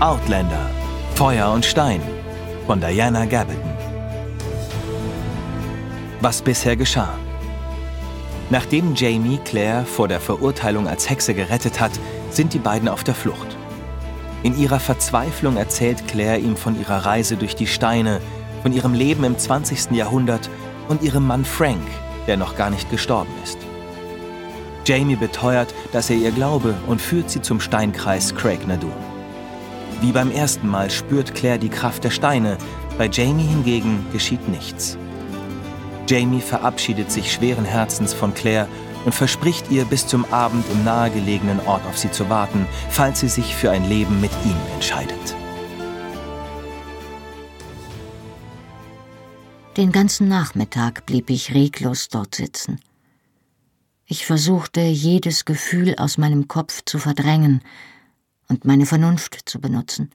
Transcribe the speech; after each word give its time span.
Outlander 0.00 0.70
Feuer 1.14 1.50
und 1.50 1.64
Stein 1.64 2.00
von 2.66 2.80
Diana 2.80 3.24
Gabaldon. 3.24 3.76
Was 6.20 6.42
bisher 6.42 6.76
geschah. 6.76 7.12
Nachdem 8.50 8.94
Jamie 8.94 9.40
Claire 9.44 9.84
vor 9.84 10.08
der 10.08 10.20
Verurteilung 10.20 10.88
als 10.88 11.10
Hexe 11.10 11.34
gerettet 11.34 11.80
hat, 11.80 11.92
sind 12.30 12.54
die 12.54 12.58
beiden 12.58 12.88
auf 12.88 13.04
der 13.04 13.14
Flucht. 13.14 13.56
In 14.42 14.56
ihrer 14.56 14.80
Verzweiflung 14.80 15.56
erzählt 15.56 16.06
Claire 16.08 16.38
ihm 16.38 16.56
von 16.56 16.78
ihrer 16.78 17.04
Reise 17.04 17.36
durch 17.36 17.56
die 17.56 17.66
Steine, 17.66 18.20
von 18.62 18.72
ihrem 18.72 18.94
Leben 18.94 19.24
im 19.24 19.36
20. 19.36 19.90
Jahrhundert 19.90 20.48
und 20.88 21.02
ihrem 21.02 21.26
Mann 21.26 21.44
Frank, 21.44 21.82
der 22.26 22.36
noch 22.36 22.56
gar 22.56 22.70
nicht 22.70 22.90
gestorben 22.90 23.32
ist. 23.42 23.67
Jamie 24.88 25.16
beteuert, 25.16 25.74
dass 25.92 26.08
er 26.08 26.16
ihr 26.16 26.30
glaube 26.30 26.74
und 26.86 27.02
führt 27.02 27.28
sie 27.28 27.42
zum 27.42 27.60
Steinkreis 27.60 28.34
Craig 28.34 28.66
Nadu. 28.66 28.90
Wie 30.00 30.12
beim 30.12 30.30
ersten 30.30 30.66
Mal 30.66 30.90
spürt 30.90 31.34
Claire 31.34 31.58
die 31.58 31.68
Kraft 31.68 32.04
der 32.04 32.10
Steine, 32.10 32.56
bei 32.96 33.06
Jamie 33.06 33.46
hingegen 33.46 34.06
geschieht 34.12 34.48
nichts. 34.48 34.96
Jamie 36.08 36.40
verabschiedet 36.40 37.12
sich 37.12 37.30
schweren 37.30 37.66
Herzens 37.66 38.14
von 38.14 38.32
Claire 38.32 38.66
und 39.04 39.14
verspricht 39.14 39.70
ihr, 39.70 39.84
bis 39.84 40.06
zum 40.06 40.24
Abend 40.32 40.64
im 40.72 40.84
nahegelegenen 40.84 41.60
Ort 41.66 41.84
auf 41.86 41.98
sie 41.98 42.10
zu 42.10 42.30
warten, 42.30 42.66
falls 42.88 43.20
sie 43.20 43.28
sich 43.28 43.54
für 43.54 43.70
ein 43.70 43.86
Leben 43.86 44.22
mit 44.22 44.32
ihm 44.46 44.56
entscheidet. 44.74 45.36
Den 49.76 49.92
ganzen 49.92 50.28
Nachmittag 50.28 51.04
blieb 51.04 51.28
ich 51.28 51.52
reglos 51.52 52.08
dort 52.08 52.34
sitzen. 52.34 52.80
Ich 54.10 54.24
versuchte, 54.24 54.80
jedes 54.80 55.44
Gefühl 55.44 55.94
aus 55.96 56.16
meinem 56.16 56.48
Kopf 56.48 56.82
zu 56.86 56.98
verdrängen 56.98 57.60
und 58.48 58.64
meine 58.64 58.86
Vernunft 58.86 59.38
zu 59.44 59.60
benutzen. 59.60 60.10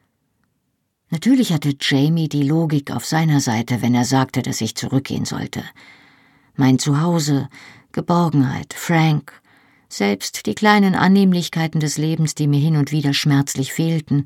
Natürlich 1.12 1.54
hatte 1.54 1.76
Jamie 1.80 2.28
die 2.28 2.42
Logik 2.42 2.90
auf 2.90 3.06
seiner 3.06 3.40
Seite, 3.40 3.84
wenn 3.84 3.94
er 3.94 4.04
sagte, 4.04 4.42
dass 4.42 4.62
ich 4.62 4.74
zurückgehen 4.74 5.26
sollte. 5.26 5.64
Mein 6.56 6.80
Zuhause, 6.80 7.50
Geborgenheit, 7.92 8.74
Frank, 8.74 9.40
selbst 9.90 10.48
die 10.48 10.56
kleinen 10.56 10.96
Annehmlichkeiten 10.96 11.80
des 11.80 12.00
Lebens, 12.00 12.34
die 12.34 12.48
mir 12.48 12.60
hin 12.60 12.78
und 12.78 12.92
wieder 12.92 13.14
schmerzlich 13.14 13.74
fehlten, 13.74 14.24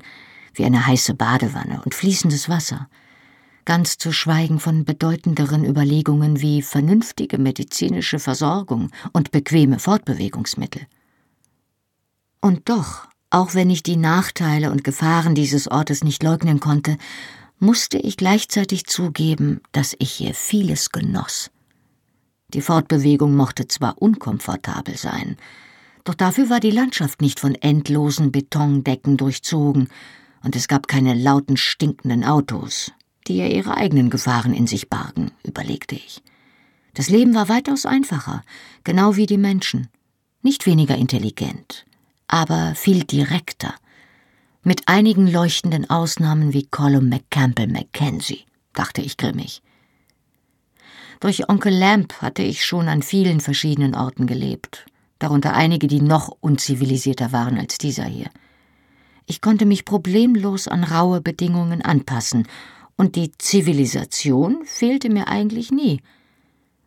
wie 0.54 0.64
eine 0.64 0.86
heiße 0.86 1.12
Badewanne 1.12 1.82
und 1.84 1.94
fließendes 1.94 2.48
Wasser, 2.48 2.88
ganz 3.68 3.98
zu 3.98 4.12
schweigen 4.12 4.60
von 4.60 4.86
bedeutenderen 4.86 5.62
Überlegungen 5.62 6.40
wie 6.40 6.62
vernünftige 6.62 7.36
medizinische 7.36 8.18
Versorgung 8.18 8.90
und 9.12 9.30
bequeme 9.30 9.78
Fortbewegungsmittel. 9.78 10.86
Und 12.40 12.70
doch 12.70 13.08
auch 13.28 13.52
wenn 13.52 13.68
ich 13.68 13.82
die 13.82 13.96
Nachteile 13.96 14.70
und 14.70 14.84
Gefahren 14.84 15.34
dieses 15.34 15.70
Ortes 15.70 16.02
nicht 16.02 16.22
leugnen 16.22 16.60
konnte, 16.60 16.96
musste 17.58 17.98
ich 17.98 18.16
gleichzeitig 18.16 18.86
zugeben, 18.86 19.60
dass 19.72 19.94
ich 19.98 20.12
hier 20.12 20.32
vieles 20.32 20.88
genoss. 20.88 21.50
Die 22.54 22.62
Fortbewegung 22.62 23.36
mochte 23.36 23.68
zwar 23.68 24.00
unkomfortabel 24.00 24.96
sein, 24.96 25.36
doch 26.04 26.14
dafür 26.14 26.48
war 26.48 26.60
die 26.60 26.70
Landschaft 26.70 27.20
nicht 27.20 27.38
von 27.38 27.54
endlosen 27.54 28.32
Betondecken 28.32 29.18
durchzogen, 29.18 29.88
und 30.42 30.56
es 30.56 30.68
gab 30.68 30.88
keine 30.88 31.12
lauten, 31.12 31.58
stinkenden 31.58 32.24
Autos, 32.24 32.92
die 33.28 33.36
ja 33.36 33.46
ihre 33.46 33.76
eigenen 33.76 34.10
Gefahren 34.10 34.54
in 34.54 34.66
sich 34.66 34.88
bargen, 34.88 35.30
überlegte 35.44 35.94
ich. 35.94 36.22
Das 36.94 37.08
Leben 37.08 37.34
war 37.34 37.48
weitaus 37.48 37.86
einfacher, 37.86 38.42
genau 38.84 39.16
wie 39.16 39.26
die 39.26 39.38
Menschen, 39.38 39.88
nicht 40.42 40.66
weniger 40.66 40.96
intelligent, 40.96 41.84
aber 42.26 42.74
viel 42.74 43.04
direkter, 43.04 43.74
mit 44.62 44.88
einigen 44.88 45.26
leuchtenden 45.26 45.88
Ausnahmen 45.88 46.52
wie 46.52 46.66
Colum 46.66 47.08
McCampbell 47.08 47.68
Mackenzie, 47.68 48.44
dachte 48.74 49.00
ich 49.00 49.16
grimmig. 49.16 49.62
Durch 51.20 51.48
Onkel 51.48 51.76
Lamp 51.76 52.14
hatte 52.20 52.42
ich 52.42 52.64
schon 52.64 52.88
an 52.88 53.02
vielen 53.02 53.40
verschiedenen 53.40 53.94
Orten 53.94 54.26
gelebt, 54.26 54.86
darunter 55.18 55.54
einige, 55.54 55.86
die 55.86 56.00
noch 56.00 56.36
unzivilisierter 56.40 57.32
waren 57.32 57.58
als 57.58 57.78
dieser 57.78 58.04
hier. 58.04 58.30
Ich 59.26 59.40
konnte 59.40 59.66
mich 59.66 59.84
problemlos 59.84 60.68
an 60.68 60.84
raue 60.84 61.20
Bedingungen 61.20 61.82
anpassen, 61.82 62.46
und 62.98 63.16
die 63.16 63.32
Zivilisation 63.38 64.66
fehlte 64.66 65.08
mir 65.08 65.28
eigentlich 65.28 65.70
nie– 65.70 66.02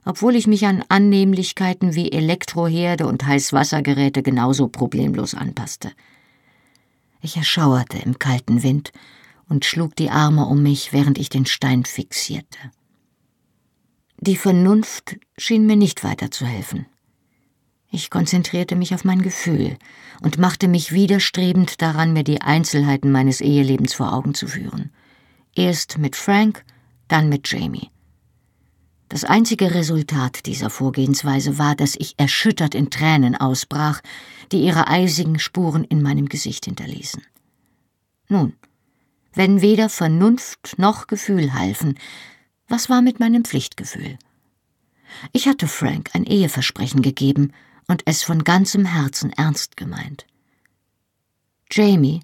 obwohl 0.04 0.36
ich 0.36 0.48
mich 0.48 0.66
an 0.66 0.84
Annehmlichkeiten 0.90 1.96
wie 1.96 2.12
Elektroherde 2.12 3.06
und 3.06 3.26
Heißwassergeräte 3.26 4.24
genauso 4.24 4.68
problemlos 4.68 5.36
anpasste. 5.36 5.92
Ich 7.22 7.38
erschauerte 7.38 8.00
im 8.00 8.18
kalten 8.18 8.64
Wind 8.64 8.92
und 9.48 9.66
schlug 9.66 9.96
die 9.96 10.10
Arme 10.10 10.46
um 10.46 10.64
mich, 10.64 10.92
während 10.92 11.20
ich 11.20 11.30
den 11.30 11.46
Stein 11.46 11.86
fixierte. 11.86 12.58
Die 14.18 14.36
Vernunft 14.36 15.18
schien 15.38 15.66
mir 15.66 15.76
nicht 15.76 16.04
weiterzuhelfen. 16.04 16.88
Ich 17.92 18.10
konzentrierte 18.10 18.76
mich 18.76 18.96
auf 18.96 19.04
mein 19.04 19.22
Gefühl 19.22 19.78
und 20.22 20.38
machte 20.38 20.68
mich 20.68 20.94
widerstrebend 20.94 21.82
daran, 21.82 22.14
mir 22.14 22.24
die 22.24 22.42
Einzelheiten 22.42 23.12
meines 23.12 23.42
Ehelebens 23.42 23.94
vor 23.94 24.14
Augen 24.14 24.34
zu 24.34 24.48
führen. 24.48 24.92
Erst 25.56 25.98
mit 25.98 26.16
Frank, 26.16 26.64
dann 27.08 27.30
mit 27.30 27.52
Jamie. 27.52 27.90
Das 29.10 29.26
einzige 29.26 29.74
Resultat 29.74 30.46
dieser 30.46 30.70
Vorgehensweise 30.70 31.58
war, 31.58 31.76
dass 31.76 31.96
ich 31.98 32.14
erschüttert 32.18 32.74
in 32.74 32.90
Tränen 32.90 33.36
ausbrach, 33.36 34.00
die 34.54 34.64
ihre 34.64 34.88
eisigen 34.88 35.38
Spuren 35.38 35.84
in 35.84 36.02
meinem 36.02 36.30
Gesicht 36.30 36.64
hinterließen. 36.64 37.22
Nun, 38.30 38.54
wenn 39.34 39.62
weder 39.62 39.90
Vernunft 39.90 40.76
noch 40.78 41.08
Gefühl 41.08 41.54
halfen, 41.54 42.00
was 42.70 42.90
war 42.90 43.02
mit 43.02 43.20
meinem 43.20 43.44
Pflichtgefühl? 43.44 44.18
Ich 45.34 45.48
hatte 45.48 45.68
Frank 45.68 46.12
ein 46.14 46.24
Eheversprechen 46.24 47.02
gegeben 47.02 47.52
und 47.88 48.04
es 48.06 48.24
von 48.24 48.46
ganzem 48.46 48.86
Herzen 48.86 49.34
ernst 49.34 49.76
gemeint. 49.76 50.26
Jamie 51.70 52.22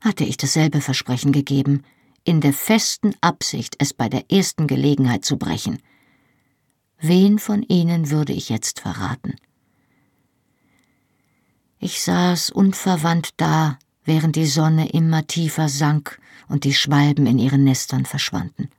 hatte 0.00 0.22
ich 0.22 0.36
dasselbe 0.36 0.80
Versprechen 0.80 1.32
gegeben, 1.32 1.82
in 2.24 2.40
der 2.40 2.52
festen 2.52 3.14
Absicht, 3.20 3.76
es 3.78 3.92
bei 3.92 4.08
der 4.08 4.30
ersten 4.30 4.66
Gelegenheit 4.66 5.24
zu 5.24 5.36
brechen– 5.36 5.78
Wen 7.04 7.40
von 7.40 7.64
ihnen 7.64 8.10
würde 8.10 8.32
ich 8.32 8.48
jetzt 8.48 8.78
verraten? 8.78 9.34
Ich 11.80 12.00
saß 12.00 12.50
unverwandt 12.50 13.30
da, 13.38 13.76
während 14.04 14.36
die 14.36 14.46
Sonne 14.46 14.88
immer 14.90 15.26
tiefer 15.26 15.68
sank 15.68 16.20
und 16.46 16.62
die 16.62 16.74
Schwalben 16.74 17.26
in 17.26 17.40
ihren 17.40 17.64
Nestern 17.64 18.06
verschwanden. 18.06 18.70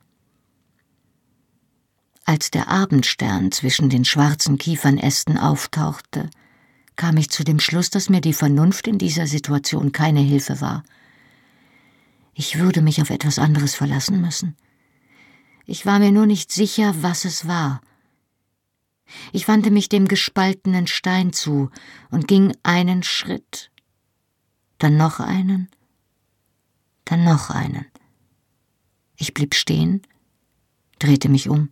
Als 2.24 2.50
der 2.50 2.68
Abendstern 2.68 3.52
zwischen 3.52 3.90
den 3.90 4.06
schwarzen 4.06 4.56
Kiefernästen 4.56 5.36
auftauchte, 5.36 6.30
kam 6.96 7.18
ich 7.18 7.28
zu 7.28 7.44
dem 7.44 7.60
Schluss, 7.60 7.90
dass 7.90 8.08
mir 8.08 8.22
die 8.22 8.32
Vernunft 8.32 8.88
in 8.88 8.96
dieser 8.96 9.26
Situation 9.26 9.92
keine 9.92 10.20
Hilfe 10.20 10.62
war. 10.62 10.82
Ich 12.34 12.58
würde 12.58 12.82
mich 12.82 13.00
auf 13.00 13.10
etwas 13.10 13.38
anderes 13.38 13.74
verlassen 13.74 14.20
müssen. 14.20 14.56
Ich 15.66 15.86
war 15.86 15.98
mir 15.98 16.12
nur 16.12 16.26
nicht 16.26 16.52
sicher, 16.52 16.94
was 17.02 17.24
es 17.24 17.46
war– 17.46 17.80
ich 19.32 19.48
wandte 19.48 19.70
mich 19.70 19.88
dem 19.88 20.08
gespaltenen 20.08 20.86
Stein 20.86 21.32
zu 21.32 21.70
und 22.10 22.28
ging 22.28 22.56
einen 22.62 23.02
Schritt, 23.02 23.70
dann 24.78 24.96
noch 24.96 25.20
einen, 25.20 25.70
dann 27.04 27.24
noch 27.24 27.50
einen. 27.50 27.86
Ich 29.16 29.34
blieb 29.34 29.54
stehen, 29.54 30.02
drehte 30.98 31.28
mich 31.28 31.48
um 31.48 31.68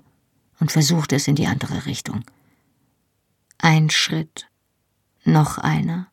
und 0.61 0.73
versuchte 0.73 1.17
es 1.17 1.29
in 1.29 1.35
die 1.35 1.47
andere 1.47 1.87
Richtung. 1.87 2.25
Ein 3.59 3.91
Schritt, 3.91 4.49
noch 5.25 5.59
einer, 5.59 6.11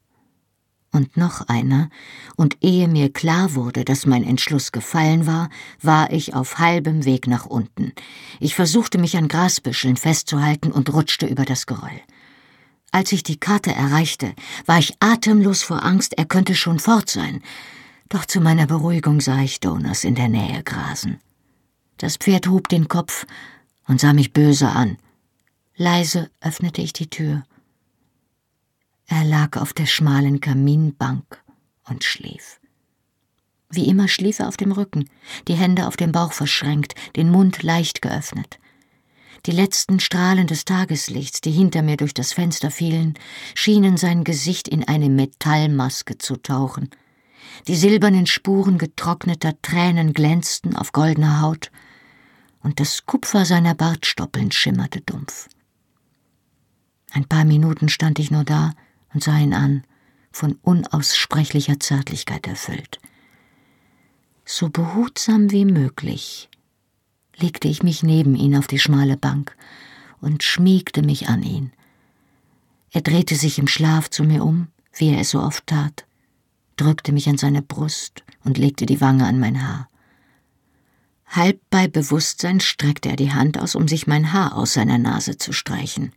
und 0.92 1.18
noch 1.18 1.48
einer, 1.48 1.90
und 2.36 2.58
ehe 2.62 2.88
mir 2.88 3.12
klar 3.12 3.56
wurde, 3.56 3.86
dass 3.86 4.06
mein 4.06 4.24
Entschluss 4.24 4.72
gefallen 4.72 5.28
war, 5.28 5.50
war 5.82 6.12
ich 6.12 6.34
auf 6.34 6.60
halbem 6.60 7.06
Weg 7.06 7.28
nach 7.28 7.46
unten. 7.46 7.94
Ich 8.40 8.56
versuchte 8.56 8.98
mich 8.98 9.18
an 9.18 9.28
Grasbüscheln 9.28 9.98
festzuhalten 9.98 10.72
und 10.72 10.92
rutschte 10.94 11.26
über 11.26 11.46
das 11.46 11.66
Geröll. 11.66 12.02
Als 12.92 13.12
ich 13.12 13.24
die 13.24 13.40
Karte 13.40 13.72
erreichte, 13.72 14.34
war 14.66 14.80
ich 14.80 14.96
atemlos 15.00 15.62
vor 15.62 15.84
Angst, 15.84 16.18
er 16.18 16.26
könnte 16.26 16.56
schon 16.56 16.80
fort 16.80 17.10
sein. 17.10 17.42
Doch 18.10 18.26
zu 18.26 18.42
meiner 18.42 18.66
Beruhigung 18.66 19.22
sah 19.22 19.42
ich 19.42 19.60
Donas 19.60 20.04
in 20.04 20.16
der 20.16 20.30
Nähe 20.30 20.64
grasen. 20.64 21.20
Das 21.98 22.18
Pferd 22.18 22.48
hob 22.48 22.68
den 22.70 22.88
Kopf 22.88 23.28
und 23.88 24.00
sah 24.02 24.14
mich 24.14 24.34
böse 24.34 24.70
an. 24.70 24.98
Leise 25.76 26.32
öffnete 26.42 26.82
ich 26.82 26.94
die 26.94 27.10
Tür. 27.10 27.44
Er 29.12 29.24
lag 29.24 29.58
auf 29.58 29.74
der 29.74 29.88
schmalen 29.88 30.40
Kaminbank 30.40 31.44
und 31.90 32.04
schlief. 32.04 32.60
Wie 33.72 33.88
immer 33.88 34.08
schlief 34.08 34.38
er 34.38 34.48
auf 34.48 34.56
dem 34.56 34.72
Rücken, 34.72 35.10
die 35.48 35.56
Hände 35.56 35.88
auf 35.88 35.98
dem 35.98 36.12
Bauch 36.12 36.32
verschränkt, 36.32 36.94
den 37.16 37.32
Mund 37.32 37.64
leicht 37.64 38.04
geöffnet. 38.04 38.60
Die 39.48 39.52
letzten 39.52 40.00
Strahlen 40.00 40.46
des 40.46 40.64
Tageslichts, 40.64 41.42
die 41.42 41.50
hinter 41.50 41.82
mir 41.82 41.98
durch 41.98 42.14
das 42.14 42.34
Fenster 42.34 42.70
fielen, 42.70 43.16
schienen 43.56 43.98
sein 43.98 44.24
Gesicht 44.24 44.68
in 44.68 44.88
eine 44.88 45.10
Metallmaske 45.10 46.20
zu 46.20 46.36
tauchen. 46.36 46.90
Die 47.68 47.76
silbernen 47.76 48.28
Spuren 48.28 48.78
getrockneter 48.78 49.60
Tränen 49.64 50.14
glänzten 50.14 50.76
auf 50.76 50.92
goldener 50.92 51.42
Haut, 51.42 51.72
und 52.62 52.80
das 52.80 53.08
Kupfer 53.08 53.46
seiner 53.46 53.74
Bartstoppeln 53.74 54.52
schimmerte 54.52 55.02
dumpf. 55.02 55.48
Ein 57.12 57.26
paar 57.26 57.46
Minuten 57.46 57.90
stand 57.90 58.20
ich 58.20 58.30
nur 58.30 58.44
da 58.44 58.74
und 59.14 59.24
sah 59.24 59.38
ihn 59.38 59.54
an, 59.54 59.84
von 60.32 60.58
unaussprechlicher 60.62 61.80
Zärtlichkeit 61.80 62.48
erfüllt. 62.48 63.00
So 64.46 64.70
behutsam 64.70 65.52
wie 65.52 65.66
möglich 65.66 66.50
legte 67.38 67.68
ich 67.68 67.84
mich 67.84 68.04
neben 68.04 68.36
ihn 68.36 68.56
auf 68.56 68.68
die 68.68 68.80
schmale 68.80 69.18
Bank 69.18 69.56
und 70.22 70.44
schmiegte 70.44 71.02
mich 71.02 71.30
an 71.30 71.44
ihn. 71.44 71.72
Er 72.92 73.02
drehte 73.02 73.36
sich 73.36 73.60
im 73.60 73.68
Schlaf 73.68 74.10
zu 74.10 74.24
mir 74.24 74.44
um, 74.44 74.68
wie 74.94 75.10
er 75.10 75.22
es 75.22 75.32
so 75.32 75.42
oft 75.42 75.68
tat, 75.68 76.06
drückte 76.76 77.12
mich 77.12 77.30
an 77.30 77.38
seine 77.38 77.62
Brust 77.62 78.24
und 78.44 78.58
legte 78.58 78.86
die 78.86 79.02
Wange 79.02 79.26
an 79.26 79.40
mein 79.40 79.62
Haar. 79.66 79.90
Halb 81.28 81.62
bei 81.70 81.88
Bewusstsein 81.88 82.60
streckte 82.60 83.10
er 83.10 83.16
die 83.16 83.32
Hand 83.32 83.60
aus, 83.60 83.76
um 83.76 83.88
sich 83.88 84.08
mein 84.08 84.34
Haar 84.34 84.56
aus 84.56 84.74
seiner 84.74 84.98
Nase 84.98 85.38
zu 85.38 85.54
streichen. 85.54 86.12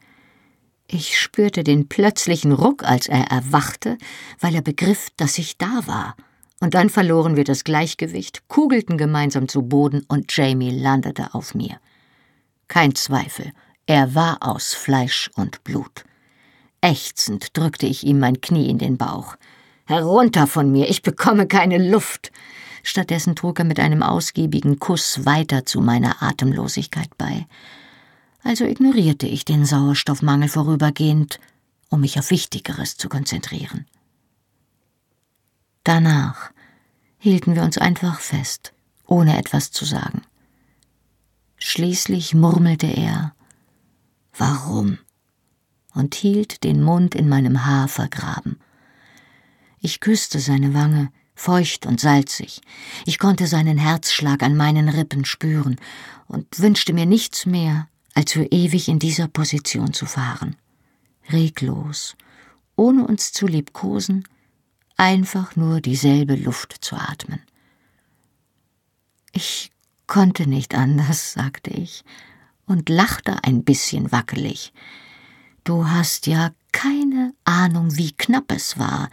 Ich 0.93 1.19
spürte 1.19 1.65
den 1.65 1.89
plötzlichen 1.89 2.53
Ruck, 2.53 2.85
als 2.85 3.09
er 3.09 3.25
erwachte, 3.25 3.99
weil 4.39 4.55
er 4.55 4.63
begriff, 4.63 5.09
dass 5.17 5.39
ich 5.39 5.59
da 5.59 5.87
war– 5.87 6.15
und 6.63 6.75
dann 6.75 6.91
verloren 6.91 7.35
wir 7.35 7.43
das 7.43 7.65
Gleichgewicht, 7.65 8.47
kugelten 8.47 8.97
gemeinsam 8.97 9.49
zu 9.49 9.63
Boden 9.63 10.05
und 10.07 10.35
Jamie 10.37 10.71
landete 10.71 11.35
auf 11.35 11.57
mir. 11.57 11.81
Kein 12.69 12.95
Zweifel, 12.95 13.51
er 13.87 14.15
war 14.15 14.39
aus 14.43 14.73
Fleisch 14.73 15.29
und 15.35 15.65
Blut. 15.65 16.05
Ächzend 16.81 17.57
drückte 17.59 17.87
ich 17.87 18.05
ihm 18.07 18.21
mein 18.21 18.41
Knie 18.41 18.71
in 18.71 18.79
den 18.79 18.97
Bauch. 18.97 19.35
Herunter 19.87 20.47
von 20.47 20.71
mir, 20.71 20.89
ich 20.89 21.03
bekomme 21.03 21.49
keine 21.49 21.79
Luft. 21.79 22.31
Stattdessen 22.85 23.35
trug 23.35 23.59
er 23.59 23.65
mit 23.65 23.81
einem 23.81 24.05
ausgiebigen 24.05 24.79
Kuss 24.79 25.27
weiter 25.27 25.67
zu 25.67 25.81
meiner 25.81 26.23
Atemlosigkeit 26.23 27.11
bei. 27.19 27.45
Also 28.45 28.65
ignorierte 28.65 29.27
ich 29.27 29.45
den 29.45 29.65
Sauerstoffmangel 29.65 30.49
vorübergehend, 30.49 31.39
um 31.89 32.01
mich 32.01 32.19
auf 32.19 32.31
Wichtigeres 32.31 32.97
zu 32.97 33.09
konzentrieren. 33.09 33.87
Danach 35.85 36.51
hielten 37.19 37.55
wir 37.55 37.63
uns 37.63 37.79
einfach 37.79 38.21
fest, 38.21 38.73
ohne 39.07 39.39
etwas 39.39 39.71
zu 39.71 39.85
sagen. 39.85 40.23
Schließlich 41.57 42.35
murmelte 42.35 42.87
er 42.87 43.35
Warum? 44.37 44.99
und 45.95 46.15
hielt 46.15 46.65
den 46.65 46.83
Mund 46.83 47.15
in 47.15 47.29
meinem 47.29 47.67
Haar 47.67 47.87
vergraben. 47.87 48.59
Ich 49.79 50.01
küsste 50.01 50.41
seine 50.41 50.73
Wange, 50.75 51.13
feucht 51.35 51.87
und 51.87 52.01
salzig. 52.01 52.63
Ich 53.05 53.19
konnte 53.19 53.47
seinen 53.47 53.77
Herzschlag 53.79 54.43
an 54.43 54.57
meinen 54.57 54.89
Rippen 54.89 55.25
spüren 55.25 55.77
und 56.29 56.59
wünschte 56.61 56.93
mir 56.95 57.05
nichts 57.05 57.47
mehr, 57.47 57.89
als 58.15 58.33
für 58.33 58.45
ewig 58.45 58.89
in 58.89 58.99
dieser 58.99 59.29
Position 59.29 59.93
zu 59.93 60.07
fahren. 60.07 60.57
Reglos, 61.31 62.17
ohne 62.77 63.07
uns 63.07 63.33
zu 63.33 63.47
liebkosen, 63.47 64.27
einfach 64.97 65.57
nur 65.57 65.81
dieselbe 65.81 66.37
Luft 66.37 66.77
zu 66.81 66.97
atmen. 66.97 67.41
Ich 69.33 69.71
konnte 70.07 70.49
nicht 70.49 70.75
anders, 70.75 71.33
sagte 71.35 71.71
ich 71.71 72.05
und 72.67 72.89
lachte 72.89 73.43
ein 73.45 73.65
bisschen 73.65 74.13
wackelig. 74.13 74.73
Du 75.65 75.89
hast 75.89 76.27
ja 76.27 76.51
keine 76.73 77.35
Ahnung, 77.45 77.97
wie 77.97 78.13
knapp 78.13 78.51
es 78.51 78.79
war. 78.79 79.11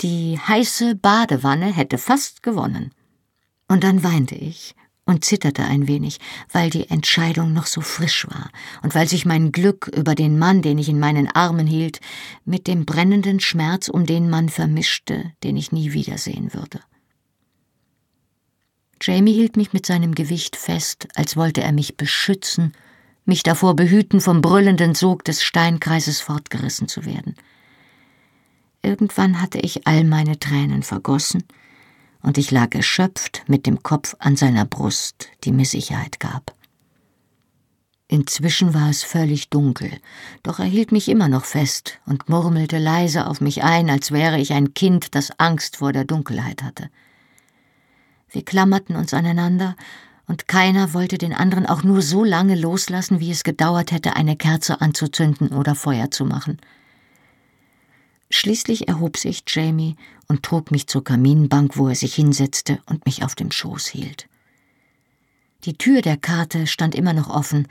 Die 0.00 0.38
heiße 0.38 0.94
Badewanne 0.96 1.72
hätte 1.72 1.98
fast 1.98 2.42
gewonnen. 2.42 2.92
Und 3.68 3.84
dann 3.84 4.02
weinte 4.02 4.34
ich 4.34 4.74
und 5.06 5.24
zitterte 5.24 5.64
ein 5.64 5.86
wenig, 5.86 6.18
weil 6.52 6.70
die 6.70 6.88
Entscheidung 6.88 7.52
noch 7.52 7.66
so 7.66 7.80
frisch 7.80 8.26
war 8.28 8.50
und 8.82 8.94
weil 8.94 9.08
sich 9.08 9.26
mein 9.26 9.52
Glück 9.52 9.90
über 9.94 10.14
den 10.14 10.38
Mann, 10.38 10.62
den 10.62 10.78
ich 10.78 10.88
in 10.88 10.98
meinen 10.98 11.28
Armen 11.28 11.66
hielt, 11.66 12.00
mit 12.44 12.66
dem 12.66 12.86
brennenden 12.86 13.40
Schmerz 13.40 13.88
um 13.88 14.06
den 14.06 14.30
Mann 14.30 14.48
vermischte, 14.48 15.32
den 15.42 15.56
ich 15.56 15.72
nie 15.72 15.92
wiedersehen 15.92 16.54
würde. 16.54 16.80
Jamie 19.00 19.34
hielt 19.34 19.56
mich 19.56 19.72
mit 19.72 19.84
seinem 19.84 20.14
Gewicht 20.14 20.56
fest, 20.56 21.08
als 21.14 21.36
wollte 21.36 21.62
er 21.62 21.72
mich 21.72 21.96
beschützen, 21.96 22.72
mich 23.26 23.42
davor 23.42 23.76
behüten, 23.76 24.20
vom 24.20 24.40
brüllenden 24.40 24.94
Sog 24.94 25.24
des 25.24 25.42
Steinkreises 25.42 26.20
fortgerissen 26.20 26.88
zu 26.88 27.04
werden. 27.04 27.34
Irgendwann 28.82 29.40
hatte 29.40 29.58
ich 29.58 29.86
all 29.86 30.04
meine 30.04 30.38
Tränen 30.38 30.82
vergossen, 30.82 31.44
und 32.24 32.38
ich 32.38 32.50
lag 32.50 32.74
erschöpft 32.74 33.44
mit 33.46 33.66
dem 33.66 33.82
Kopf 33.82 34.16
an 34.18 34.34
seiner 34.34 34.64
Brust, 34.64 35.28
die 35.44 35.52
mir 35.52 35.66
Sicherheit 35.66 36.18
gab. 36.18 36.54
Inzwischen 38.08 38.74
war 38.74 38.90
es 38.90 39.02
völlig 39.02 39.50
dunkel, 39.50 39.90
doch 40.42 40.58
er 40.58 40.64
hielt 40.64 40.90
mich 40.90 41.08
immer 41.08 41.28
noch 41.28 41.44
fest 41.44 42.00
und 42.06 42.28
murmelte 42.28 42.78
leise 42.78 43.26
auf 43.26 43.40
mich 43.40 43.62
ein, 43.62 43.90
als 43.90 44.10
wäre 44.10 44.38
ich 44.38 44.52
ein 44.52 44.74
Kind, 44.74 45.14
das 45.14 45.38
Angst 45.38 45.76
vor 45.76 45.92
der 45.92 46.04
Dunkelheit 46.04 46.62
hatte. 46.62 46.90
Wir 48.30 48.44
klammerten 48.44 48.96
uns 48.96 49.14
aneinander, 49.14 49.76
und 50.26 50.48
keiner 50.48 50.94
wollte 50.94 51.18
den 51.18 51.34
anderen 51.34 51.66
auch 51.66 51.82
nur 51.82 52.00
so 52.00 52.24
lange 52.24 52.54
loslassen, 52.54 53.20
wie 53.20 53.30
es 53.30 53.44
gedauert 53.44 53.92
hätte, 53.92 54.16
eine 54.16 54.36
Kerze 54.36 54.80
anzuzünden 54.80 55.48
oder 55.48 55.74
Feuer 55.74 56.10
zu 56.10 56.24
machen. 56.24 56.58
Schließlich 58.30 58.88
erhob 58.88 59.16
sich 59.16 59.44
Jamie 59.46 59.96
und 60.28 60.42
trug 60.42 60.70
mich 60.70 60.86
zur 60.86 61.04
Kaminbank, 61.04 61.76
wo 61.76 61.88
er 61.88 61.94
sich 61.94 62.14
hinsetzte 62.14 62.80
und 62.86 63.04
mich 63.06 63.24
auf 63.24 63.34
dem 63.34 63.50
Schoß 63.50 63.86
hielt. 63.86 64.28
Die 65.64 65.78
Tür 65.78 66.02
der 66.02 66.16
Karte 66.16 66.66
stand 66.66 66.94
immer 66.94 67.12
noch 67.12 67.30
offen, 67.30 67.68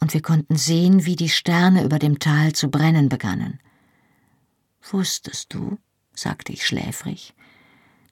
und 0.00 0.14
wir 0.14 0.22
konnten 0.22 0.56
sehen, 0.56 1.06
wie 1.06 1.16
die 1.16 1.28
Sterne 1.28 1.84
über 1.84 1.98
dem 1.98 2.20
Tal 2.20 2.52
zu 2.52 2.70
brennen 2.70 3.08
begannen. 3.08 3.58
Wusstest 4.90 5.52
du, 5.52 5.76
sagte 6.14 6.52
ich 6.52 6.64
schläfrig, 6.64 7.34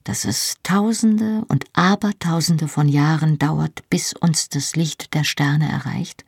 dass 0.03 0.25
es 0.25 0.55
Tausende 0.63 1.45
und 1.47 1.65
Abertausende 1.73 2.67
von 2.67 2.89
Jahren 2.89 3.39
dauert, 3.39 3.89
bis 3.89 4.11
uns 4.11 4.49
das 4.49 4.75
Licht 4.75 5.13
der 5.13 5.23
Sterne 5.23 5.69
erreicht? 5.69 6.25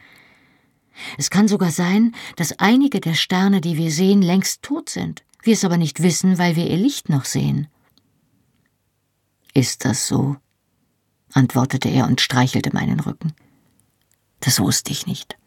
Es 1.18 1.30
kann 1.30 1.50
sogar 1.50 1.72
sein, 1.72 2.16
dass 2.38 2.58
einige 2.60 3.02
der 3.02 3.14
Sterne, 3.14 3.60
die 3.60 3.78
wir 3.78 3.92
sehen, 3.92 4.22
längst 4.22 4.62
tot 4.62 4.90
sind 4.90 5.24
wir 5.42 5.54
es 5.54 5.66
aber 5.66 5.78
nicht 5.78 6.02
wissen, 6.02 6.38
weil 6.38 6.56
wir 6.56 6.68
ihr 6.68 6.78
Licht 6.78 7.10
noch 7.10 7.26
sehen. 7.26 7.68
Ist 9.54 9.86
das 9.86 10.08
so? 10.08 10.38
antwortete 11.34 11.90
er 11.90 12.08
und 12.08 12.22
streichelte 12.22 12.74
meinen 12.74 13.00
Rücken. 13.00 13.34
Das 14.40 14.60
wusste 14.60 14.92
ich 14.92 15.06
nicht. 15.06 15.38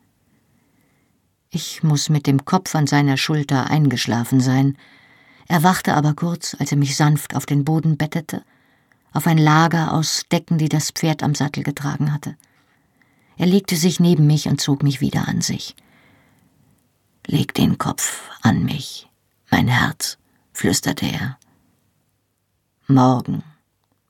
Ich 1.51 1.83
muss 1.83 2.09
mit 2.09 2.27
dem 2.27 2.45
Kopf 2.45 2.75
an 2.75 2.87
seiner 2.87 3.17
Schulter 3.17 3.69
eingeschlafen 3.69 4.41
sein, 4.41 4.79
erwachte 5.49 5.95
aber 5.95 6.15
kurz, 6.15 6.57
als 6.59 6.73
er 6.73 6.79
mich 6.79 6.97
sanft 6.97 7.37
auf 7.37 7.47
den 7.47 7.65
Boden 7.65 7.97
bettete, 7.99 8.43
auf 9.13 9.27
ein 9.27 9.39
Lager 9.39 9.93
aus 9.93 10.25
Decken, 10.33 10.57
die 10.57 10.69
das 10.69 10.91
Pferd 10.91 11.23
am 11.23 11.35
Sattel 11.35 11.63
getragen 11.63 12.13
hatte. 12.13 12.37
Er 13.37 13.47
legte 13.47 13.77
sich 13.77 14.01
neben 14.01 14.27
mich 14.27 14.49
und 14.49 14.61
zog 14.61 14.83
mich 14.83 15.01
wieder 15.01 15.29
an 15.29 15.43
sich. 15.43 15.77
Leg 17.27 17.55
den 17.55 17.77
Kopf 17.77 18.31
an 18.41 18.65
mich, 18.65 19.11
mein 19.53 19.69
Herz, 19.69 20.19
flüsterte 20.53 21.07
er. 21.07 21.39
Morgen 22.89 23.45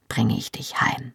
bringe 0.09 0.39
ich 0.39 0.51
dich 0.53 0.81
heim. 0.81 1.13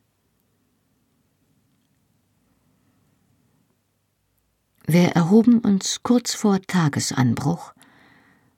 Wir 4.86 5.10
erhoben 5.10 5.60
uns 5.60 6.04
kurz 6.04 6.34
vor 6.34 6.62
Tagesanbruch, 6.62 7.74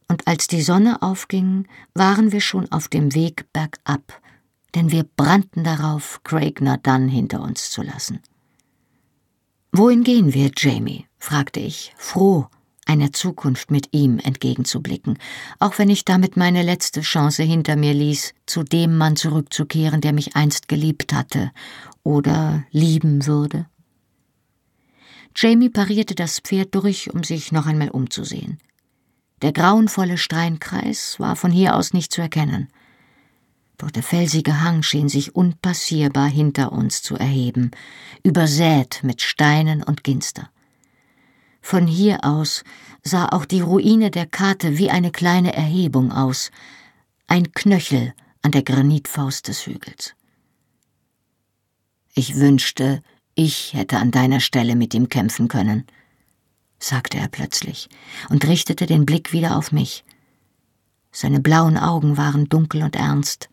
und 0.08 0.28
als 0.28 0.48
die 0.48 0.64
Sonne 0.64 1.04
aufging, 1.04 1.68
waren 1.94 2.32
wir 2.32 2.42
schon 2.42 2.72
auf 2.72 2.88
dem 2.88 3.14
Weg 3.14 3.46
bergab, 3.54 4.22
denn 4.74 4.92
wir 4.92 5.04
brannten 5.04 5.64
darauf, 5.64 6.22
Craig 6.24 6.60
Dunn 6.84 7.08
hinter 7.08 7.42
uns 7.42 7.70
zu 7.70 7.84
lassen. 7.84 8.20
Wohin 9.72 10.04
gehen 10.04 10.34
wir, 10.34 10.52
Jamie? 10.56 11.06
fragte 11.20 11.60
ich, 11.60 11.94
froh, 11.96 12.48
einer 12.89 13.13
Zukunft 13.13 13.69
mit 13.69 13.89
ihm 13.91 14.17
entgegenzublicken, 14.17 15.19
auch 15.60 15.77
wenn 15.77 15.89
ich 15.89 16.05
damit 16.05 16.36
meine 16.38 16.63
letzte 16.63 17.01
Chance 17.01 17.43
hinter 17.43 17.75
mir 17.75 17.93
ließ, 17.93 18.34
zu 18.48 18.63
dem 18.63 18.98
Mann 18.98 19.15
zurückzukehren, 19.15 20.01
der 20.01 20.12
mich 20.12 20.36
einst 20.36 20.67
geliebt 20.67 21.13
hatte 21.13 21.51
oder 22.03 22.63
lieben 22.72 23.27
würde. 23.27 23.67
Jamie 25.36 25.69
parierte 25.69 26.15
das 26.15 26.39
Pferd 26.39 26.74
durch, 26.74 27.13
um 27.13 27.24
sich 27.24 27.51
noch 27.51 27.67
einmal 27.67 27.89
umzusehen. 27.89 28.58
Der 29.43 29.53
grauenvolle 29.53 30.17
Steinkreis 30.17 31.19
war 31.19 31.36
von 31.36 31.51
hier 31.51 31.75
aus 31.75 31.93
nicht 31.93 32.12
zu 32.12 32.22
erkennen. 32.22 32.69
Doch 33.77 33.91
der 33.91 34.03
felsige 34.03 34.62
Hang 34.62 34.81
schien 34.81 35.08
sich 35.08 35.36
unpassierbar 35.36 36.27
hinter 36.27 36.72
uns 36.72 37.03
zu 37.03 37.15
erheben, 37.15 37.69
übersät 38.24 39.01
mit 39.03 39.22
Steinen 39.22 39.84
und 39.84 40.03
Ginster. 40.03 40.50
Von 41.62 41.88
hier 41.88 42.24
aus 42.24 42.63
sah 43.04 43.30
auch 43.30 43.46
die 43.46 43.62
Ruine 43.62 44.12
der 44.12 44.25
Karte 44.25 44.78
wie 44.78 44.89
eine 44.89 45.12
kleine 45.12 45.54
Erhebung 45.54 46.12
aus, 46.12 46.51
ein 47.28 47.51
Knöchel 47.51 48.13
an 48.42 48.51
der 48.51 48.63
Granitfaust 48.63 49.48
des 49.48 49.66
Hügels. 49.66 50.16
Ich 52.13 52.36
wünschte, 52.36 53.01
ich 53.36 53.74
hätte 53.74 53.98
an 53.98 54.12
deiner 54.12 54.39
Stelle 54.39 54.75
mit 54.75 54.94
ihm 54.94 55.10
kämpfen 55.10 55.48
können, 55.48 55.86
sagte 56.80 57.18
er 57.18 57.28
plötzlich 57.28 57.89
und 58.30 58.46
richtete 58.46 58.86
den 58.86 59.06
Blick 59.06 59.32
wieder 59.32 59.58
auf 59.58 59.72
mich. 59.72 60.04
Seine 61.12 61.39
blauen 61.39 61.78
Augen 61.78 62.18
waren 62.18 62.50
dunkel 62.50 62.84
und 62.84 62.96
ernst. 62.96 63.50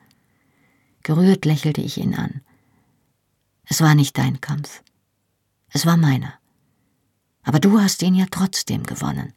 Gerührt 1.03 1.45
lächelte 1.45 1.81
ich 1.81 1.99
ihn 1.99 2.15
an. 2.15 2.43
Es 3.65 3.81
war 3.81 3.95
nicht 3.95 4.17
dein 4.19 4.41
Kampf. 4.41 4.83
Es 5.71 5.87
war 5.87 5.97
meiner. 5.97 6.35
Aber 7.47 7.61
du 7.61 7.81
hast 7.81 8.03
ihn 8.03 8.17
ja 8.17 8.27
trotzdem 8.29 8.83
gewonnen. 8.83 9.33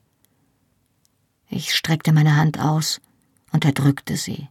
Ich 1.48 1.76
streckte 1.76 2.12
meine 2.12 2.36
Hand 2.36 2.60
aus 2.60 3.02
und 3.52 3.66
er 3.66 3.72
drückte 3.72 4.18
sie. 4.18 4.50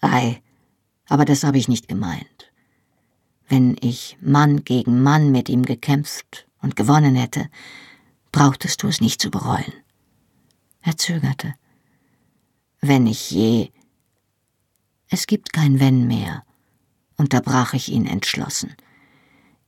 Ei, 0.00 0.42
aber 1.06 1.24
das 1.24 1.44
habe 1.44 1.58
ich 1.58 1.68
nicht 1.68 1.86
gemeint. 1.86 2.52
Wenn 3.48 3.76
ich 3.80 4.18
Mann 4.20 4.64
gegen 4.64 5.00
Mann 5.00 5.30
mit 5.30 5.48
ihm 5.48 5.64
gekämpft 5.64 6.48
und 6.60 6.74
gewonnen 6.74 7.14
hätte, 7.14 7.48
brauchtest 8.32 8.82
du 8.82 8.88
es 8.88 9.00
nicht 9.00 9.22
zu 9.22 9.30
bereuen. 9.30 9.72
Er 10.82 10.96
zögerte. 10.96 11.54
Wenn 12.80 13.06
ich 13.06 13.30
je. 13.30 13.70
Es 15.08 15.28
gibt 15.28 15.52
kein 15.52 15.78
Wenn 15.78 16.08
mehr, 16.08 16.44
unterbrach 17.16 17.74
ich 17.74 17.90
ihn 17.90 18.06
entschlossen. 18.06 18.74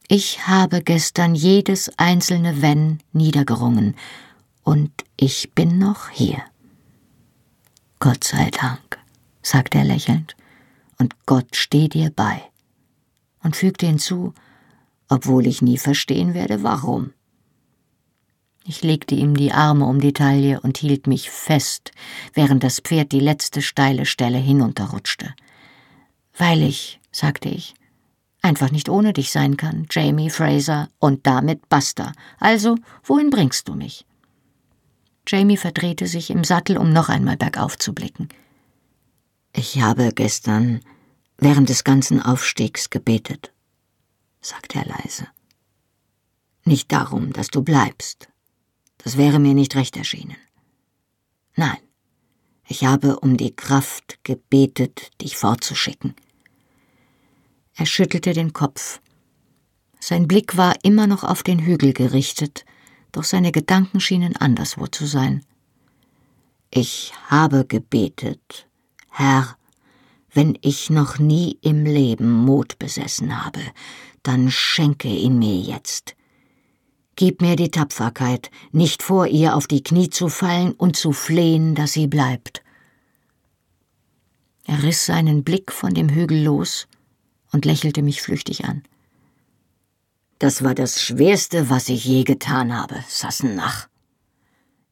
Ich 0.09 0.47
habe 0.47 0.83
gestern 0.83 1.35
jedes 1.35 1.91
einzelne 1.99 2.61
Wenn 2.61 2.99
niedergerungen, 3.13 3.97
und 4.65 4.91
ich 5.17 5.53
bin 5.55 5.79
noch 5.79 6.09
hier. 6.09 6.43
Gott 7.99 8.25
sei 8.25 8.51
Dank, 8.51 8.99
sagte 9.43 9.79
er 9.79 9.85
lächelnd, 9.85 10.37
und 10.99 11.15
Gott 11.27 11.57
steh 11.57 11.89
dir 11.89 12.11
bei. 12.11 12.43
Und 13.43 13.57
fügte 13.57 13.87
hinzu, 13.87 14.35
obwohl 15.09 15.47
ich 15.47 15.63
nie 15.63 15.79
verstehen 15.79 16.33
werde, 16.35 16.63
warum. 16.63 17.13
Ich 18.65 18.83
legte 18.83 19.17
ihm 19.17 19.37
die 19.37 19.53
Arme 19.53 19.87
um 19.87 20.01
die 20.01 20.13
Taille 20.13 20.61
und 20.61 20.79
hielt 20.79 21.09
mich 21.09 21.31
fest, 21.31 21.91
während 22.35 22.63
das 22.63 22.79
Pferd 22.79 23.11
die 23.11 23.21
letzte 23.21 23.63
steile 23.63 24.07
Stelle 24.07 24.39
hinunterrutschte. 24.39 25.35
Weil 26.37 26.63
ich, 26.63 27.01
sagte 27.11 27.49
ich, 27.49 27.75
einfach 28.43 28.71
nicht 28.71 28.89
ohne 28.89 29.13
dich 29.13 29.31
sein 29.31 29.57
kann, 29.57 29.87
Jamie 29.91 30.31
Fraser, 30.31 30.89
und 30.99 31.27
damit 31.27 31.69
basta. 31.69 32.13
Also, 32.39 32.77
wohin 33.05 33.31
bringst 33.31 33.69
du 33.69 33.75
mich? 33.75 34.05
Jamie 35.27 35.57
verdrehte 35.57 36.07
sich 36.07 36.31
im 36.31 36.45
Sattel, 36.45 36.77
um 36.77 36.93
noch 36.93 37.09
einmal 37.09 37.37
bergauf 37.37 37.79
zu 37.79 37.95
blicken. 37.95 38.29
Ich 39.55 39.81
habe 39.81 40.13
gestern 40.13 40.81
während 41.39 41.69
des 41.69 41.85
ganzen 41.85 42.21
Aufstiegs 42.21 42.91
gebetet, 42.91 43.53
sagte 44.41 44.79
er 44.79 44.87
leise. 44.87 45.29
Nicht 46.65 46.93
darum, 46.93 47.33
dass 47.33 47.49
du 47.49 47.63
bleibst, 47.63 48.29
das 48.99 49.17
wäre 49.17 49.39
mir 49.39 49.55
nicht 49.55 49.75
recht 49.75 49.97
erschienen. 49.97 50.37
Nein, 51.55 51.79
ich 52.67 52.85
habe 52.85 53.21
um 53.21 53.37
die 53.37 53.55
Kraft 53.55 54.19
gebetet, 54.25 55.11
dich 55.21 55.37
fortzuschicken. 55.37 56.15
Er 57.75 57.87
schüttelte 57.87 58.33
den 58.33 58.53
Kopf. 58.53 59.01
Sein 59.99 60.29
Blick 60.29 60.57
war 60.57 60.75
immer 60.83 61.07
noch 61.07 61.25
auf 61.25 61.43
den 61.43 61.61
Hügel 61.61 61.93
gerichtet, 61.93 62.65
doch 63.13 63.25
seine 63.25 63.53
Gedanken 63.53 64.01
schienen 64.01 64.37
anderswo 64.37 64.87
zu 64.87 65.07
sein. 65.07 65.45
Ich 66.71 67.13
habe 67.29 67.65
gebetet, 67.65 68.67
Herr, 69.11 69.57
wenn 70.33 70.59
ich 70.63 70.91
noch 70.91 71.19
nie 71.19 71.59
im 71.63 71.85
Leben 71.85 72.31
Mut 72.31 72.79
besessen 72.79 73.45
habe, 73.45 73.61
dann 74.23 74.51
schenke 74.51 75.09
ihn 75.09 75.39
mir 75.39 75.57
jetzt. 75.57 76.15
Gib 77.17 77.43
mir 77.43 77.57
die 77.57 77.71
Tapferkeit, 77.71 78.51
nicht 78.71 79.03
vor 79.03 79.27
ihr 79.27 79.55
auf 79.55 79.67
die 79.67 79.83
Knie 79.83 80.09
zu 80.09 80.29
fallen 80.29 80.73
und 80.73 80.97
zu 80.97 81.13
flehen, 81.13 81.75
dass 81.75 81.93
sie 81.93 82.07
bleibt. 82.07 82.63
Er 84.65 84.83
riss 84.83 85.05
seinen 85.05 85.45
Blick 85.45 85.71
von 85.73 85.93
dem 85.93 86.09
Hügel 86.09 86.43
los 86.43 86.89
und 87.53 87.65
lächelte 87.65 88.03
mich 88.03 88.23
flüchtig 88.23 88.65
an. 88.65 88.83
Das 90.39 90.65
war 90.65 90.75
das 90.75 91.01
Schwerste, 91.01 91.71
was 91.71 91.89
ich 91.89 92.05
je 92.05 92.25
getan 92.25 92.77
habe, 92.77 93.05
Sassenach. 93.09 93.89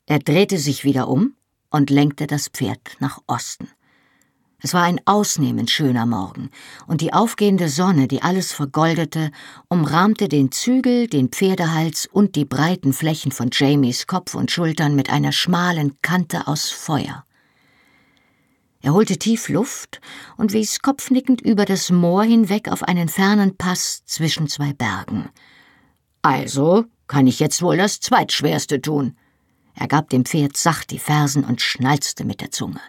Er 0.07 0.21
drehte 0.21 0.59
sich 0.59 0.85
wieder 0.85 1.09
um 1.09 1.35
und 1.71 1.91
lenkte 1.91 2.27
das 2.27 2.49
Pferd 2.49 2.81
nach 3.01 3.21
Osten. 3.27 3.69
Es 4.63 4.75
war 4.75 4.83
ein 4.83 5.01
ausnehmend 5.07 5.71
schöner 5.71 6.05
Morgen, 6.05 6.51
und 6.87 7.01
die 7.01 7.15
aufgehende 7.15 7.69
Sonne, 7.69 8.09
die 8.09 8.23
alles 8.23 8.53
vergoldete, 8.53 9.31
umrahmte 9.69 10.29
den 10.29 10.53
Zügel, 10.53 11.07
den 11.07 11.31
Pferdehals 11.31 12.07
und 12.07 12.37
die 12.37 12.45
breiten 12.45 12.93
Flächen 12.93 13.33
von 13.33 13.49
Jamies 13.53 14.07
Kopf 14.07 14.35
und 14.35 14.51
Schultern 14.51 14.95
mit 14.95 15.09
einer 15.09 15.33
schmalen 15.33 16.01
Kante 16.03 16.47
aus 16.47 16.71
Feuer. 16.71 17.25
Er 18.83 18.95
holte 18.95 19.19
tief 19.19 19.49
Luft 19.49 20.01
und 20.37 20.53
wies 20.53 20.81
kopfnickend 20.81 21.43
über 21.43 21.67
das 21.67 21.91
Moor 21.91 22.25
hinweg 22.25 22.69
auf 22.69 22.83
einen 22.83 23.09
fernen 23.09 23.57
Pass 23.57 24.05
zwischen 24.07 24.49
zwei 24.49 24.73
Bergen. 24.73 25.29
Also 26.23 26.87
kann 27.07 27.27
ich 27.27 27.41
jetzt 27.41 27.61
wohl 27.61 27.77
das 27.77 28.01
Zweitschwerste 28.01 28.81
tun. 28.81 29.17
Er 29.75 29.87
gab 29.87 30.09
dem 30.11 30.25
Pferd 30.25 30.57
sacht 30.57 30.91
die 30.91 30.99
Fersen 30.99 31.45
und 31.45 31.61
schnalzte 31.61 32.25
mit 32.25 32.41
der 32.41 32.51
Zunge. 32.51 32.81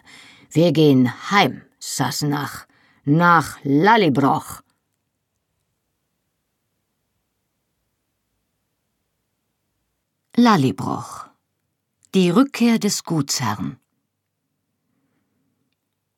Wir 0.50 0.72
gehen 0.72 1.12
heim, 1.30 1.62
Sassenach, 1.78 2.66
nach 3.04 3.58
Lallybroch. 3.62 4.62
Lallybroch. 10.36 11.26
Die 12.14 12.30
Rückkehr 12.30 12.78
des 12.78 13.04
Gutsherrn. 13.04 13.78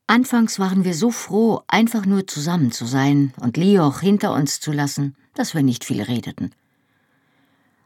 Anfangs 0.07 0.59
waren 0.59 0.85
wir 0.85 0.95
so 0.95 1.11
froh, 1.11 1.63
einfach 1.67 2.05
nur 2.05 2.27
zusammen 2.27 2.73
zu 2.73 2.85
sein 2.85 3.33
und 3.41 3.57
Lioch 3.57 4.01
hinter 4.01 4.35
uns 4.35 4.61
zu 4.61 4.71
lassen, 4.71 5.17
dass 5.35 5.55
wir 5.55 5.63
nicht 5.63 5.85
viel 5.85 6.03
redeten. 6.03 6.51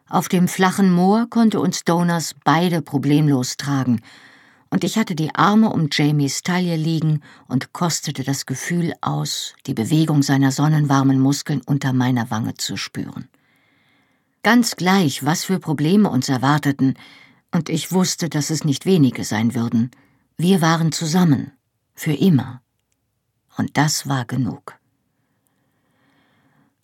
Auf 0.08 0.28
dem 0.28 0.48
flachen 0.48 0.92
Moor 0.92 1.28
konnte 1.30 1.60
uns 1.60 1.84
Donas 1.84 2.34
beide 2.44 2.82
problemlos 2.82 3.56
tragen, 3.56 4.00
und 4.70 4.84
ich 4.84 4.98
hatte 4.98 5.14
die 5.14 5.34
Arme 5.34 5.70
um 5.70 5.88
Jamies 5.90 6.42
Taille 6.42 6.76
liegen 6.76 7.22
und 7.46 7.72
kostete 7.72 8.22
das 8.22 8.44
Gefühl 8.44 8.92
aus, 9.00 9.54
die 9.66 9.72
Bewegung 9.72 10.22
seiner 10.22 10.52
sonnenwarmen 10.52 11.18
Muskeln 11.20 11.62
unter 11.64 11.94
meiner 11.94 12.30
Wange 12.30 12.54
zu 12.54 12.76
spüren. 12.76 13.28
Ganz 14.42 14.76
gleich, 14.76 15.24
was 15.24 15.44
für 15.44 15.58
Probleme 15.58 16.10
uns 16.10 16.28
erwarteten, 16.28 16.94
und 17.50 17.70
ich 17.70 17.92
wusste, 17.92 18.28
dass 18.28 18.50
es 18.50 18.64
nicht 18.64 18.84
wenige 18.84 19.24
sein 19.24 19.54
würden, 19.54 19.90
wir 20.36 20.60
waren 20.60 20.92
zusammen, 20.92 21.52
für 21.98 22.12
immer. 22.12 22.62
Und 23.56 23.76
das 23.76 24.08
war 24.08 24.24
genug. 24.24 24.78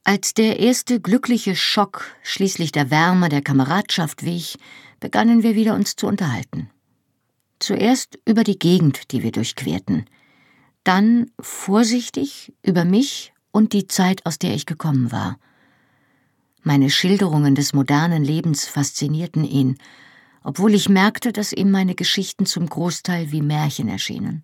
Als 0.02 0.34
der 0.34 0.58
erste 0.58 1.00
glückliche 1.00 1.56
Schock 1.56 2.04
schließlich 2.22 2.72
der 2.72 2.90
Wärme 2.90 3.28
der 3.28 3.40
Kameradschaft 3.40 4.24
wich, 4.24 4.58
begannen 5.00 5.42
wir 5.42 5.54
wieder 5.54 5.74
uns 5.74 5.96
zu 5.96 6.06
unterhalten. 6.06 6.68
Zuerst 7.58 8.18
über 8.26 8.44
die 8.44 8.58
Gegend, 8.58 9.12
die 9.12 9.22
wir 9.22 9.32
durchquerten, 9.32 10.04
dann 10.82 11.30
vorsichtig 11.40 12.52
über 12.62 12.84
mich 12.84 13.32
und 13.52 13.72
die 13.72 13.86
Zeit, 13.86 14.26
aus 14.26 14.38
der 14.38 14.54
ich 14.54 14.66
gekommen 14.66 15.12
war. 15.12 15.38
Meine 16.62 16.90
Schilderungen 16.90 17.54
des 17.54 17.72
modernen 17.72 18.24
Lebens 18.24 18.66
faszinierten 18.66 19.44
ihn, 19.44 19.78
obwohl 20.42 20.74
ich 20.74 20.88
merkte, 20.88 21.32
dass 21.32 21.52
ihm 21.52 21.70
meine 21.70 21.94
Geschichten 21.94 22.46
zum 22.46 22.68
Großteil 22.68 23.30
wie 23.32 23.42
Märchen 23.42 23.88
erschienen. 23.88 24.42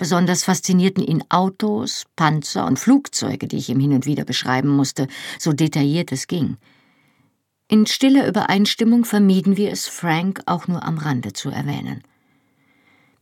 Besonders 0.00 0.44
faszinierten 0.44 1.04
ihn 1.04 1.22
Autos, 1.28 2.06
Panzer 2.16 2.64
und 2.64 2.78
Flugzeuge, 2.78 3.46
die 3.46 3.58
ich 3.58 3.68
ihm 3.68 3.80
hin 3.80 3.92
und 3.92 4.06
wieder 4.06 4.24
beschreiben 4.24 4.70
musste, 4.70 5.08
so 5.38 5.52
detailliert 5.52 6.10
es 6.10 6.26
ging. 6.26 6.56
In 7.68 7.84
stiller 7.84 8.26
Übereinstimmung 8.26 9.04
vermieden 9.04 9.58
wir 9.58 9.70
es, 9.70 9.88
Frank 9.88 10.40
auch 10.46 10.68
nur 10.68 10.82
am 10.84 10.96
Rande 10.96 11.34
zu 11.34 11.50
erwähnen. 11.50 12.02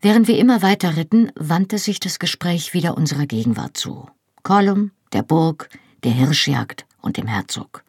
Während 0.00 0.28
wir 0.28 0.38
immer 0.38 0.62
weiter 0.62 0.96
ritten, 0.96 1.32
wandte 1.34 1.78
sich 1.78 1.98
das 1.98 2.20
Gespräch 2.20 2.74
wieder 2.74 2.96
unserer 2.96 3.26
Gegenwart 3.26 3.76
zu. 3.76 4.08
Column, 4.44 4.92
der 5.12 5.24
Burg, 5.24 5.70
der 6.04 6.12
Hirschjagd 6.12 6.86
und 7.02 7.16
dem 7.16 7.26
Herzog. 7.26 7.82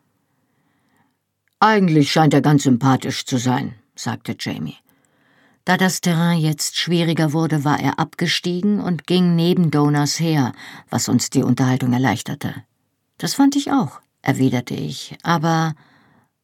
Eigentlich 1.60 2.12
scheint 2.12 2.34
er 2.34 2.42
ganz 2.42 2.64
sympathisch 2.64 3.24
zu 3.24 3.38
sein, 3.38 3.76
sagte 3.94 4.36
Jamie. 4.40 4.78
Da 5.70 5.78
das 5.78 6.02
Terrain 6.02 6.40
jetzt 6.40 6.78
schwieriger 6.78 7.32
wurde, 7.32 7.64
war 7.64 7.80
er 7.80 8.00
abgestiegen 8.00 8.80
und 8.80 9.06
ging 9.06 9.36
neben 9.36 9.70
Donas 9.70 10.20
her, 10.20 10.54
was 10.90 11.08
uns 11.08 11.30
die 11.30 11.44
Unterhaltung 11.44 11.94
erleichterte. 11.94 12.56
Das 13.20 13.36
fand 13.36 13.56
ich 13.56 13.72
auch, 13.72 14.02
erwiderte 14.24 14.74
ich, 14.74 15.16
aber 15.22 15.76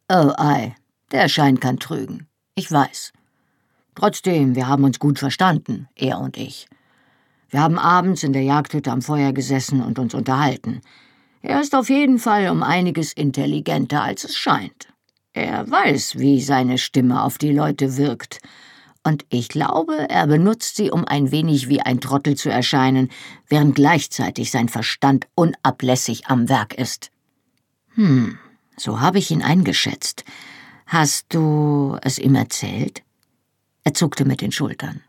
Oh 0.07 0.31
ei, 0.37 0.75
Der 1.11 1.27
Schein 1.27 1.59
kann 1.59 1.79
trügen. 1.79 2.27
Ich 2.53 2.71
weiß. 2.71 3.13
Trotzdem, 3.95 4.53
wir 4.53 4.67
haben 4.67 4.83
uns 4.83 4.99
gut 4.99 5.17
verstanden, 5.17 5.87
er 5.95 6.19
und 6.19 6.37
ich. 6.37 6.67
Wir 7.49 7.61
haben 7.61 7.79
abends 7.79 8.21
in 8.21 8.31
der 8.31 8.43
Jagdhütte 8.43 8.91
am 8.91 9.01
Feuer 9.01 9.33
gesessen 9.33 9.81
und 9.81 9.97
uns 9.97 10.13
unterhalten. 10.13 10.81
Er 11.41 11.59
ist 11.61 11.73
auf 11.73 11.89
jeden 11.89 12.19
Fall 12.19 12.51
um 12.51 12.61
einiges 12.61 13.11
intelligenter, 13.11 14.03
als 14.03 14.23
es 14.23 14.37
scheint. 14.37 14.89
Er 15.33 15.67
weiß, 15.67 16.19
wie 16.19 16.41
seine 16.41 16.77
Stimme 16.77 17.23
auf 17.23 17.39
die 17.39 17.51
Leute 17.51 17.97
wirkt. 17.97 18.39
Und 19.05 19.23
ich 19.29 19.49
glaube, 19.49 20.09
er 20.09 20.25
benutzt 20.25 20.77
sie, 20.77 20.89
um 20.89 21.05
ein 21.05 21.29
wenig 21.29 21.69
wie 21.69 21.79
ein 21.79 22.01
Trottel 22.01 22.35
zu 22.35 22.49
erscheinen, 22.49 23.09
während 23.47 23.75
gleichzeitig 23.75 24.49
sein 24.49 24.67
Verstand 24.67 25.27
unablässig 25.35 26.25
am 26.25 26.49
Werk 26.49 26.73
ist. 26.73 27.11
Hm, 27.93 28.39
so 28.77 29.01
habe 29.01 29.19
ich 29.19 29.29
ihn 29.29 29.43
eingeschätzt. 29.43 30.25
Hast 30.87 31.27
du 31.35 31.99
es 32.01 32.17
ihm 32.17 32.33
erzählt? 32.33 33.03
Er 33.83 33.93
zuckte 33.93 34.25
mit 34.25 34.41
den 34.41 34.51
Schultern. 34.51 35.01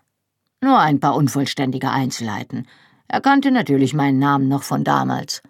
Nur 0.60 0.78
ein 0.78 1.00
paar 1.00 1.14
unvollständige 1.14 1.90
Einzelheiten. 1.90 2.66
Er 3.08 3.22
kannte 3.22 3.50
natürlich 3.50 3.94
meinen 3.94 4.18
Namen 4.18 4.48
noch 4.48 4.62
von 4.62 4.84
damals. 4.84 5.42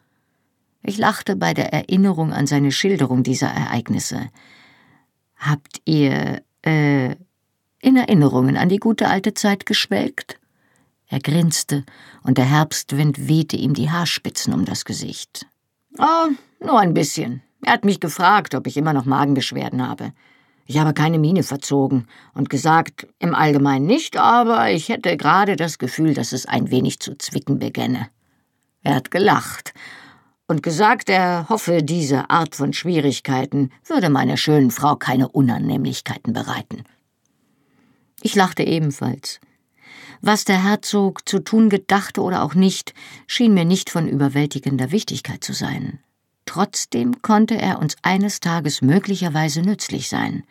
Ich 0.84 0.98
lachte 0.98 1.34
bei 1.34 1.52
der 1.52 1.72
Erinnerung 1.72 2.32
an 2.32 2.46
seine 2.46 2.70
Schilderung 2.70 3.24
dieser 3.24 3.48
Ereignisse. 3.48 4.30
Habt 5.34 5.80
ihr, 5.84 6.42
äh, 6.62 7.16
in 7.80 7.96
Erinnerungen 7.96 8.56
an 8.56 8.68
die 8.68 8.78
gute 8.78 9.08
alte 9.08 9.34
Zeit 9.34 9.66
geschwelgt? 9.66 10.38
Er 11.08 11.20
grinste, 11.20 11.84
und 12.22 12.38
der 12.38 12.46
Herbstwind 12.46 13.28
wehte 13.28 13.56
ihm 13.56 13.74
die 13.74 13.90
Haarspitzen 13.90 14.52
um 14.52 14.64
das 14.64 14.84
Gesicht. 14.84 15.46
Oh, 15.98 16.28
nur 16.60 16.80
ein 16.80 16.94
bisschen. 16.94 17.42
Er 17.64 17.74
hat 17.74 17.84
mich 17.84 18.00
gefragt, 18.00 18.54
ob 18.54 18.66
ich 18.66 18.76
immer 18.76 18.92
noch 18.92 19.04
Magenbeschwerden 19.04 19.86
habe. 19.86 20.12
Ich 20.66 20.78
habe 20.78 20.94
keine 20.94 21.18
Miene 21.18 21.44
verzogen 21.44 22.08
und 22.34 22.50
gesagt, 22.50 23.06
im 23.20 23.34
Allgemeinen 23.34 23.86
nicht, 23.86 24.16
aber 24.16 24.70
ich 24.70 24.88
hätte 24.88 25.16
gerade 25.16 25.54
das 25.54 25.78
Gefühl, 25.78 26.12
dass 26.12 26.32
es 26.32 26.46
ein 26.46 26.70
wenig 26.70 26.98
zu 26.98 27.16
zwicken 27.16 27.60
begänne. 27.60 28.08
Er 28.82 28.96
hat 28.96 29.12
gelacht 29.12 29.74
und 30.48 30.64
gesagt, 30.64 31.08
er 31.08 31.48
hoffe, 31.48 31.84
diese 31.84 32.30
Art 32.30 32.56
von 32.56 32.72
Schwierigkeiten 32.72 33.70
würde 33.84 34.10
meiner 34.10 34.36
schönen 34.36 34.72
Frau 34.72 34.96
keine 34.96 35.28
Unannehmlichkeiten 35.28 36.32
bereiten. 36.32 36.82
Ich 38.22 38.34
lachte 38.34 38.62
ebenfalls. 38.62 39.40
Was 40.20 40.44
der 40.44 40.62
Herzog 40.62 41.28
zu 41.28 41.40
tun 41.40 41.68
gedachte 41.68 42.22
oder 42.22 42.42
auch 42.42 42.54
nicht, 42.54 42.94
schien 43.26 43.54
mir 43.54 43.64
nicht 43.64 43.90
von 43.90 44.08
überwältigender 44.08 44.90
Wichtigkeit 44.90 45.44
zu 45.44 45.52
sein. 45.52 46.00
Trotzdem 46.46 47.20
konnte 47.22 47.56
er 47.56 47.78
uns 47.78 47.96
eines 48.02 48.40
Tages 48.40 48.80
möglicherweise 48.80 49.62
nützlich 49.62 50.08
sein. 50.08 50.44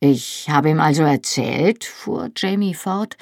Ich 0.00 0.48
habe 0.48 0.70
ihm 0.70 0.80
also 0.80 1.02
erzählt, 1.02 1.84
fuhr 1.84 2.30
Jamie 2.36 2.74
fort, 2.74 3.16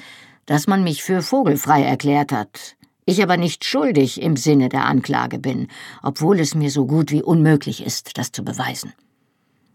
dass 0.45 0.67
man 0.67 0.83
mich 0.83 1.03
für 1.03 1.21
vogelfrei 1.21 1.83
erklärt 1.83 2.31
hat, 2.31 2.75
ich 3.05 3.21
aber 3.21 3.37
nicht 3.37 3.65
schuldig 3.65 4.21
im 4.21 4.37
Sinne 4.37 4.69
der 4.69 4.85
Anklage 4.85 5.39
bin, 5.39 5.67
obwohl 6.01 6.39
es 6.39 6.55
mir 6.55 6.71
so 6.71 6.85
gut 6.85 7.11
wie 7.11 7.21
unmöglich 7.21 7.83
ist, 7.83 8.17
das 8.17 8.31
zu 8.31 8.43
beweisen. 8.43 8.93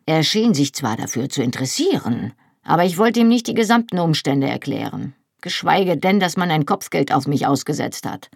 Er 0.06 0.22
schien 0.22 0.54
sich 0.54 0.72
zwar 0.72 0.96
dafür 0.96 1.28
zu 1.28 1.42
interessieren, 1.42 2.32
aber 2.64 2.84
ich 2.84 2.98
wollte 2.98 3.20
ihm 3.20 3.28
nicht 3.28 3.46
die 3.46 3.54
gesamten 3.54 3.98
Umstände 3.98 4.48
erklären, 4.48 5.14
geschweige 5.40 5.96
denn, 5.96 6.20
dass 6.20 6.36
man 6.36 6.50
ein 6.50 6.66
Kopfgeld 6.66 7.12
auf 7.12 7.26
mich 7.26 7.46
ausgesetzt 7.46 8.06
hat. 8.06 8.30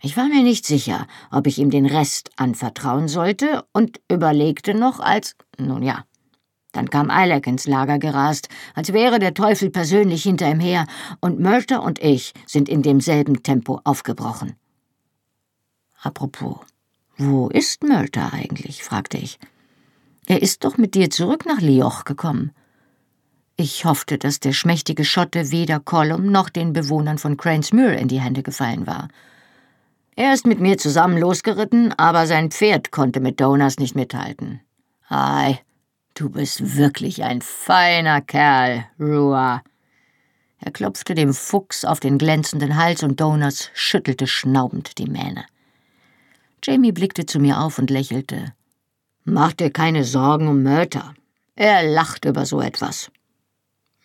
Ich 0.00 0.16
war 0.16 0.26
mir 0.26 0.42
nicht 0.42 0.66
sicher, 0.66 1.06
ob 1.30 1.46
ich 1.46 1.58
ihm 1.58 1.70
den 1.70 1.86
Rest 1.86 2.30
anvertrauen 2.36 3.06
sollte 3.06 3.64
und 3.72 4.00
überlegte 4.10 4.74
noch, 4.74 4.98
als, 4.98 5.36
nun 5.58 5.82
ja, 5.82 6.04
dann 6.72 6.88
kam 6.88 7.10
Eilek 7.10 7.46
ins 7.46 7.66
Lager 7.66 7.98
gerast, 7.98 8.48
als 8.74 8.92
wäre 8.92 9.18
der 9.18 9.34
Teufel 9.34 9.70
persönlich 9.70 10.22
hinter 10.22 10.50
ihm 10.50 10.58
her, 10.58 10.86
und 11.20 11.38
Murter 11.38 11.82
und 11.82 12.02
ich 12.02 12.32
sind 12.46 12.68
in 12.68 12.82
demselben 12.82 13.42
Tempo 13.42 13.80
aufgebrochen. 13.84 14.56
Apropos, 16.00 16.56
wo 17.18 17.48
ist 17.48 17.84
Murter 17.84 18.32
eigentlich? 18.32 18.82
fragte 18.82 19.18
ich. 19.18 19.38
Er 20.26 20.42
ist 20.42 20.64
doch 20.64 20.78
mit 20.78 20.94
dir 20.94 21.10
zurück 21.10 21.46
nach 21.46 21.60
Lioch 21.60 22.04
gekommen. 22.04 22.52
Ich 23.56 23.84
hoffte, 23.84 24.18
dass 24.18 24.40
der 24.40 24.52
schmächtige 24.52 25.04
Schotte 25.04 25.50
weder 25.50 25.78
Colum 25.78 26.32
noch 26.32 26.48
den 26.48 26.72
Bewohnern 26.72 27.18
von 27.18 27.36
Cranesmuir 27.36 27.98
in 27.98 28.08
die 28.08 28.20
Hände 28.20 28.42
gefallen 28.42 28.86
war. 28.86 29.08
Er 30.16 30.34
ist 30.34 30.46
mit 30.46 30.60
mir 30.60 30.78
zusammen 30.78 31.18
losgeritten, 31.18 31.92
aber 31.92 32.26
sein 32.26 32.50
Pferd 32.50 32.90
konnte 32.90 33.20
mit 33.20 33.40
Donas 33.40 33.78
nicht 33.78 33.94
mithalten. 33.94 34.60
Ei, 35.08 35.60
Du 36.14 36.28
bist 36.28 36.76
wirklich 36.76 37.24
ein 37.24 37.40
feiner 37.40 38.20
Kerl, 38.20 38.84
Rua. 39.00 39.62
Er 40.58 40.70
klopfte 40.70 41.14
dem 41.14 41.32
Fuchs 41.32 41.84
auf 41.84 42.00
den 42.00 42.18
glänzenden 42.18 42.76
Hals 42.76 43.02
und 43.02 43.18
Donuts 43.20 43.70
schüttelte 43.72 44.26
schnaubend 44.26 44.98
die 44.98 45.06
Mähne. 45.08 45.46
Jamie 46.62 46.92
blickte 46.92 47.24
zu 47.24 47.40
mir 47.40 47.60
auf 47.60 47.78
und 47.78 47.90
lächelte. 47.90 48.52
Mach 49.24 49.52
dir 49.52 49.70
keine 49.70 50.04
Sorgen 50.04 50.48
um 50.48 50.62
Mörter. 50.62 51.14
Er 51.56 51.82
lacht 51.82 52.26
über 52.26 52.44
so 52.44 52.60
etwas. 52.60 53.10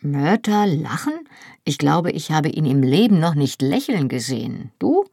Mörter 0.01 0.67
lachen? 0.67 1.27
Ich 1.63 1.77
glaube, 1.77 2.11
ich 2.11 2.31
habe 2.31 2.49
ihn 2.49 2.65
im 2.65 2.83
Leben 2.83 3.19
noch 3.19 3.35
nicht 3.35 3.61
lächeln 3.61 4.09
gesehen. 4.09 4.71
Du? 4.79 5.05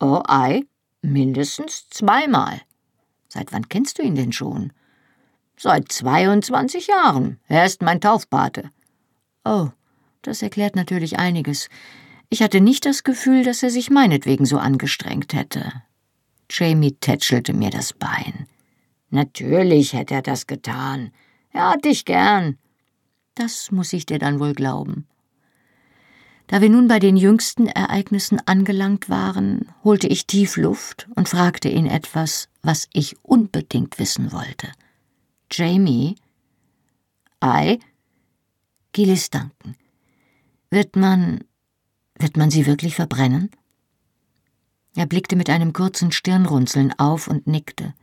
Oh, 0.00 0.22
ei, 0.26 0.64
mindestens 1.02 1.88
zweimal. 1.90 2.60
Seit 3.28 3.52
wann 3.52 3.68
kennst 3.68 3.98
du 3.98 4.02
ihn 4.02 4.16
denn 4.16 4.32
schon? 4.32 4.72
Seit 5.56 5.92
22 5.92 6.88
Jahren. 6.88 7.38
Er 7.46 7.64
ist 7.64 7.82
mein 7.82 8.00
Taufpate. 8.00 8.70
Oh, 9.44 9.68
das 10.22 10.42
erklärt 10.42 10.74
natürlich 10.74 11.18
einiges. 11.18 11.68
Ich 12.28 12.42
hatte 12.42 12.60
nicht 12.60 12.86
das 12.86 13.04
Gefühl, 13.04 13.44
dass 13.44 13.62
er 13.62 13.70
sich 13.70 13.90
meinetwegen 13.90 14.46
so 14.46 14.58
angestrengt 14.58 15.34
hätte. 15.34 15.72
Jamie 16.50 16.92
tätschelte 16.92 17.52
mir 17.52 17.70
das 17.70 17.92
Bein. 17.92 18.46
Natürlich 19.10 19.92
hätte 19.92 20.14
er 20.14 20.22
das 20.22 20.46
getan. 20.46 21.12
Er 21.52 21.70
hat 21.70 21.84
dich 21.84 22.04
gern. 22.04 22.58
Das 23.40 23.70
muss 23.70 23.94
ich 23.94 24.04
dir 24.04 24.18
dann 24.18 24.38
wohl 24.38 24.52
glauben. 24.52 25.06
Da 26.48 26.60
wir 26.60 26.68
nun 26.68 26.88
bei 26.88 26.98
den 26.98 27.16
jüngsten 27.16 27.68
Ereignissen 27.68 28.38
angelangt 28.44 29.08
waren, 29.08 29.72
holte 29.82 30.08
ich 30.08 30.26
tief 30.26 30.58
Luft 30.58 31.08
und 31.14 31.26
fragte 31.26 31.70
ihn 31.70 31.86
etwas, 31.86 32.50
was 32.60 32.86
ich 32.92 33.16
unbedingt 33.22 33.98
wissen 33.98 34.30
wollte. 34.32 34.70
Jamie? 35.50 36.16
Ei? 37.40 37.78
Gillis 38.92 39.30
danken. 39.30 39.74
Wird 40.68 40.96
man. 40.96 41.42
wird 42.18 42.36
man 42.36 42.50
sie 42.50 42.66
wirklich 42.66 42.94
verbrennen? 42.94 43.50
Er 44.96 45.06
blickte 45.06 45.34
mit 45.34 45.48
einem 45.48 45.72
kurzen 45.72 46.12
Stirnrunzeln 46.12 46.92
auf 46.98 47.26
und 47.26 47.46
nickte. 47.46 47.94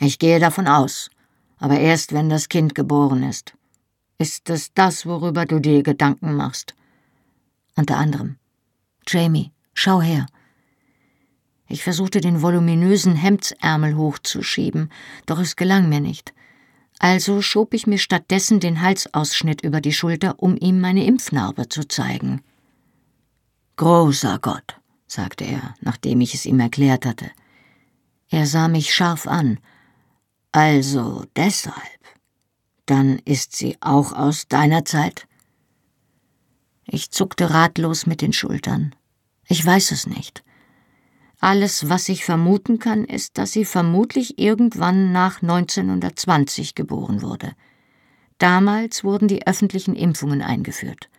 Ich 0.00 0.18
gehe 0.18 0.40
davon 0.40 0.66
aus, 0.66 1.08
aber 1.58 1.78
erst 1.78 2.12
wenn 2.12 2.28
das 2.28 2.48
Kind 2.48 2.74
geboren 2.74 3.22
ist. 3.22 3.54
Ist 4.18 4.50
es 4.50 4.74
das, 4.74 5.06
worüber 5.06 5.46
du 5.46 5.60
dir 5.60 5.82
Gedanken 5.84 6.34
machst? 6.34 6.74
Unter 7.76 7.96
anderem. 7.96 8.36
Jamie, 9.06 9.52
schau 9.74 10.02
her. 10.02 10.26
Ich 11.68 11.84
versuchte 11.84 12.20
den 12.20 12.42
voluminösen 12.42 13.14
Hemdsärmel 13.14 13.96
hochzuschieben, 13.96 14.90
doch 15.26 15.38
es 15.38 15.54
gelang 15.54 15.88
mir 15.88 16.00
nicht. 16.00 16.34
Also 16.98 17.42
schob 17.42 17.74
ich 17.74 17.86
mir 17.86 17.98
stattdessen 17.98 18.58
den 18.58 18.80
Halsausschnitt 18.80 19.62
über 19.62 19.80
die 19.80 19.92
Schulter, 19.92 20.42
um 20.42 20.56
ihm 20.56 20.80
meine 20.80 21.04
Impfnarbe 21.04 21.68
zu 21.68 21.86
zeigen. 21.86 22.42
Großer 23.76 24.40
Gott, 24.40 24.80
sagte 25.06 25.44
er, 25.44 25.76
nachdem 25.80 26.20
ich 26.20 26.34
es 26.34 26.44
ihm 26.44 26.58
erklärt 26.58 27.06
hatte. 27.06 27.30
Er 28.30 28.46
sah 28.46 28.66
mich 28.66 28.92
scharf 28.92 29.28
an. 29.28 29.60
Also 30.50 31.24
deshalb. 31.36 31.97
Dann 32.88 33.18
ist 33.26 33.54
sie 33.54 33.76
auch 33.82 34.14
aus 34.14 34.48
deiner 34.48 34.82
Zeit? 34.82 35.28
Ich 36.86 37.10
zuckte 37.10 37.50
ratlos 37.50 38.06
mit 38.06 38.22
den 38.22 38.32
Schultern. 38.32 38.94
Ich 39.46 39.64
weiß 39.64 39.90
es 39.90 40.06
nicht. 40.06 40.42
Alles, 41.38 41.90
was 41.90 42.08
ich 42.08 42.24
vermuten 42.24 42.78
kann, 42.78 43.04
ist, 43.04 43.36
dass 43.36 43.52
sie 43.52 43.66
vermutlich 43.66 44.38
irgendwann 44.38 45.12
nach 45.12 45.42
1920 45.42 46.74
geboren 46.74 47.20
wurde. 47.20 47.52
Damals 48.38 49.04
wurden 49.04 49.28
die 49.28 49.46
öffentlichen 49.46 49.94
Impfungen 49.94 50.40
eingeführt. 50.40 51.10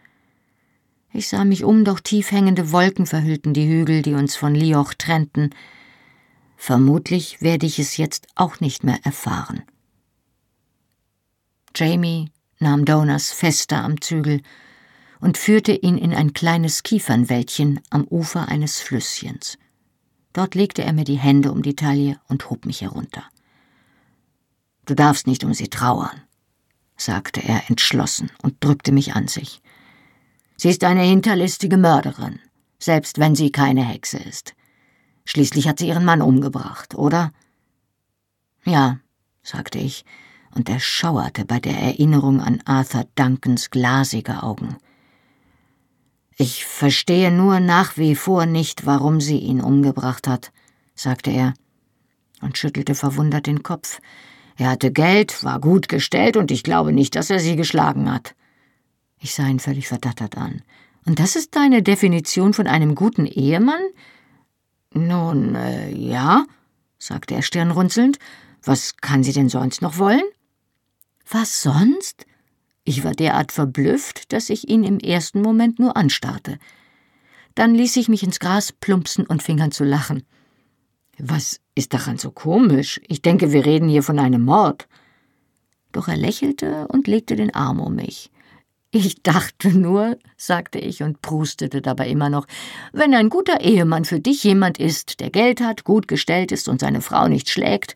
Ich 1.14 1.30
sah 1.30 1.46
mich 1.46 1.64
um, 1.64 1.86
doch 1.86 2.00
tief 2.00 2.32
hängende 2.32 2.72
Wolken 2.72 3.06
verhüllten 3.06 3.54
die 3.54 3.70
Hügel, 3.70 4.02
die 4.02 4.16
uns 4.16 4.36
von 4.36 4.56
Lioch 4.56 4.96
trennten. 4.96 5.52
Vermutlich 6.58 7.44
werde 7.44 7.68
ich 7.68 7.78
es 7.78 7.98
jetzt 7.98 8.28
auch 8.34 8.60
nicht 8.60 8.84
mehr 8.84 8.98
erfahren. 9.04 9.62
Jamie 11.80 12.30
nahm 12.60 12.84
Donas 12.84 13.32
fester 13.32 13.82
am 13.82 14.02
Zügel 14.02 14.42
und 15.22 15.38
führte 15.38 15.72
ihn 15.72 15.98
in 15.98 16.14
ein 16.14 16.34
kleines 16.34 16.84
Kiefernwäldchen 16.84 17.80
am 17.90 18.04
Ufer 18.04 18.50
eines 18.50 18.82
Flüsschens. 18.82 19.58
Dort 20.34 20.56
legte 20.56 20.84
er 20.84 20.92
mir 20.92 21.06
die 21.06 21.18
Hände 21.18 21.54
um 21.54 21.62
die 21.62 21.78
Taille 21.78 22.20
und 22.28 22.50
hob 22.50 22.66
mich 22.66 22.82
herunter. 22.82 23.24
Du 24.86 24.94
darfst 24.94 25.26
nicht 25.26 25.46
um 25.46 25.54
sie 25.54 25.70
trauern, 25.70 26.22
sagte 26.98 27.42
er 27.42 27.70
entschlossen 27.70 28.30
und 28.44 28.62
drückte 28.62 28.92
mich 28.92 29.16
an 29.16 29.30
sich. 29.30 29.62
Sie 30.58 30.70
ist 30.70 30.84
eine 30.84 31.04
hinterlistige 31.04 31.78
Mörderin, 31.78 32.42
selbst 32.78 33.20
wenn 33.20 33.36
sie 33.36 33.54
keine 33.54 33.86
Hexe 33.86 34.18
ist. 34.18 34.54
Schließlich 35.24 35.70
hat 35.70 35.80
sie 35.80 35.88
ihren 35.88 36.04
Mann 36.04 36.22
umgebracht, 36.22 36.94
oder? 36.96 37.32
Ja, 38.66 39.00
sagte 39.44 39.80
ich, 39.80 40.04
und 40.56 40.70
er 40.70 40.80
schauerte 40.80 41.46
bei 41.46 41.60
der 41.60 41.78
Erinnerung 41.78 42.42
an 42.42 42.62
Arthur 42.66 43.06
Duncans 43.16 43.70
glasige 43.70 44.44
Augen. 44.44 44.78
Ich 46.38 46.66
verstehe 46.66 47.32
nur 47.32 47.60
nach 47.60 47.98
wie 47.98 48.16
vor 48.16 48.46
nicht, 48.46 48.86
warum 48.86 49.20
sie 49.20 49.40
ihn 49.40 49.62
umgebracht 49.62 50.28
hat, 50.28 50.52
sagte 50.96 51.32
er 51.32 51.54
und 52.42 52.58
schüttelte 52.58 52.96
verwundert 52.96 53.48
den 53.48 53.64
Kopf. 53.64 54.00
Er 54.58 54.70
hatte 54.70 54.92
Geld, 54.92 55.44
war 55.44 55.60
gut 55.60 55.90
gestellt, 55.90 56.38
und 56.38 56.52
ich 56.52 56.64
glaube 56.64 56.92
nicht, 56.92 57.16
dass 57.16 57.30
er 57.30 57.40
sie 57.40 57.56
geschlagen 57.56 58.12
hat. 58.12 58.36
Ich 59.20 59.34
sah 59.34 59.48
ihn 59.48 59.60
völlig 59.60 59.88
verdattert 59.88 60.38
an. 60.38 60.62
Und 61.06 61.20
das 61.20 61.36
ist 61.36 61.56
deine 61.56 61.82
Definition 61.82 62.54
von 62.54 62.68
einem 62.68 62.96
guten 62.96 63.26
Ehemann? 63.26 63.82
Nun, 64.94 65.56
äh, 65.56 65.92
ja, 65.92 66.46
sagte 66.98 67.36
er 67.36 67.42
stirnrunzelnd. 67.42 68.20
Was 68.64 68.98
kann 68.98 69.24
sie 69.24 69.32
denn 69.32 69.50
sonst 69.50 69.82
noch 69.82 69.98
wollen? 69.98 70.24
Was 71.32 71.62
sonst? 71.62 72.26
Ich 72.84 73.04
war 73.04 73.12
derart 73.12 73.52
verblüfft, 73.52 74.34
dass 74.34 74.50
ich 74.50 74.68
ihn 74.68 74.84
im 74.84 74.98
ersten 75.00 75.42
Moment 75.42 75.78
nur 75.78 75.96
anstarrte. 75.96 76.58
Dann 77.54 77.76
ließ 77.76 77.98
ich 77.98 78.10
mich 78.10 78.24
ins 78.24 78.40
Gras 78.40 78.72
plumpsen 78.72 79.28
und 79.28 79.44
fing 79.44 79.62
an 79.62 79.72
zu 79.72 79.84
lachen. 79.84 80.24
Was 81.20 81.60
ist 81.76 81.94
daran 81.94 82.18
so 82.18 82.32
komisch? 82.32 83.00
Ich 83.08 83.22
denke, 83.22 83.52
wir 83.52 83.66
reden 83.66 83.90
hier 83.90 84.02
von 84.02 84.18
einem 84.18 84.44
Mord. 84.44 84.88
Doch 85.92 86.08
er 86.08 86.18
lächelte 86.18 86.88
und 86.88 87.08
legte 87.08 87.36
den 87.36 87.54
Arm 87.54 87.80
um 87.80 87.96
mich. 87.96 88.32
Ich 88.90 89.22
dachte 89.22 89.70
nur, 89.78 90.18
sagte 90.36 90.80
ich 90.80 91.04
und 91.04 91.22
prustete 91.22 91.84
dabei 91.84 92.10
immer 92.10 92.30
noch, 92.30 92.48
wenn 92.92 93.14
ein 93.14 93.30
guter 93.30 93.62
Ehemann 93.62 94.06
für 94.06 94.20
dich 94.20 94.44
jemand 94.44 94.80
ist, 94.80 95.20
der 95.20 95.30
Geld 95.30 95.62
hat, 95.62 95.84
gut 95.84 96.08
gestellt 96.08 96.52
ist 96.52 96.68
und 96.68 96.80
seine 96.80 97.02
Frau 97.02 97.28
nicht 97.28 97.50
schlägt. 97.50 97.96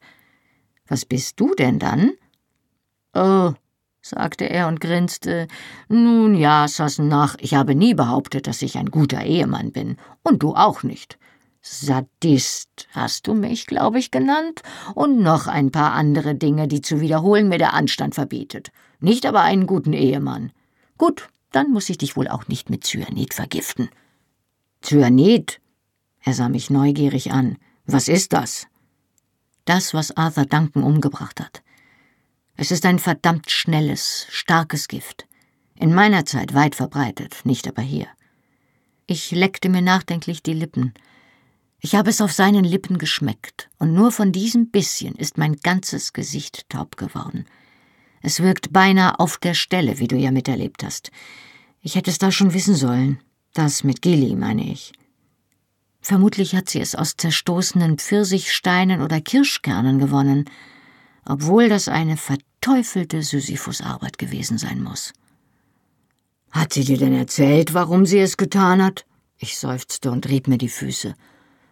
Was 0.86 1.06
bist 1.06 1.40
du 1.40 1.56
denn 1.56 1.80
dann? 1.80 2.12
Oh, 3.14 3.54
sagte 4.02 4.50
er 4.50 4.68
und 4.68 4.82
grinste. 4.82 5.48
Nun 5.88 6.36
ja, 6.36 6.68
Sassenach, 6.68 7.36
ich 7.40 7.54
habe 7.56 7.76
nie 7.76 7.94
behauptet, 7.94 8.48
dass 8.48 8.62
ich 8.62 8.78
ein 8.78 8.92
guter 8.92 9.24
Ehemann 9.24 9.72
bin. 9.72 9.98
Und 10.24 10.44
du 10.44 10.56
auch 10.56 10.84
nicht. 10.84 11.18
Sadist 11.62 12.90
hast 12.92 13.28
du 13.28 13.34
mich, 13.34 13.68
glaube 13.68 13.98
ich, 13.98 14.12
genannt, 14.12 14.62
und 14.96 15.22
noch 15.22 15.48
ein 15.48 15.72
paar 15.72 15.94
andere 15.94 16.36
Dinge, 16.36 16.68
die 16.68 16.82
zu 16.82 17.00
wiederholen 17.00 17.48
mir 17.48 17.58
der 17.58 17.74
Anstand 17.74 18.16
verbietet. 18.16 18.72
Nicht 19.00 19.26
aber 19.26 19.42
einen 19.42 19.66
guten 19.66 19.94
Ehemann. 19.94 20.52
Gut, 20.98 21.30
dann 21.52 21.72
muss 21.72 21.90
ich 21.90 21.98
dich 21.98 22.18
wohl 22.18 22.28
auch 22.28 22.48
nicht 22.50 22.70
mit 22.70 22.84
Cyanid 22.84 23.34
vergiften. 23.34 23.90
Cyanid? 24.82 25.62
Er 26.22 26.34
sah 26.34 26.50
mich 26.50 26.70
neugierig 26.70 27.32
an. 27.32 27.58
Was 27.86 28.10
ist 28.10 28.34
das? 28.34 28.68
Das, 29.64 29.94
was 29.94 30.16
Arthur 30.18 30.46
Duncan 30.46 30.84
umgebracht 30.84 31.40
hat. 31.40 31.63
Es 32.56 32.72
ist 32.72 32.86
ein 32.86 33.00
verdammt 33.00 33.50
schnelles, 33.50 34.28
starkes 34.30 34.88
Gift. 34.88 35.26
In 35.76 35.94
meiner 35.94 36.26
Zeit 36.26 36.54
weit 36.54 36.76
verbreitet, 36.76 37.38
nicht 37.46 37.68
aber 37.68 37.82
hier. 37.82 38.08
Ich 39.08 39.32
leckte 39.32 39.70
mir 39.70 39.82
nachdenklich 39.82 40.44
die 40.44 40.54
Lippen. 40.54 40.94
Ich 41.80 41.96
habe 41.96 42.10
es 42.10 42.22
auf 42.22 42.32
seinen 42.32 42.64
Lippen 42.64 42.98
geschmeckt, 42.98 43.70
und 43.80 43.94
nur 43.94 44.12
von 44.12 44.32
diesem 44.32 44.72
bisschen 44.72 45.16
ist 45.16 45.38
mein 45.38 45.58
ganzes 45.58 46.14
Gesicht 46.14 46.70
taub 46.70 46.96
geworden. 46.96 47.46
Es 48.22 48.40
wirkt 48.40 48.72
beinahe 48.72 49.20
auf 49.20 49.38
der 49.38 49.54
Stelle, 49.54 50.00
wie 50.00 50.08
du 50.08 50.16
ja 50.16 50.32
miterlebt 50.32 50.84
hast. 50.84 51.12
Ich 51.82 51.96
hätte 51.96 52.10
es 52.10 52.20
da 52.20 52.32
schon 52.32 52.54
wissen 52.54 52.76
sollen. 52.76 53.20
Das 53.54 53.84
mit 53.84 54.02
Gilly, 54.02 54.36
meine 54.36 54.64
ich. 54.72 54.94
Vermutlich 56.00 56.56
hat 56.56 56.70
sie 56.70 56.80
es 56.80 56.96
aus 56.96 57.18
zerstoßenen 57.18 57.98
Pfirsichsteinen 57.98 59.02
oder 59.02 59.20
Kirschkernen 59.20 60.00
gewonnen, 60.00 60.50
obwohl 61.26 61.70
das 61.70 61.88
eine 61.88 62.18
verteufelte 62.18 63.22
Sisyphusarbeit 63.22 64.18
gewesen 64.18 64.58
sein 64.58 64.82
muss. 64.82 65.14
Hat 66.52 66.74
sie 66.74 66.84
dir 66.84 66.98
denn 66.98 67.14
erzählt, 67.14 67.74
warum 67.74 68.06
sie 68.06 68.20
es 68.20 68.38
getan 68.38 68.84
hat? 68.84 69.06
Ich 69.38 69.58
seufzte 69.58 70.12
und 70.12 70.30
rieb 70.30 70.48
mir 70.48 70.58
die 70.58 70.70
Füße. 70.70 71.16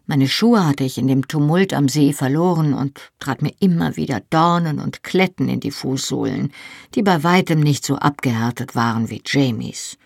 Meine 0.07 0.27
Schuhe 0.27 0.65
hatte 0.65 0.83
ich 0.83 0.97
in 0.97 1.07
dem 1.07 1.27
Tumult 1.27 1.73
am 1.73 1.87
See 1.87 2.11
verloren 2.11 2.73
und 2.73 2.99
trat 3.19 3.41
mir 3.41 3.53
immer 3.59 3.95
wieder 3.95 4.21
Dornen 4.29 4.79
und 4.79 5.03
Kletten 5.03 5.47
in 5.47 5.59
die 5.59 5.71
Fußsohlen, 5.71 6.51
die 6.95 7.03
bei 7.03 7.23
weitem 7.23 7.59
nicht 7.59 7.85
so 7.85 7.95
abgehärtet 7.95 8.75
waren 8.75 9.09
wie 9.09 9.21
Jamies. 9.25 9.97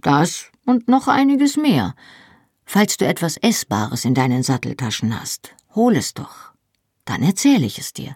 Das 0.00 0.46
und 0.64 0.88
noch 0.88 1.06
einiges 1.06 1.56
mehr. 1.56 1.94
Falls 2.64 2.96
du 2.96 3.06
etwas 3.06 3.36
Essbares 3.36 4.04
in 4.04 4.14
deinen 4.14 4.42
Satteltaschen 4.42 5.20
hast, 5.20 5.54
hol 5.74 5.96
es 5.96 6.14
doch. 6.14 6.52
Dann 7.04 7.22
erzähle 7.22 7.66
ich 7.66 7.78
es 7.78 7.92
dir. 7.92 8.14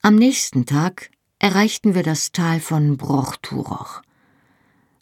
Am 0.00 0.14
nächsten 0.14 0.64
Tag 0.64 1.10
erreichten 1.40 1.96
wir 1.96 2.04
das 2.04 2.30
Tal 2.30 2.60
von 2.60 2.96
Brochturoch. 2.96 4.02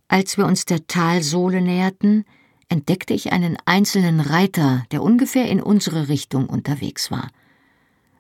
Als 0.09 0.39
wir 0.39 0.47
uns 0.47 0.65
der 0.65 0.87
Talsohle 0.87 1.61
näherten, 1.61 2.25
entdeckte 2.71 3.13
ich 3.13 3.31
einen 3.31 3.59
einzelnen 3.67 4.21
Reiter, 4.21 4.87
der 4.93 5.03
ungefähr 5.03 5.51
in 5.51 5.63
unsere 5.63 6.09
Richtung 6.09 6.47
unterwegs 6.47 7.11
war. 7.11 7.29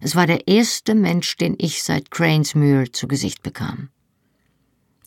Es 0.00 0.16
war 0.16 0.26
der 0.26 0.48
erste 0.48 0.94
Mensch, 0.94 1.38
den 1.38 1.54
ich 1.58 1.82
seit 1.82 2.10
Cranesmuir 2.10 2.92
zu 2.92 3.08
Gesicht 3.08 3.42
bekam. 3.42 3.88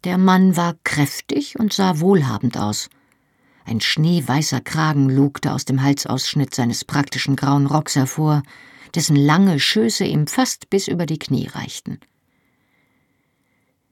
Der 0.05 0.17
Mann 0.17 0.58
war 0.58 0.75
kräftig 0.84 1.60
und 1.60 1.71
sah 1.71 1.99
wohlhabend 1.99 2.58
aus. 2.58 2.89
Ein 3.63 3.79
schneeweißer 3.79 4.62
Kragen 4.62 5.08
lugte 5.08 5.53
aus 5.53 5.65
dem 5.65 5.84
Halsausschnitt 5.84 6.55
seines 6.55 6.84
praktischen 6.84 7.36
grauen 7.36 7.67
Rocks 7.67 7.95
hervor, 7.95 8.41
dessen 8.95 9.15
lange 9.15 9.60
Schöße 9.60 10.06
ihm 10.06 10.28
fast 10.28 10.69
bis 10.69 10.88
über 10.88 11.06
die 11.06 11.19
Knie 11.19 11.47
reichten. 11.47 11.99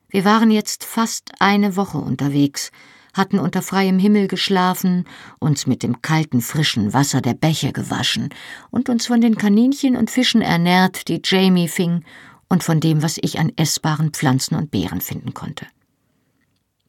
Wir 0.09 0.23
waren 0.23 0.51
jetzt 0.51 0.83
fast 0.83 1.33
eine 1.39 1.75
Woche 1.75 1.97
unterwegs, 1.97 2.71
hatten 3.13 3.39
unter 3.39 3.61
freiem 3.61 3.99
Himmel 3.99 4.27
geschlafen, 4.27 5.05
uns 5.39 5.67
mit 5.67 5.83
dem 5.83 6.01
kalten, 6.01 6.41
frischen 6.41 6.93
Wasser 6.93 7.19
der 7.19 7.33
Bäche 7.33 7.73
gewaschen 7.73 8.29
und 8.69 8.89
uns 8.89 9.07
von 9.07 9.19
den 9.19 9.35
Kaninchen 9.35 9.97
und 9.97 10.11
Fischen 10.11 10.41
ernährt, 10.41 11.07
die 11.07 11.21
Jamie 11.23 11.67
fing, 11.67 12.05
und 12.49 12.63
von 12.63 12.79
dem, 12.79 13.03
was 13.03 13.17
ich 13.21 13.39
an 13.39 13.51
essbaren 13.57 14.11
Pflanzen 14.11 14.55
und 14.55 14.71
Beeren 14.71 15.01
finden 15.01 15.33
konnte. 15.33 15.67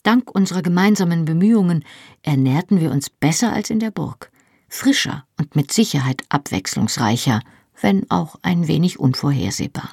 Dank 0.04 0.30
unserer 0.32 0.62
gemeinsamen 0.62 1.24
Bemühungen 1.24 1.84
ernährten 2.22 2.80
wir 2.80 2.92
uns 2.92 3.10
besser 3.10 3.52
als 3.52 3.70
in 3.70 3.80
der 3.80 3.90
Burg, 3.90 4.30
frischer 4.68 5.26
und 5.36 5.56
mit 5.56 5.72
Sicherheit 5.72 6.22
abwechslungsreicher, 6.28 7.40
wenn 7.80 8.10
auch 8.10 8.36
ein 8.42 8.68
wenig 8.68 8.98
unvorhersehbar. 8.98 9.90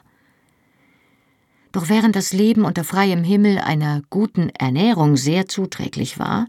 Doch 1.72 1.90
während 1.90 2.16
das 2.16 2.32
Leben 2.32 2.64
unter 2.64 2.84
freiem 2.84 3.24
Himmel 3.24 3.58
einer 3.60 4.02
guten 4.10 4.50
Ernährung 4.50 5.18
sehr 5.18 5.48
zuträglich 5.48 6.20
war, 6.20 6.48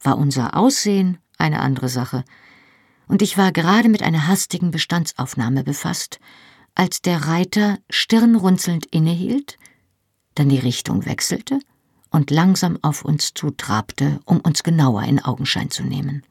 war 0.00 0.18
unser 0.18 0.56
Aussehen 0.56 1.18
eine 1.38 1.60
andere 1.60 1.88
Sache, 1.88 2.24
und 3.08 3.22
ich 3.22 3.38
war 3.38 3.52
gerade 3.52 3.88
mit 3.88 4.02
einer 4.02 4.26
hastigen 4.26 4.72
Bestandsaufnahme 4.72 5.62
befasst, 5.62 6.18
als 6.74 7.00
der 7.02 7.26
Reiter 7.26 7.78
stirnrunzelnd 7.88 8.86
innehielt, 8.86 9.58
dann 10.34 10.48
die 10.48 10.58
Richtung 10.58 11.06
wechselte 11.06 11.60
und 12.10 12.30
langsam 12.30 12.78
auf 12.82 13.04
uns 13.04 13.32
zutrabte, 13.32 14.20
um 14.24 14.40
uns 14.40 14.62
genauer 14.62 15.04
in 15.04 15.24
Augenschein 15.24 15.70
zu 15.70 15.84
nehmen. 15.84 16.22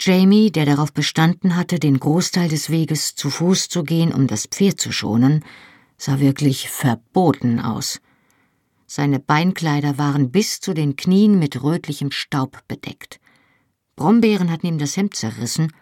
Jamie, 0.00 0.50
der 0.50 0.66
darauf 0.66 0.92
bestanden 0.92 1.56
hatte, 1.56 1.78
den 1.78 2.00
Großteil 2.00 2.48
des 2.48 2.70
Weges 2.70 3.14
zu 3.14 3.30
Fuß 3.30 3.68
zu 3.68 3.84
gehen, 3.84 4.12
um 4.12 4.26
das 4.26 4.46
Pferd 4.46 4.80
zu 4.80 4.90
schonen, 4.90 5.44
sah 5.96 6.18
wirklich 6.18 6.68
verboten 6.68 7.60
aus. 7.60 8.00
Seine 8.86 9.20
Beinkleider 9.20 9.98
waren 9.98 10.30
bis 10.30 10.60
zu 10.60 10.74
den 10.74 10.96
Knien 10.96 11.38
mit 11.38 11.62
rötlichem 11.62 12.10
Staub 12.10 12.58
bedeckt. 12.68 13.20
Brombeeren 13.96 14.50
hatten 14.50 14.66
ihm 14.66 14.78
das 14.78 14.96
Hemd 14.96 15.14
zerrissen, 15.14 15.72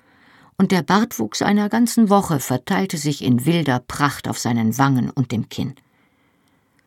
und 0.59 0.73
der 0.73 0.83
Bartwuchs 0.83 1.41
einer 1.41 1.71
ganzen 1.71 2.11
Woche 2.11 2.39
verteilte 2.39 2.99
sich 2.99 3.25
in 3.25 3.47
wilder 3.47 3.81
Pracht 3.81 4.29
auf 4.29 4.39
seinen 4.39 4.77
Wangen 4.77 5.09
und 5.09 5.33
dem 5.33 5.49
Kinn. 5.49 5.75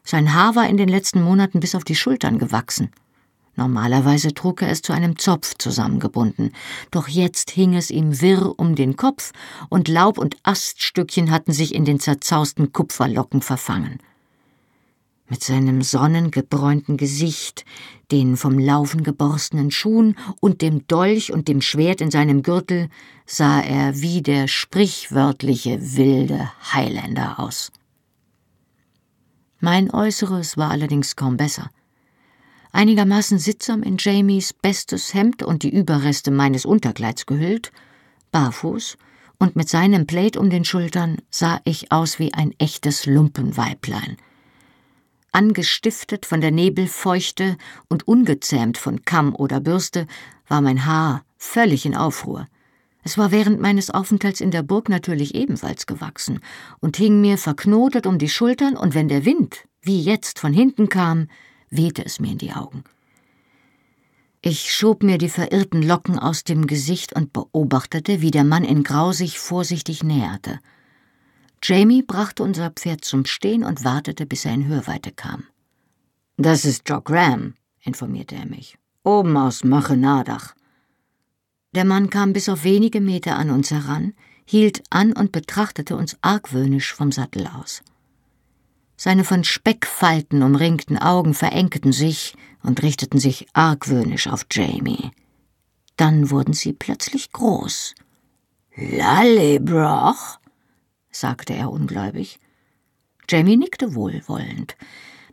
Sein 0.03 0.33
Haar 0.33 0.55
war 0.55 0.69
in 0.69 0.77
den 0.77 0.89
letzten 0.89 1.23
Monaten 1.23 1.59
bis 1.59 1.73
auf 1.73 1.83
die 1.83 1.95
Schultern 1.95 2.37
gewachsen. 2.37 2.91
Normalerweise 3.55 4.33
trug 4.33 4.63
er 4.63 4.69
es 4.69 4.81
zu 4.81 4.93
einem 4.93 5.17
Zopf 5.19 5.53
zusammengebunden, 5.57 6.53
doch 6.89 7.07
jetzt 7.07 7.51
hing 7.51 7.75
es 7.75 7.91
ihm 7.91 8.19
wirr 8.19 8.57
um 8.57 8.75
den 8.75 8.95
Kopf, 8.95 9.31
und 9.69 9.87
Laub 9.87 10.17
und 10.17 10.37
Aststückchen 10.43 11.29
hatten 11.29 11.53
sich 11.53 11.75
in 11.75 11.85
den 11.85 11.99
zerzausten 11.99 12.73
Kupferlocken 12.73 13.41
verfangen. 13.41 13.99
Mit 15.29 15.43
seinem 15.43 15.81
sonnengebräunten 15.81 16.97
Gesicht, 16.97 17.63
den 18.11 18.37
vom 18.37 18.59
Laufen 18.59 19.03
geborstenen 19.03 19.71
Schuhen 19.71 20.17
und 20.39 20.61
dem 20.61 20.85
Dolch 20.87 21.31
und 21.31 21.47
dem 21.47 21.61
Schwert 21.61 22.01
in 22.01 22.11
seinem 22.11 22.43
Gürtel 22.43 22.89
sah 23.25 23.61
er 23.61 24.01
wie 24.01 24.21
der 24.21 24.47
sprichwörtliche 24.47 25.95
wilde 25.95 26.51
Highlander 26.73 27.39
aus. 27.39 27.71
Mein 29.59 29.91
Äußeres 29.91 30.57
war 30.57 30.71
allerdings 30.71 31.15
kaum 31.15 31.37
besser. 31.37 31.69
Einigermaßen 32.73 33.39
sittsam 33.39 33.81
in 33.81 33.95
Jamies 33.97 34.51
bestes 34.51 35.13
Hemd 35.13 35.41
und 35.41 35.63
die 35.63 35.73
Überreste 35.73 36.29
meines 36.29 36.65
Unterkleids 36.65 37.25
gehüllt, 37.25 37.71
barfuß 38.31 38.97
und 39.39 39.55
mit 39.55 39.69
seinem 39.69 40.05
Plaid 40.05 40.35
um 40.35 40.49
den 40.49 40.65
Schultern 40.65 41.17
sah 41.29 41.61
ich 41.63 41.91
aus 41.93 42.19
wie 42.19 42.33
ein 42.33 42.53
echtes 42.59 43.05
Lumpenweiblein– 43.05 44.17
Angestiftet 45.35 46.27
von 46.27 46.41
der 46.41 46.51
Nebelfeuchte 46.51 47.57
und 47.89 48.07
ungezähmt 48.07 48.77
von 48.77 49.03
Kamm 49.03 49.33
oder 49.35 49.59
Bürste, 49.59 50.05
war 50.47 50.61
mein 50.61 50.85
Haar 50.85 51.25
völlig 51.37 51.87
in 51.87 51.95
Aufruhr. 51.95 52.47
Es 53.03 53.17
war 53.17 53.31
während 53.31 53.59
meines 53.59 53.89
Aufenthalts 53.89 54.41
in 54.41 54.51
der 54.51 54.61
Burg 54.61 54.89
natürlich 54.89 55.33
ebenfalls 55.33 55.87
gewachsen 55.87 56.39
und 56.81 56.97
hing 56.97 57.19
mir 57.19 57.39
verknotet 57.39 58.05
um 58.05 58.19
die 58.19 58.29
Schultern, 58.29 58.77
und 58.77 58.93
wenn 58.93 59.07
der 59.07 59.25
Wind, 59.25 59.65
wie 59.81 60.03
jetzt, 60.03 60.37
von 60.37 60.53
hinten 60.53 60.87
kam, 60.87 61.27
wehte 61.75 62.05
es 62.05 62.19
mir 62.19 62.31
in 62.31 62.37
die 62.37 62.53
Augen. 62.53 62.83
Ich 64.41 64.73
schob 64.73 65.03
mir 65.03 65.17
die 65.17 65.29
verirrten 65.29 65.81
Locken 65.81 66.19
aus 66.19 66.43
dem 66.43 66.67
Gesicht 66.67 67.13
und 67.13 67.31
beobachtete, 67.31 68.21
wie 68.21 68.31
der 68.31 68.43
Mann 68.43 68.65
in 68.65 68.83
Grau 68.83 69.13
sich 69.13 69.39
vorsichtig 69.39 70.03
näherte. 70.03 70.59
Jamie 71.63 72.01
brachte 72.01 72.43
unser 72.43 72.69
Pferd 72.71 73.05
zum 73.05 73.25
Stehen 73.25 73.63
und 73.63 73.85
wartete, 73.85 74.25
bis 74.25 74.43
er 74.43 74.53
in 74.53 74.67
Hörweite 74.67 75.13
kam. 75.13 75.45
Das 76.35 76.65
ist 76.65 76.89
Jock 76.89 77.09
Ram, 77.09 77.53
informierte 77.79 78.35
er 78.35 78.45
mich. 78.45 78.77
Oben 79.03 79.37
aus 79.37 79.63
Machenadach. 79.63 80.55
Der 81.73 81.85
Mann 81.85 82.09
kam 82.09 82.33
bis 82.33 82.49
auf 82.49 82.65
wenige 82.65 82.99
Meter 82.99 83.37
an 83.37 83.49
uns 83.49 83.71
heran, 83.71 84.13
hielt 84.45 84.83
an 84.89 85.13
und 85.13 85.31
betrachtete 85.31 85.95
uns 85.95 86.17
argwöhnisch 86.21 86.93
vom 86.93 87.13
Sattel 87.13 87.47
aus. 87.47 87.81
Seine 89.03 89.25
von 89.25 89.43
Speckfalten 89.43 90.43
umringten 90.43 90.97
Augen 90.97 91.33
verengten 91.33 91.91
sich 91.91 92.35
und 92.63 92.81
richteten 92.83 93.19
sich 93.19 93.47
argwöhnisch 93.51 94.27
auf 94.27 94.45
Jamie. 94.49 95.11
Dann 95.97 96.29
wurden 96.29 96.53
sie 96.53 96.71
plötzlich 96.71 97.33
groß. 97.33 97.95
Lallebroch, 98.77 100.39
sagte 101.11 101.53
er 101.53 101.69
ungläubig. 101.69 102.39
Jamie 103.27 103.57
nickte 103.57 103.93
wohlwollend. 103.93 104.77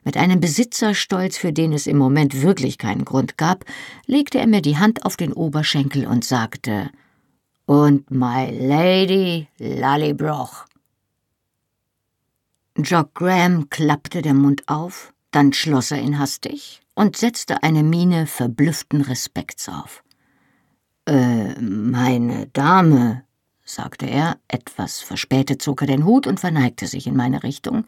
Mit 0.02 0.16
einem 0.16 0.40
Besitzerstolz, 0.40 1.38
für 1.38 1.52
den 1.52 1.72
es 1.72 1.86
im 1.86 1.96
Moment 1.96 2.42
wirklich 2.42 2.76
keinen 2.76 3.04
Grund 3.04 3.38
gab, 3.38 3.64
legte 4.04 4.40
er 4.40 4.48
mir 4.48 4.62
die 4.62 4.78
Hand 4.78 5.04
auf 5.04 5.16
den 5.16 5.32
Oberschenkel 5.32 6.08
und 6.08 6.24
sagte 6.24 6.90
Und 7.66 8.10
my 8.10 8.50
lady 8.50 9.46
Lallybroch. 9.58 10.66
Jock 12.82 13.14
Graham 13.14 13.70
klappte 13.70 14.22
der 14.22 14.34
Mund 14.34 14.68
auf, 14.68 15.12
dann 15.30 15.52
schloss 15.52 15.90
er 15.90 16.00
ihn 16.00 16.18
hastig 16.18 16.82
und 16.94 17.16
setzte 17.16 17.62
eine 17.62 17.82
Miene 17.82 18.26
verblüfften 18.26 19.00
Respekts 19.00 19.68
auf. 19.68 20.02
Äh, 21.06 21.60
meine 21.60 22.46
Dame, 22.48 23.24
sagte 23.64 24.06
er, 24.06 24.38
etwas 24.48 25.00
verspätet 25.00 25.62
zog 25.62 25.82
er 25.82 25.86
den 25.86 26.04
Hut 26.04 26.26
und 26.26 26.40
verneigte 26.40 26.86
sich 26.86 27.06
in 27.06 27.16
meine 27.16 27.42
Richtung. 27.42 27.84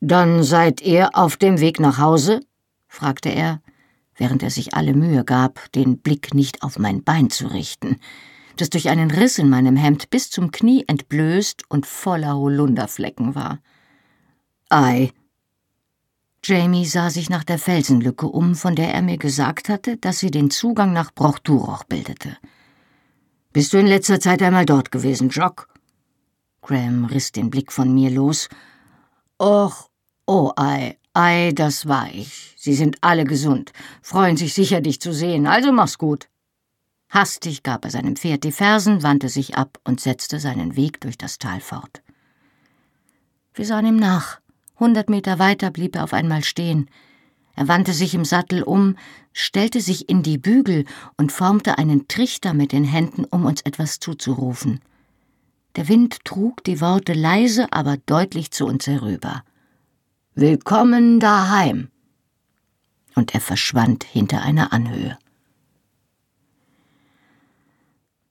Dann 0.00 0.42
seid 0.42 0.80
ihr 0.80 1.10
auf 1.14 1.36
dem 1.36 1.60
Weg 1.60 1.80
nach 1.80 1.98
Hause? 1.98 2.40
fragte 2.88 3.30
er, 3.30 3.60
während 4.16 4.42
er 4.42 4.50
sich 4.50 4.74
alle 4.74 4.94
Mühe 4.94 5.24
gab, 5.24 5.72
den 5.72 5.98
Blick 5.98 6.34
nicht 6.34 6.62
auf 6.62 6.78
mein 6.78 7.02
Bein 7.02 7.30
zu 7.30 7.46
richten, 7.46 7.98
das 8.56 8.70
durch 8.70 8.88
einen 8.88 9.10
Riss 9.10 9.38
in 9.38 9.48
meinem 9.48 9.76
Hemd 9.76 10.10
bis 10.10 10.30
zum 10.30 10.50
Knie 10.50 10.84
entblößt 10.86 11.64
und 11.68 11.86
voller 11.86 12.36
Holunderflecken 12.36 13.34
war. 13.34 13.60
Ei. 14.70 15.12
Jamie 16.44 16.86
sah 16.86 17.10
sich 17.10 17.28
nach 17.28 17.42
der 17.42 17.58
Felsenlücke 17.58 18.26
um, 18.26 18.54
von 18.54 18.76
der 18.76 18.94
er 18.94 19.02
mir 19.02 19.18
gesagt 19.18 19.68
hatte, 19.68 19.96
dass 19.96 20.20
sie 20.20 20.30
den 20.30 20.50
Zugang 20.50 20.92
nach 20.92 21.12
Brochturoch 21.12 21.82
bildete. 21.84 22.36
Bist 23.52 23.72
du 23.72 23.78
in 23.78 23.88
letzter 23.88 24.20
Zeit 24.20 24.40
einmal 24.42 24.64
dort 24.64 24.92
gewesen, 24.92 25.28
Jock? 25.28 25.68
Graham 26.62 27.06
riss 27.06 27.32
den 27.32 27.50
Blick 27.50 27.72
von 27.72 27.92
mir 27.92 28.10
los. 28.10 28.48
Och, 29.40 29.90
oh 30.26 30.52
ei, 30.56 30.96
ei, 31.14 31.50
das 31.52 31.88
war 31.88 32.08
ich. 32.14 32.54
Sie 32.56 32.74
sind 32.74 32.98
alle 33.00 33.24
gesund, 33.24 33.72
freuen 34.02 34.36
sich 34.36 34.54
sicher, 34.54 34.80
dich 34.80 35.00
zu 35.00 35.12
sehen, 35.12 35.48
also 35.48 35.72
mach's 35.72 35.98
gut. 35.98 36.28
Hastig 37.08 37.64
gab 37.64 37.84
er 37.84 37.90
seinem 37.90 38.14
Pferd 38.14 38.44
die 38.44 38.52
Fersen, 38.52 39.02
wandte 39.02 39.28
sich 39.28 39.56
ab 39.56 39.80
und 39.82 40.00
setzte 40.00 40.38
seinen 40.38 40.76
Weg 40.76 41.00
durch 41.00 41.18
das 41.18 41.38
Tal 41.38 41.60
fort. 41.60 42.02
Wir 43.52 43.66
sahen 43.66 43.86
ihm 43.86 43.96
nach. 43.96 44.40
Hundert 44.80 45.10
Meter 45.10 45.38
weiter 45.38 45.70
blieb 45.70 45.94
er 45.94 46.04
auf 46.04 46.14
einmal 46.14 46.42
stehen. 46.42 46.88
Er 47.54 47.68
wandte 47.68 47.92
sich 47.92 48.14
im 48.14 48.24
Sattel 48.24 48.62
um, 48.62 48.96
stellte 49.34 49.82
sich 49.82 50.08
in 50.08 50.22
die 50.22 50.38
Bügel 50.38 50.86
und 51.18 51.32
formte 51.32 51.76
einen 51.76 52.08
Trichter 52.08 52.54
mit 52.54 52.72
den 52.72 52.84
Händen, 52.84 53.24
um 53.24 53.44
uns 53.44 53.60
etwas 53.60 54.00
zuzurufen. 54.00 54.80
Der 55.76 55.88
Wind 55.88 56.24
trug 56.24 56.64
die 56.64 56.80
Worte 56.80 57.12
leise, 57.12 57.70
aber 57.72 57.98
deutlich 57.98 58.50
zu 58.50 58.66
uns 58.66 58.86
herüber. 58.86 59.44
Willkommen 60.34 61.20
daheim. 61.20 61.90
Und 63.14 63.34
er 63.34 63.40
verschwand 63.42 64.04
hinter 64.04 64.40
einer 64.40 64.72
Anhöhe. 64.72 65.18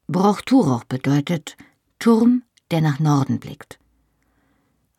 Brochturoch 0.08 0.86
bedeutet 0.86 1.56
Turm, 2.00 2.42
der 2.72 2.82
nach 2.82 3.00
Norden 3.00 3.40
blickt. 3.40 3.80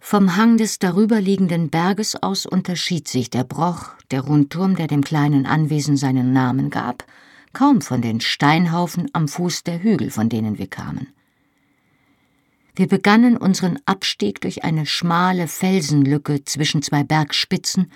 Vom 0.02 0.34
Hang 0.36 0.56
des 0.56 0.78
darüberliegenden 0.78 1.68
Berges 1.68 2.20
aus 2.20 2.46
unterschied 2.46 3.06
sich 3.06 3.28
der 3.28 3.44
Broch, 3.44 3.90
der 4.10 4.22
Rundturm, 4.22 4.74
der 4.74 4.86
dem 4.86 5.04
kleinen 5.04 5.44
Anwesen 5.46 5.96
seinen 5.96 6.32
Namen 6.32 6.70
gab, 6.70 7.04
kaum 7.52 7.82
von 7.82 8.00
den 8.00 8.20
Steinhaufen 8.20 9.10
am 9.12 9.28
Fuß 9.28 9.62
der 9.62 9.82
Hügel, 9.82 10.10
von 10.10 10.28
denen 10.28 10.58
wir 10.58 10.68
kamen. 10.68 11.08
Wir 12.74 12.88
begannen 12.88 13.36
unseren 13.36 13.78
Abstieg 13.84 14.40
durch 14.40 14.64
eine 14.64 14.86
schmale 14.86 15.46
Felsenlücke 15.46 16.44
zwischen 16.44 16.82
zwei 16.82 17.04
Bergspitzen 17.04 17.92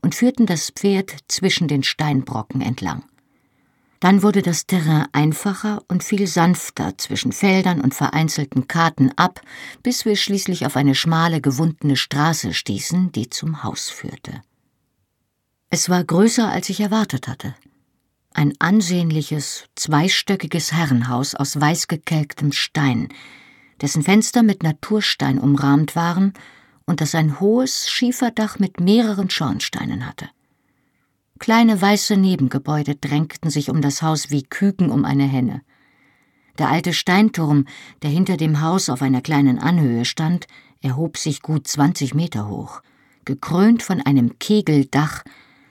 und 0.00 0.14
führten 0.14 0.46
das 0.46 0.70
Pferd 0.70 1.14
zwischen 1.28 1.68
den 1.68 1.82
Steinbrocken 1.82 2.62
entlang. 2.62 3.04
Dann 4.02 4.24
wurde 4.24 4.42
das 4.42 4.66
Terrain 4.66 5.06
einfacher 5.12 5.80
und 5.86 6.02
viel 6.02 6.26
sanfter 6.26 6.98
zwischen 6.98 7.30
Feldern 7.30 7.80
und 7.80 7.94
vereinzelten 7.94 8.66
Karten 8.66 9.12
ab, 9.14 9.40
bis 9.84 10.04
wir 10.04 10.16
schließlich 10.16 10.66
auf 10.66 10.74
eine 10.74 10.96
schmale, 10.96 11.40
gewundene 11.40 11.94
Straße 11.94 12.52
stießen, 12.52 13.12
die 13.12 13.30
zum 13.30 13.62
Haus 13.62 13.90
führte. 13.90 14.42
Es 15.70 15.88
war 15.88 16.02
größer, 16.02 16.50
als 16.50 16.68
ich 16.68 16.80
erwartet 16.80 17.28
hatte. 17.28 17.54
Ein 18.34 18.54
ansehnliches, 18.58 19.66
zweistöckiges 19.76 20.72
Herrenhaus 20.72 21.36
aus 21.36 21.60
weißgekelktem 21.60 22.50
Stein, 22.50 23.08
dessen 23.82 24.02
Fenster 24.02 24.42
mit 24.42 24.64
Naturstein 24.64 25.38
umrahmt 25.38 25.94
waren 25.94 26.32
und 26.86 27.00
das 27.00 27.14
ein 27.14 27.38
hohes 27.38 27.88
Schieferdach 27.88 28.58
mit 28.58 28.80
mehreren 28.80 29.30
Schornsteinen 29.30 30.04
hatte. 30.04 30.28
Kleine 31.42 31.82
weiße 31.82 32.16
Nebengebäude 32.16 32.94
drängten 32.94 33.50
sich 33.50 33.68
um 33.68 33.82
das 33.82 34.00
Haus 34.00 34.30
wie 34.30 34.44
Küken 34.44 34.92
um 34.92 35.04
eine 35.04 35.24
Henne. 35.24 35.62
Der 36.56 36.68
alte 36.68 36.92
Steinturm, 36.92 37.64
der 38.02 38.10
hinter 38.10 38.36
dem 38.36 38.60
Haus 38.60 38.88
auf 38.88 39.02
einer 39.02 39.22
kleinen 39.22 39.58
Anhöhe 39.58 40.04
stand, 40.04 40.46
erhob 40.82 41.16
sich 41.16 41.42
gut 41.42 41.66
zwanzig 41.66 42.14
Meter 42.14 42.48
hoch, 42.48 42.80
gekrönt 43.24 43.82
von 43.82 44.00
einem 44.00 44.38
Kegeldach, 44.38 45.24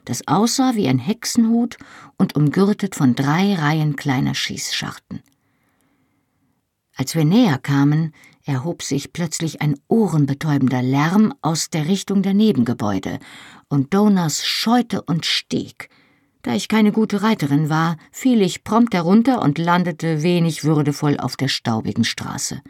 das 0.03 0.27
aussah 0.27 0.75
wie 0.75 0.89
ein 0.89 0.99
Hexenhut 0.99 1.77
und 2.17 2.35
umgürtet 2.35 2.93
von 2.93 3.15
drei 3.15 3.55
Reihen 3.55 3.95
kleiner 3.95 4.35
Schießschachten. 4.35 5.23
Als 6.97 7.15
wir 7.15 7.23
näher 7.23 7.57
kamen, 7.57 8.13
erhob 8.51 8.83
sich 8.83 9.13
plötzlich 9.13 9.61
ein 9.61 9.75
ohrenbetäubender 9.87 10.81
Lärm 10.81 11.33
aus 11.41 11.69
der 11.69 11.87
Richtung 11.87 12.21
der 12.21 12.33
Nebengebäude, 12.33 13.19
und 13.69 13.93
Donas 13.93 14.45
scheute 14.45 15.01
und 15.01 15.25
stieg. 15.25 15.89
Da 16.41 16.53
ich 16.53 16.67
keine 16.67 16.91
gute 16.91 17.21
Reiterin 17.23 17.69
war, 17.69 17.97
fiel 18.11 18.41
ich 18.41 18.63
prompt 18.63 18.93
herunter 18.93 19.41
und 19.41 19.57
landete 19.57 20.21
wenig 20.21 20.63
würdevoll 20.63 21.17
auf 21.17 21.37
der 21.37 21.47
staubigen 21.47 22.03
Straße. 22.03 22.61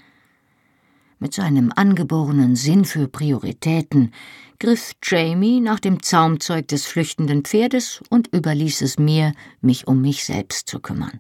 Mit 1.20 1.34
seinem 1.34 1.72
angeborenen 1.76 2.56
Sinn 2.56 2.86
für 2.86 3.08
Prioritäten 3.08 4.12
griff 4.60 4.94
Jamie 5.04 5.62
nach 5.62 5.80
dem 5.80 6.04
Zaumzeug 6.04 6.68
des 6.68 6.86
flüchtenden 6.86 7.44
Pferdes 7.44 8.02
und 8.10 8.28
überließ 8.28 8.82
es 8.82 9.00
mir, 9.00 9.34
mich 9.62 9.88
um 9.88 10.02
mich 10.02 10.26
selbst 10.26 10.68
zu 10.68 10.80
kümmern. 10.80 11.20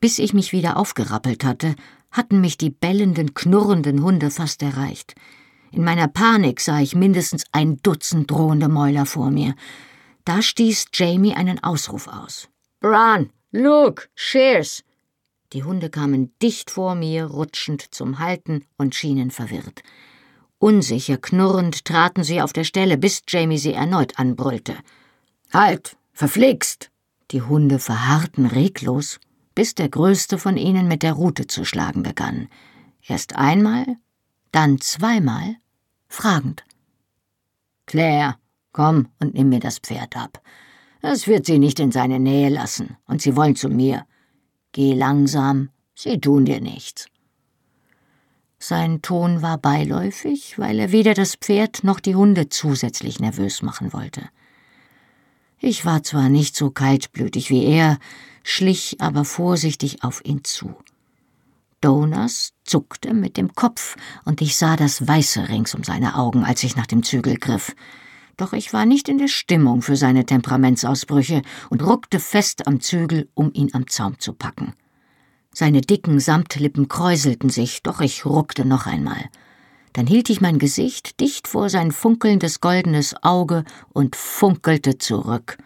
Bis 0.00 0.18
ich 0.18 0.34
mich 0.34 0.52
wieder 0.52 0.76
aufgerappelt 0.76 1.44
hatte, 1.44 1.74
hatten 2.16 2.40
mich 2.40 2.56
die 2.56 2.70
bellenden, 2.70 3.34
knurrenden 3.34 4.02
Hunde 4.02 4.30
fast 4.30 4.62
erreicht. 4.62 5.14
In 5.72 5.84
meiner 5.84 6.08
Panik 6.08 6.60
sah 6.60 6.80
ich 6.80 6.94
mindestens 6.94 7.44
ein 7.52 7.76
Dutzend 7.82 8.30
drohende 8.30 8.68
Mäuler 8.68 9.06
vor 9.06 9.30
mir. 9.30 9.54
Da 10.24 10.42
stieß 10.42 10.86
Jamie 10.92 11.34
einen 11.34 11.62
Ausruf 11.62 12.08
aus. 12.08 12.48
Bran, 12.80 13.30
Luke, 13.52 14.08
Shears! 14.14 14.82
Die 15.52 15.62
Hunde 15.62 15.90
kamen 15.90 16.32
dicht 16.42 16.70
vor 16.70 16.94
mir, 16.94 17.26
rutschend 17.26 17.94
zum 17.94 18.18
Halten 18.18 18.64
und 18.76 18.94
schienen 18.94 19.30
verwirrt. 19.30 19.82
Unsicher, 20.58 21.18
knurrend 21.18 21.84
traten 21.84 22.24
sie 22.24 22.40
auf 22.40 22.52
der 22.52 22.64
Stelle, 22.64 22.96
bis 22.98 23.22
Jamie 23.28 23.58
sie 23.58 23.74
erneut 23.74 24.18
anbrüllte. 24.18 24.74
Halt! 25.52 25.96
Verflixt! 26.12 26.90
Die 27.30 27.42
Hunde 27.42 27.78
verharrten 27.78 28.46
reglos, 28.46 29.20
bis 29.56 29.74
der 29.74 29.88
größte 29.88 30.38
von 30.38 30.56
ihnen 30.56 30.86
mit 30.86 31.02
der 31.02 31.14
Rute 31.14 31.48
zu 31.48 31.64
schlagen 31.64 32.04
begann. 32.04 32.48
Erst 33.04 33.34
einmal, 33.34 33.96
dann 34.52 34.80
zweimal, 34.80 35.56
fragend. 36.06 36.62
Claire, 37.86 38.36
komm 38.72 39.08
und 39.18 39.34
nimm 39.34 39.48
mir 39.48 39.60
das 39.60 39.78
Pferd 39.78 40.16
ab. 40.16 40.40
Es 41.00 41.26
wird 41.26 41.46
sie 41.46 41.58
nicht 41.58 41.80
in 41.80 41.90
seine 41.90 42.20
Nähe 42.20 42.50
lassen, 42.50 42.96
und 43.06 43.22
sie 43.22 43.34
wollen 43.34 43.56
zu 43.56 43.68
mir. 43.68 44.06
Geh 44.72 44.94
langsam, 44.94 45.70
sie 45.94 46.20
tun 46.20 46.44
dir 46.44 46.60
nichts. 46.60 47.06
Sein 48.58 49.00
Ton 49.00 49.40
war 49.40 49.58
beiläufig, 49.58 50.58
weil 50.58 50.78
er 50.78 50.92
weder 50.92 51.14
das 51.14 51.36
Pferd 51.36 51.84
noch 51.84 52.00
die 52.00 52.14
Hunde 52.14 52.48
zusätzlich 52.48 53.20
nervös 53.20 53.62
machen 53.62 53.92
wollte. 53.92 54.28
Ich 55.58 55.86
war 55.86 56.02
zwar 56.02 56.28
nicht 56.28 56.56
so 56.56 56.70
kaltblütig 56.70 57.48
wie 57.48 57.64
er, 57.64 57.98
schlich 58.46 58.96
aber 59.00 59.24
vorsichtig 59.24 60.04
auf 60.04 60.24
ihn 60.24 60.44
zu. 60.44 60.74
Donas 61.80 62.52
zuckte 62.64 63.12
mit 63.12 63.36
dem 63.36 63.54
Kopf, 63.54 63.96
und 64.24 64.40
ich 64.40 64.56
sah 64.56 64.76
das 64.76 65.06
Weiße 65.06 65.48
rings 65.48 65.74
um 65.74 65.84
seine 65.84 66.16
Augen, 66.16 66.44
als 66.44 66.62
ich 66.62 66.76
nach 66.76 66.86
dem 66.86 67.02
Zügel 67.02 67.36
griff. 67.36 67.74
Doch 68.36 68.52
ich 68.52 68.72
war 68.72 68.86
nicht 68.86 69.08
in 69.08 69.18
der 69.18 69.28
Stimmung 69.28 69.82
für 69.82 69.96
seine 69.96 70.24
Temperamentsausbrüche 70.24 71.42
und 71.70 71.82
ruckte 71.82 72.20
fest 72.20 72.66
am 72.66 72.80
Zügel, 72.80 73.28
um 73.34 73.52
ihn 73.52 73.70
am 73.72 73.88
Zaum 73.88 74.18
zu 74.18 74.32
packen. 74.32 74.74
Seine 75.52 75.80
dicken 75.80 76.20
Samtlippen 76.20 76.88
kräuselten 76.88 77.50
sich, 77.50 77.82
doch 77.82 78.00
ich 78.00 78.26
ruckte 78.26 78.64
noch 78.64 78.86
einmal. 78.86 79.28
Dann 79.92 80.06
hielt 80.06 80.28
ich 80.30 80.40
mein 80.40 80.58
Gesicht 80.58 81.18
dicht 81.20 81.48
vor 81.48 81.70
sein 81.70 81.90
funkelndes 81.90 82.60
goldenes 82.60 83.14
Auge 83.22 83.64
und 83.92 84.14
funkelte 84.14 84.98
zurück. 84.98 85.56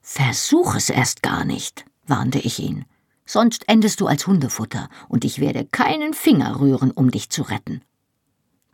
Versuch 0.00 0.76
es 0.76 0.88
erst 0.88 1.22
gar 1.22 1.44
nicht, 1.44 1.84
warnte 2.06 2.38
ich 2.38 2.58
ihn. 2.58 2.84
Sonst 3.24 3.64
endest 3.68 4.00
du 4.00 4.06
als 4.06 4.26
Hundefutter, 4.26 4.88
und 5.08 5.24
ich 5.24 5.40
werde 5.40 5.64
keinen 5.64 6.14
Finger 6.14 6.60
rühren, 6.60 6.90
um 6.92 7.10
dich 7.10 7.30
zu 7.30 7.42
retten. 7.42 7.82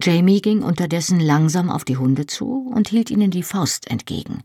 Jamie 0.01 0.43
ging 0.43 0.63
unterdessen 0.63 1.21
langsam 1.21 1.71
auf 1.71 1.85
die 1.85 1.97
Hunde 1.97 2.27
zu 2.27 2.71
und 2.75 2.89
hielt 2.89 3.11
ihnen 3.11 3.31
die 3.31 3.43
Faust 3.43 3.91
entgegen. 3.91 4.43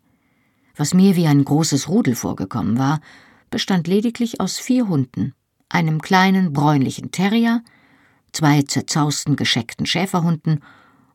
Was 0.76 0.94
mir 0.94 1.16
wie 1.16 1.28
ein 1.28 1.44
großes 1.44 1.90
Rudel 1.90 2.16
vorgekommen 2.16 2.78
war, 2.78 3.02
bestand 3.50 3.88
lediglich 3.88 4.40
aus 4.40 4.60
vier 4.60 4.88
Hunden, 4.88 5.34
einem 5.70 6.02
kleinen 6.02 6.54
bräunlichen 6.54 7.12
Terrier, 7.12 7.64
zwei 8.32 8.62
zerzausten 8.62 9.36
gescheckten 9.36 9.86
Schäferhunden 9.86 10.64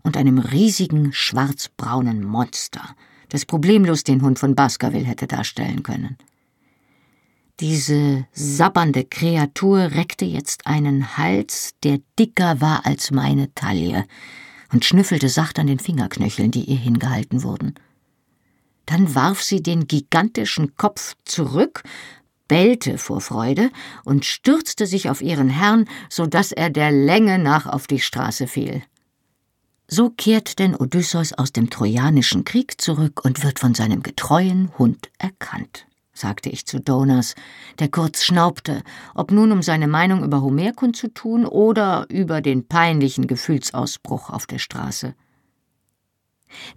und 0.03 0.17
einem 0.17 0.39
riesigen 0.39 1.13
schwarzbraunen 1.13 2.25
Monster, 2.25 2.83
das 3.29 3.47
problemlos 3.47 4.03
den 4.03 4.23
Hund 4.23 4.39
von 4.39 4.55
Baskerville 4.55 5.05
hätte 5.05 5.29
darstellen 5.29 5.83
können. 5.83 6.19
Diese 7.61 8.27
sabbernde 8.33 9.05
Kreatur 9.05 9.93
reckte 9.93 10.25
jetzt 10.25 10.67
einen 10.67 11.17
Hals, 11.17 11.75
der 11.85 12.01
dicker 12.19 12.61
war 12.61 12.87
als 12.87 13.11
meine 13.11 13.55
Taille, 13.55 14.07
und 14.73 14.85
schnüffelte 14.85 15.29
sacht 15.29 15.59
an 15.59 15.67
den 15.67 15.79
Fingerknöcheln, 15.79 16.51
die 16.51 16.65
ihr 16.65 16.79
hingehalten 16.79 17.43
wurden. 17.43 17.75
Dann 18.87 19.15
warf 19.15 19.43
sie 19.43 19.63
den 19.63 19.87
gigantischen 19.87 20.77
Kopf 20.77 21.15
zurück 21.25 21.83
bellte 22.53 22.99
vor 22.99 23.23
Freude 23.23 23.71
und 24.05 24.27
stürzte 24.27 24.87
sich 24.87 25.09
auf 25.09 25.23
ihren 25.23 25.49
Herrn, 25.49 25.87
so 26.11 26.27
dass 26.27 26.53
er 26.53 26.69
der 26.69 26.93
Länge 26.93 27.39
nach 27.39 27.65
auf 27.65 27.87
die 27.87 27.99
Straße 27.99 28.47
fiel. 28.47 28.83
So 29.89 30.11
kehrt 30.11 30.59
denn 30.59 30.77
Odysseus 30.77 31.33
aus 31.33 31.53
dem 31.53 31.71
Trojanischen 31.71 32.45
Krieg 32.45 32.79
zurück 32.79 33.25
und 33.25 33.43
wird 33.43 33.59
von 33.59 33.73
seinem 33.75 34.03
getreuen 34.03 34.71
Hund 34.77 35.09
erkannt, 35.17 35.87
sagte 36.23 36.49
ich 36.49 36.65
zu 36.65 36.81
Donas, 36.81 37.35
der 37.79 37.89
kurz 37.89 38.25
schnaubte, 38.25 38.83
ob 39.15 39.31
nun 39.33 39.53
um 39.53 39.61
seine 39.61 39.89
Meinung 39.89 40.25
über 40.25 40.41
Homer 40.41 40.73
kundzutun 40.73 41.45
oder 41.45 42.07
über 42.09 42.41
den 42.41 42.67
peinlichen 42.67 43.27
Gefühlsausbruch 43.27 44.31
auf 44.31 44.47
der 44.47 44.59
Straße. 44.59 45.15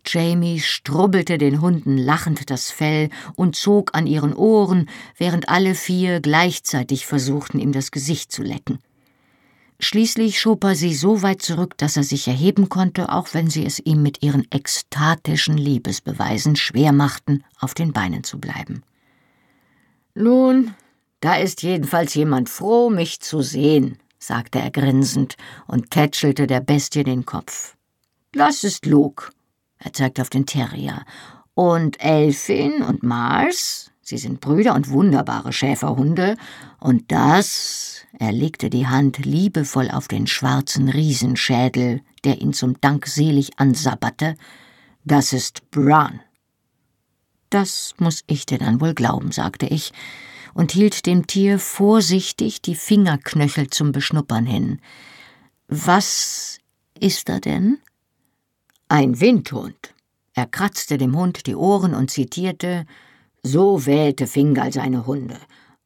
Jamie 0.06 0.60
strubbelte 0.60 1.38
den 1.38 1.62
Hunden 1.62 1.98
lachend 1.98 2.50
das 2.50 2.72
Fell 2.72 3.10
und 3.36 3.56
zog 3.56 3.92
an 3.94 4.08
ihren 4.08 4.34
Ohren, 4.34 4.90
während 5.18 5.48
alle 5.48 5.76
vier 5.76 6.22
gleichzeitig 6.22 7.06
versuchten, 7.06 7.60
ihm 7.60 7.72
das 7.72 7.92
Gesicht 7.92 8.32
zu 8.32 8.42
lecken. 8.42 8.80
Schließlich 9.80 10.40
schob 10.40 10.64
er 10.64 10.76
sie 10.76 10.96
so 10.96 11.22
weit 11.22 11.42
zurück, 11.42 11.78
dass 11.78 11.98
er 11.98 12.04
sich 12.04 12.28
erheben 12.28 12.70
konnte, 12.70 13.10
auch 13.10 13.34
wenn 13.34 13.50
sie 13.50 13.66
es 13.66 13.80
ihm 13.80 14.02
mit 14.02 14.24
ihren 14.24 14.48
ekstatischen 14.50 15.58
Liebesbeweisen 15.58 16.56
schwer 16.56 16.94
machten, 16.94 17.44
auf 17.60 17.74
den 17.74 17.92
Beinen 17.92 18.24
zu 18.24 18.40
bleiben. 18.40 18.84
Nun, 20.16 20.74
da 21.20 21.36
ist 21.36 21.62
jedenfalls 21.62 22.14
jemand 22.16 22.50
froh, 22.50 22.90
mich 22.90 23.20
zu 23.20 23.42
sehen, 23.42 24.00
sagte 24.18 24.60
er 24.60 24.72
grinsend 24.72 25.36
und 25.68 25.92
tätschelte 25.92 26.48
der 26.48 26.62
Bestie 26.62 27.04
den 27.04 27.26
Kopf. 27.26 27.76
Das 28.32 28.64
ist 28.64 28.86
Luke. 28.86 29.32
Er 29.78 29.92
zeigt 29.92 30.20
auf 30.22 30.30
den 30.30 30.46
Terrier. 30.46 31.06
Und 31.54 32.02
Elfin 32.04 32.82
und 32.82 33.04
Mars, 33.04 33.92
sie 34.02 34.18
sind 34.18 34.40
Brüder 34.40 34.74
und 34.74 34.90
wunderbare 34.90 35.52
Schäferhunde. 35.52 36.38
Und 36.80 37.12
das, 37.12 38.06
er 38.18 38.32
legte 38.32 38.70
die 38.70 38.88
Hand 38.88 39.20
liebevoll 39.20 39.92
auf 39.92 40.08
den 40.08 40.28
schwarzen 40.28 40.90
Riesenschädel, 40.90 42.02
der 42.24 42.42
ihn 42.42 42.54
zum 42.54 42.80
Dank 42.80 43.08
selig 43.08 43.60
ansabberte, 43.60 44.36
das 45.04 45.34
ist 45.34 45.70
Bran. 45.72 46.22
Das 47.56 47.96
muss 48.00 48.26
ich 48.28 48.46
dir 48.46 48.58
dann 48.58 48.82
wohl 48.82 48.94
glauben, 48.94 49.32
sagte 49.32 49.66
ich 49.66 49.94
und 50.56 50.74
hielt 50.74 51.06
dem 51.06 51.26
Tier 51.26 51.58
vorsichtig 51.58 52.62
die 52.62 52.76
Fingerknöchel 52.76 53.70
zum 53.70 53.94
Beschnuppern 53.94 54.46
hin. 54.46 54.82
Was 55.70 56.58
ist 57.00 57.30
er 57.30 57.40
denn? 57.40 57.78
Ein 58.90 59.22
Windhund. 59.22 59.94
Er 60.34 60.48
kratzte 60.48 60.98
dem 60.98 61.16
Hund 61.18 61.48
die 61.48 61.56
Ohren 61.56 61.94
und 61.94 62.12
zitierte 62.12 62.86
So 63.42 63.86
wählte 63.86 64.28
Fingal 64.28 64.74
seine 64.74 65.06
Hunde. 65.06 65.38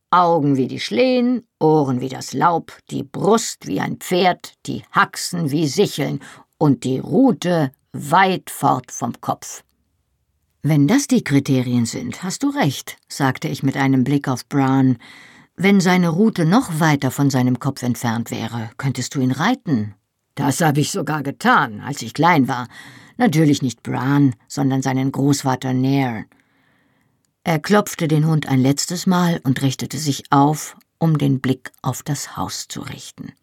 Augen 0.10 0.58
wie 0.58 0.68
die 0.68 0.80
Schlehen, 0.80 1.44
Ohren 1.60 2.02
wie 2.02 2.10
das 2.10 2.34
Laub, 2.34 2.76
die 2.90 3.04
Brust 3.04 3.68
wie 3.68 3.80
ein 3.80 3.98
Pferd, 3.98 4.54
die 4.66 4.82
Haxen 4.92 5.52
wie 5.52 5.68
Sicheln 5.68 6.20
und 6.58 6.84
die 6.84 6.98
Rute 6.98 7.72
weit 7.94 8.50
fort 8.50 8.92
vom 8.92 9.22
Kopf. 9.22 9.64
Wenn 10.62 10.88
das 10.88 11.08
die 11.08 11.24
Kriterien 11.24 11.86
sind, 11.86 12.22
hast 12.22 12.44
du 12.44 12.50
recht, 12.50 12.98
sagte 13.08 13.48
ich 13.48 13.64
mit 13.64 13.78
einem 13.78 14.04
Blick 14.04 14.28
auf 14.28 14.48
Brown. 14.48 14.98
Wenn 15.56 15.80
seine 15.80 16.10
Rute 16.10 16.46
noch 16.46 16.80
weiter 16.80 17.12
von 17.12 17.30
seinem 17.30 17.60
Kopf 17.60 17.82
entfernt 17.82 18.30
wäre, 18.30 18.70
könntest 18.78 19.16
du 19.16 19.22
ihn 19.22 19.32
reiten, 19.32 19.96
das 20.40 20.62
habe 20.62 20.80
ich 20.80 20.92
sogar 20.92 21.22
getan, 21.22 21.82
als 21.82 22.02
ich 22.02 22.14
klein 22.14 22.48
war. 22.48 22.70
Natürlich 23.18 23.62
nicht 23.62 23.84
Bran, 23.84 24.36
sondern 24.48 24.82
seinen 24.82 25.12
Großvater 25.12 25.74
Nair. 25.74 26.24
Er 27.44 27.60
klopfte 27.60 28.08
den 28.08 28.26
Hund 28.26 28.48
ein 28.48 28.62
letztes 28.62 29.06
Mal 29.06 29.42
und 29.44 29.62
richtete 29.62 29.98
sich 29.98 30.24
auf, 30.30 30.78
um 30.98 31.18
den 31.18 31.42
Blick 31.42 31.74
auf 31.82 32.04
das 32.04 32.38
Haus 32.38 32.70
zu 32.70 32.80
richten. 32.80 33.34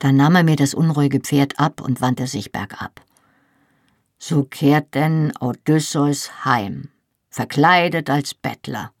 Dann 0.00 0.16
nahm 0.16 0.34
er 0.34 0.42
mir 0.42 0.56
das 0.56 0.74
unruhige 0.74 1.20
Pferd 1.20 1.60
ab 1.60 1.80
und 1.80 2.00
wandte 2.00 2.26
sich 2.26 2.50
bergab. 2.50 3.00
So 4.22 4.44
kehrt 4.44 4.94
denn 4.94 5.32
Odysseus 5.40 6.44
heim, 6.44 6.90
verkleidet 7.30 8.10
als 8.10 8.34
Bettler, 8.34 8.92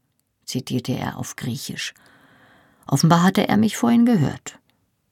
zitierte 0.46 0.92
er 0.92 1.18
auf 1.18 1.36
Griechisch. 1.36 1.92
Offenbar 2.86 3.22
hatte 3.22 3.46
er 3.46 3.58
mich 3.58 3.76
vorhin 3.76 4.06
gehört. 4.06 4.58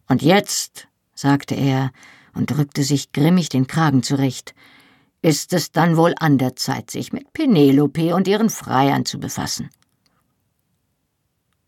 Und 0.08 0.22
jetzt 0.22 0.88
sagte 1.14 1.54
er 1.54 1.92
und 2.32 2.50
drückte 2.50 2.84
sich 2.84 3.12
grimmig 3.12 3.50
den 3.50 3.66
Kragen 3.66 4.02
zurecht, 4.02 4.54
ist 5.20 5.52
es 5.52 5.72
dann 5.72 5.98
wohl 5.98 6.14
an 6.18 6.38
der 6.38 6.56
Zeit, 6.56 6.90
sich 6.90 7.12
mit 7.12 7.34
Penelope 7.34 8.14
und 8.14 8.26
ihren 8.26 8.48
Freiern 8.48 9.04
zu 9.04 9.20
befassen. 9.20 9.68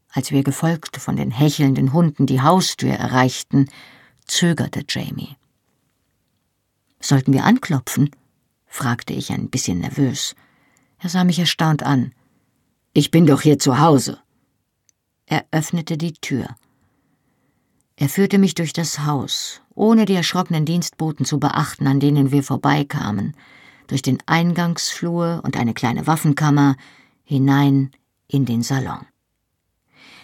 Als 0.08 0.30
wir 0.30 0.42
gefolgt 0.42 0.96
von 0.96 1.16
den 1.16 1.30
hechelnden 1.30 1.92
Hunden 1.92 2.24
die 2.24 2.40
Haustür 2.40 2.94
erreichten, 2.94 3.68
zögerte 4.24 4.82
Jamie. 4.88 5.36
Sollten 7.00 7.34
wir 7.34 7.44
anklopfen? 7.44 8.10
Fragte 8.70 9.12
ich 9.12 9.30
ein 9.30 9.50
bisschen 9.50 9.80
nervös. 9.80 10.34
Er 10.98 11.10
sah 11.10 11.24
mich 11.24 11.38
erstaunt 11.38 11.82
an. 11.82 12.12
Ich 12.94 13.10
bin 13.10 13.26
doch 13.26 13.42
hier 13.42 13.58
zu 13.58 13.80
Hause. 13.80 14.18
Er 15.26 15.44
öffnete 15.50 15.98
die 15.98 16.14
Tür. 16.14 16.56
Er 17.96 18.08
führte 18.08 18.38
mich 18.38 18.54
durch 18.54 18.72
das 18.72 19.00
Haus, 19.00 19.60
ohne 19.74 20.06
die 20.06 20.14
erschrockenen 20.14 20.64
Dienstboten 20.64 21.26
zu 21.26 21.38
beachten, 21.38 21.86
an 21.86 22.00
denen 22.00 22.30
wir 22.32 22.42
vorbeikamen, 22.42 23.36
durch 23.88 24.02
den 24.02 24.18
Eingangsflur 24.24 25.42
und 25.44 25.56
eine 25.56 25.74
kleine 25.74 26.06
Waffenkammer 26.06 26.76
hinein 27.24 27.90
in 28.26 28.46
den 28.46 28.62
Salon. 28.62 29.09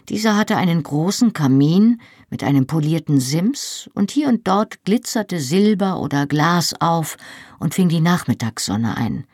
Dieser 0.09 0.37
hatte 0.37 0.57
einen 0.57 0.83
großen 0.85 1.33
Kamin 1.33 2.01
mit 2.31 2.45
einem 2.45 2.67
polierten 2.67 3.19
Sims, 3.19 3.91
und 3.95 4.13
hier 4.13 4.29
und 4.29 4.47
dort 4.47 4.85
glitzerte 4.85 5.41
Silber 5.41 6.01
oder 6.01 6.27
Glas 6.27 6.75
auf 6.81 7.17
und 7.59 7.75
fing 7.75 7.89
die 7.89 8.01
Nachmittagssonne 8.01 8.97
ein. 8.97 9.27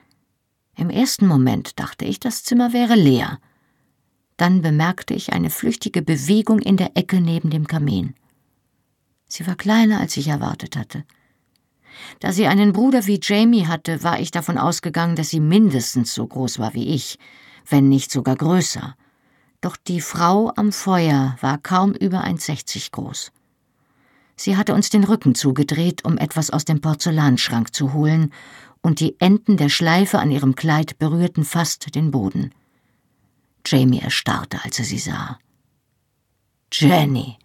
Im 0.75 0.89
ersten 0.89 1.27
Moment 1.27 1.79
dachte 1.79 2.07
ich, 2.07 2.21
das 2.21 2.43
Zimmer 2.45 2.73
wäre 2.73 2.95
leer. 2.95 3.39
Dann 4.39 4.63
bemerkte 4.63 5.13
ich 5.13 5.35
eine 5.35 5.51
flüchtige 5.51 6.01
Bewegung 6.01 6.59
in 6.59 6.79
der 6.79 6.97
Ecke 6.97 7.21
neben 7.21 7.51
dem 7.51 7.67
Kamin. 7.67 8.15
Sie 9.29 9.47
war 9.47 9.57
kleiner, 9.57 10.01
als 10.01 10.17
ich 10.17 10.29
erwartet 10.29 10.77
hatte. 10.77 11.05
Da 12.21 12.33
sie 12.33 12.47
einen 12.47 12.73
Bruder 12.73 13.07
wie 13.07 13.21
Jamie 13.23 13.67
hatte, 13.67 14.03
war 14.03 14.21
ich 14.21 14.31
davon 14.31 14.57
ausgegangen, 14.57 15.17
dass 15.17 15.29
sie 15.29 15.41
mindestens 15.41 16.15
so 16.15 16.27
groß 16.27 16.59
war 16.59 16.73
wie 16.73 16.89
ich, 16.95 17.19
wenn 17.69 17.91
nicht 17.91 18.11
sogar 18.11 18.37
größer. 18.37 18.97
Doch 19.63 19.77
die 19.77 20.01
Frau 20.01 20.53
am 20.57 20.73
Feuer 20.73 21.37
war 21.41 21.57
kaum 21.57 21.93
über 21.93 22.25
1,60 22.25 22.91
groß. 22.91 23.33
Sie 24.37 24.57
hatte 24.57 24.75
uns 24.75 24.91
den 24.91 25.05
Rücken 25.05 25.35
zugedreht, 25.37 26.05
um 26.05 26.19
etwas 26.19 26.51
aus 26.51 26.65
dem 26.65 26.81
Porzellanschrank 26.81 27.75
zu 27.75 27.93
holen, 27.93 28.33
und 28.83 28.99
die 28.99 29.15
Enden 29.21 29.57
der 29.57 29.69
Schleife 29.69 30.19
an 30.19 30.33
ihrem 30.33 30.57
Kleid 30.57 30.99
berührten 30.99 31.45
fast 31.45 31.95
den 31.95 32.11
Boden. 32.11 32.53
Jamie 33.65 34.01
erstarrte, 34.01 34.59
als 34.65 34.81
er 34.81 34.85
sie 34.85 34.99
sah. 34.99 35.39
Jenny! 36.73 37.39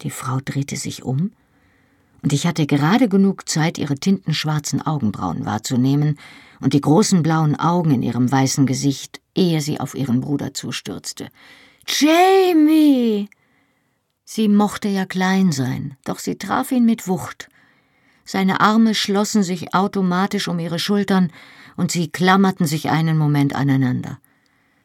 Die 0.00 0.10
Frau 0.10 0.40
drehte 0.44 0.74
sich 0.76 1.04
um, 1.04 1.30
und 2.22 2.32
ich 2.32 2.46
hatte 2.46 2.66
gerade 2.66 3.08
genug 3.08 3.48
Zeit, 3.48 3.78
ihre 3.78 3.96
tintenschwarzen 3.96 4.80
Augenbrauen 4.80 5.44
wahrzunehmen 5.44 6.18
und 6.60 6.72
die 6.72 6.80
großen 6.80 7.22
blauen 7.22 7.58
Augen 7.58 7.90
in 7.90 8.02
ihrem 8.02 8.30
weißen 8.30 8.64
Gesicht, 8.66 9.20
ehe 9.34 9.60
sie 9.60 9.80
auf 9.80 9.94
ihren 9.94 10.20
Bruder 10.20 10.54
zustürzte. 10.54 11.28
Jamie! 11.86 13.28
Sie 14.24 14.48
mochte 14.48 14.88
ja 14.88 15.04
klein 15.04 15.50
sein, 15.50 15.96
doch 16.04 16.20
sie 16.20 16.36
traf 16.36 16.70
ihn 16.70 16.84
mit 16.84 17.08
Wucht. 17.08 17.48
Seine 18.24 18.60
Arme 18.60 18.94
schlossen 18.94 19.42
sich 19.42 19.74
automatisch 19.74 20.46
um 20.46 20.58
ihre 20.58 20.78
Schultern, 20.78 21.32
und 21.76 21.90
sie 21.90 22.08
klammerten 22.08 22.66
sich 22.66 22.90
einen 22.90 23.16
Moment 23.16 23.54
aneinander. 23.54 24.18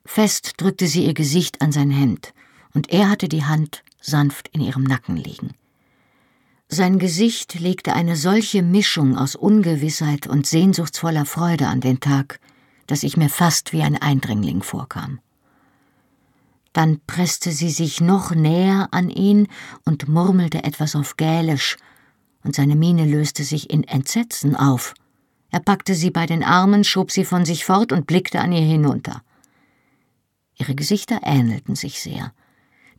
Fest 0.06 0.54
drückte 0.58 0.88
sie 0.88 1.06
ihr 1.06 1.14
Gesicht 1.14 1.62
an 1.62 1.72
sein 1.72 1.92
Hemd, 1.92 2.34
und 2.74 2.90
er 2.90 3.10
hatte 3.10 3.28
die 3.30 3.46
Hand 3.46 3.84
sanft 4.02 4.48
in 4.54 4.62
ihrem 4.62 4.84
Nacken 4.84 5.18
liegen. 5.18 5.52
Sein 6.70 6.99
Gesicht 6.99 7.59
legte 7.59 7.93
eine 7.93 8.18
solche 8.18 8.61
Mischung 8.61 9.18
aus 9.18 9.36
Ungewissheit 9.36 10.28
und 10.28 10.45
sehnsuchtsvoller 10.45 11.26
Freude 11.26 11.68
an 11.68 11.80
den 11.80 12.01
Tag, 12.01 12.41
dass 12.88 13.03
ich 13.03 13.15
mir 13.15 13.30
fast 13.30 13.72
wie 13.72 13.84
ein 13.84 13.95
Eindringling 13.95 14.61
vorkam. 14.63 15.20
Dann 16.74 16.99
presste 17.07 17.51
sie 17.51 17.70
sich 17.70 18.01
noch 18.01 18.36
näher 18.36 18.89
an 18.91 19.09
ihn 19.09 19.47
und 19.86 20.09
murmelte 20.09 20.63
etwas 20.65 20.95
auf 20.95 21.15
Gälisch, 21.15 21.78
und 22.43 22.53
seine 22.55 22.76
Miene 22.76 23.05
löste 23.05 23.43
sich 23.43 23.70
in 23.70 23.84
Entsetzen 23.86 24.55
auf. 24.55 24.93
Er 25.49 25.61
packte 25.61 25.95
sie 25.95 26.11
bei 26.11 26.26
den 26.26 26.43
Armen, 26.43 26.84
schob 26.84 27.11
sie 27.11 27.26
von 27.26 27.45
sich 27.45 27.63
fort 27.63 27.93
und 27.93 28.07
blickte 28.07 28.41
an 28.41 28.51
ihr 28.51 28.61
hinunter. 28.61 29.24
Ihre 30.55 30.76
Gesichter 30.76 31.22
ähnelten 31.24 31.76
sich 31.76 32.01
sehr. 32.01 32.34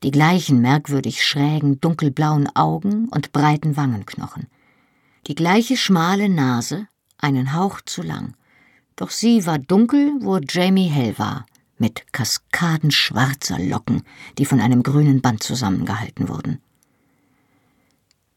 Die 0.03 0.11
gleichen 0.11 0.61
merkwürdig 0.61 1.24
schrägen, 1.24 1.80
dunkelblauen 1.80 2.49
Augen 2.55 3.09
und 3.09 3.32
breiten 3.32 3.76
Wangenknochen. 3.76 4.46
Die 5.26 5.34
gleiche 5.34 5.76
schmale 5.76 6.28
Nase, 6.28 6.86
einen 7.18 7.53
Hauch 7.55 7.80
zu 7.80 8.03
lang. 8.03 8.34
Doch 8.96 9.11
sie 9.11 9.44
war 9.44 9.59
dunkel, 9.59 10.12
wo 10.20 10.38
Jamie 10.38 10.88
hell 10.88 11.18
war, 11.18 11.46
mit 11.78 12.12
Kaskaden 12.12 12.90
schwarzer 12.90 13.59
Locken, 13.59 14.03
die 14.38 14.44
von 14.44 14.61
einem 14.61 14.82
grünen 14.82 15.20
Band 15.20 15.42
zusammengehalten 15.42 16.28
wurden. 16.28 16.61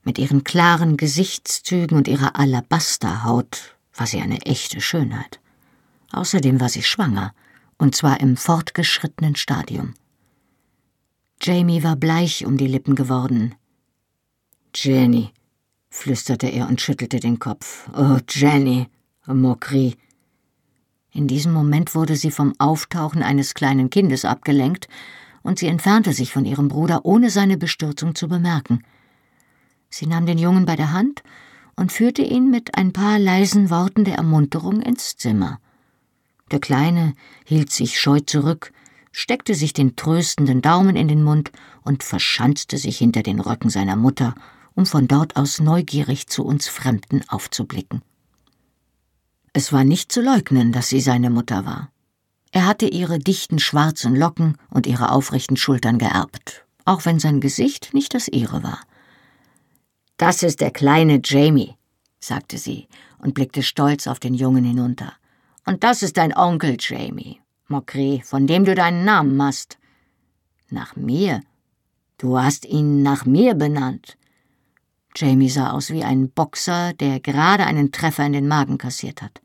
Mit 0.04 0.18
ihren 0.18 0.44
klaren 0.44 0.98
Gesichtszügen 0.98 1.96
und 1.96 2.08
ihrer 2.08 2.36
Alabasterhaut 2.40 3.76
war 3.96 4.08
sie 4.08 4.20
eine 4.20 4.42
echte 4.42 4.82
Schönheit. 4.82 5.40
Außerdem 6.12 6.60
war 6.60 6.70
sie 6.70 6.84
schwanger, 6.84 7.34
und 7.78 7.96
zwar 7.96 8.20
im 8.20 8.36
fortgeschrittenen 8.36 9.36
Stadium. 9.36 9.94
Jamie 11.44 11.84
war 11.84 11.96
bleich 11.96 12.46
um 12.46 12.56
die 12.56 12.68
Lippen 12.68 12.94
geworden. 12.94 13.56
Jenny, 14.76 15.32
flüsterte 15.90 16.48
er 16.48 16.68
und 16.68 16.82
schüttelte 16.82 17.20
den 17.20 17.40
Kopf. 17.40 17.90
Oh, 17.98 18.20
Jenny, 18.30 18.88
Mokri. 19.26 19.96
In 21.12 21.28
diesem 21.28 21.52
Moment 21.52 21.96
wurde 21.96 22.16
sie 22.16 22.30
vom 22.30 22.54
Auftauchen 22.60 23.24
eines 23.24 23.56
kleinen 23.56 23.90
Kindes 23.90 24.24
abgelenkt, 24.24 24.88
und 25.42 25.58
sie 25.58 25.66
entfernte 25.66 26.14
sich 26.14 26.32
von 26.32 26.46
ihrem 26.46 26.68
Bruder, 26.68 27.06
ohne 27.06 27.32
seine 27.32 27.58
Bestürzung 27.58 28.14
zu 28.14 28.28
bemerken. 28.28 28.84
Sie 29.90 30.06
nahm 30.06 30.28
den 30.28 30.38
Jungen 30.38 30.66
bei 30.66 30.76
der 30.76 30.94
Hand 30.94 31.24
und 31.76 31.92
führte 31.92 32.22
ihn 32.22 32.52
mit 32.52 32.78
ein 32.78 32.94
paar 32.94 33.18
leisen 33.18 33.72
Worten 33.72 34.04
der 34.04 34.18
Ermunterung 34.18 34.82
ins 34.82 35.18
Zimmer. 35.18 35.60
Der 36.52 36.60
Kleine 36.60 37.16
hielt 37.46 37.72
sich 37.72 38.00
scheu 38.00 38.20
zurück, 38.20 38.72
steckte 39.12 39.56
sich 39.56 39.74
den 39.74 39.96
tröstenden 39.96 40.62
Daumen 40.62 40.96
in 40.96 41.08
den 41.08 41.24
Mund 41.24 41.52
und 41.84 42.04
verschanzte 42.04 42.78
sich 42.78 42.98
hinter 42.98 43.24
den 43.24 43.40
Röcken 43.40 43.70
seiner 43.70 43.96
Mutter, 43.96 44.36
um 44.74 44.86
von 44.86 45.08
dort 45.08 45.36
aus 45.36 45.60
neugierig 45.60 46.28
zu 46.28 46.46
uns 46.46 46.68
Fremden 46.68 47.22
aufzublicken. 47.28 48.02
Es 49.54 49.74
war 49.74 49.84
nicht 49.84 50.12
zu 50.12 50.22
leugnen, 50.22 50.72
dass 50.72 50.90
sie 50.90 51.02
seine 51.02 51.30
Mutter 51.30 51.66
war. 51.66 51.92
Er 52.52 52.66
hatte 52.66 52.88
ihre 52.88 53.20
dichten 53.20 53.60
schwarzen 53.60 54.16
Locken 54.16 54.58
und 54.70 54.88
ihre 54.88 55.12
aufrechten 55.12 55.58
Schultern 55.58 55.98
geerbt, 55.98 56.66
auch 56.86 57.06
wenn 57.06 57.20
sein 57.20 57.42
Gesicht 57.42 57.94
nicht 57.94 58.14
das 58.14 58.28
ihre 58.28 58.64
war. 58.64 58.80
Das 60.18 60.44
ist 60.44 60.62
der 60.62 60.72
kleine 60.72 61.20
Jamie, 61.24 61.76
sagte 62.20 62.58
sie 62.58 62.88
und 63.18 63.34
blickte 63.34 63.64
stolz 63.64 64.08
auf 64.08 64.20
den 64.20 64.34
Jungen 64.34 64.64
hinunter. 64.64 65.14
Und 65.66 65.84
das 65.84 66.04
ist 66.04 66.18
dein 66.18 66.36
Onkel 66.36 66.78
Jamie, 66.80 67.41
Mokri, 67.72 68.22
von 68.24 68.46
dem 68.46 68.66
du 68.66 68.76
deinen 68.76 69.06
Namen 69.06 69.36
machst. 69.36 69.80
Nach 70.70 70.96
mir? 70.96 71.42
Du 72.18 72.38
hast 72.38 72.66
ihn 72.66 73.02
nach 73.02 73.26
mir 73.26 73.56
benannt. 73.56 74.18
Jamie 75.16 75.50
sah 75.50 75.72
aus 75.72 75.90
wie 75.90 76.04
ein 76.04 76.30
Boxer, 76.30 76.94
der 76.94 77.20
gerade 77.20 77.66
einen 77.66 77.92
Treffer 77.92 78.26
in 78.26 78.34
den 78.34 78.48
Magen 78.48 78.78
kassiert 78.78 79.22
hat. 79.22 79.42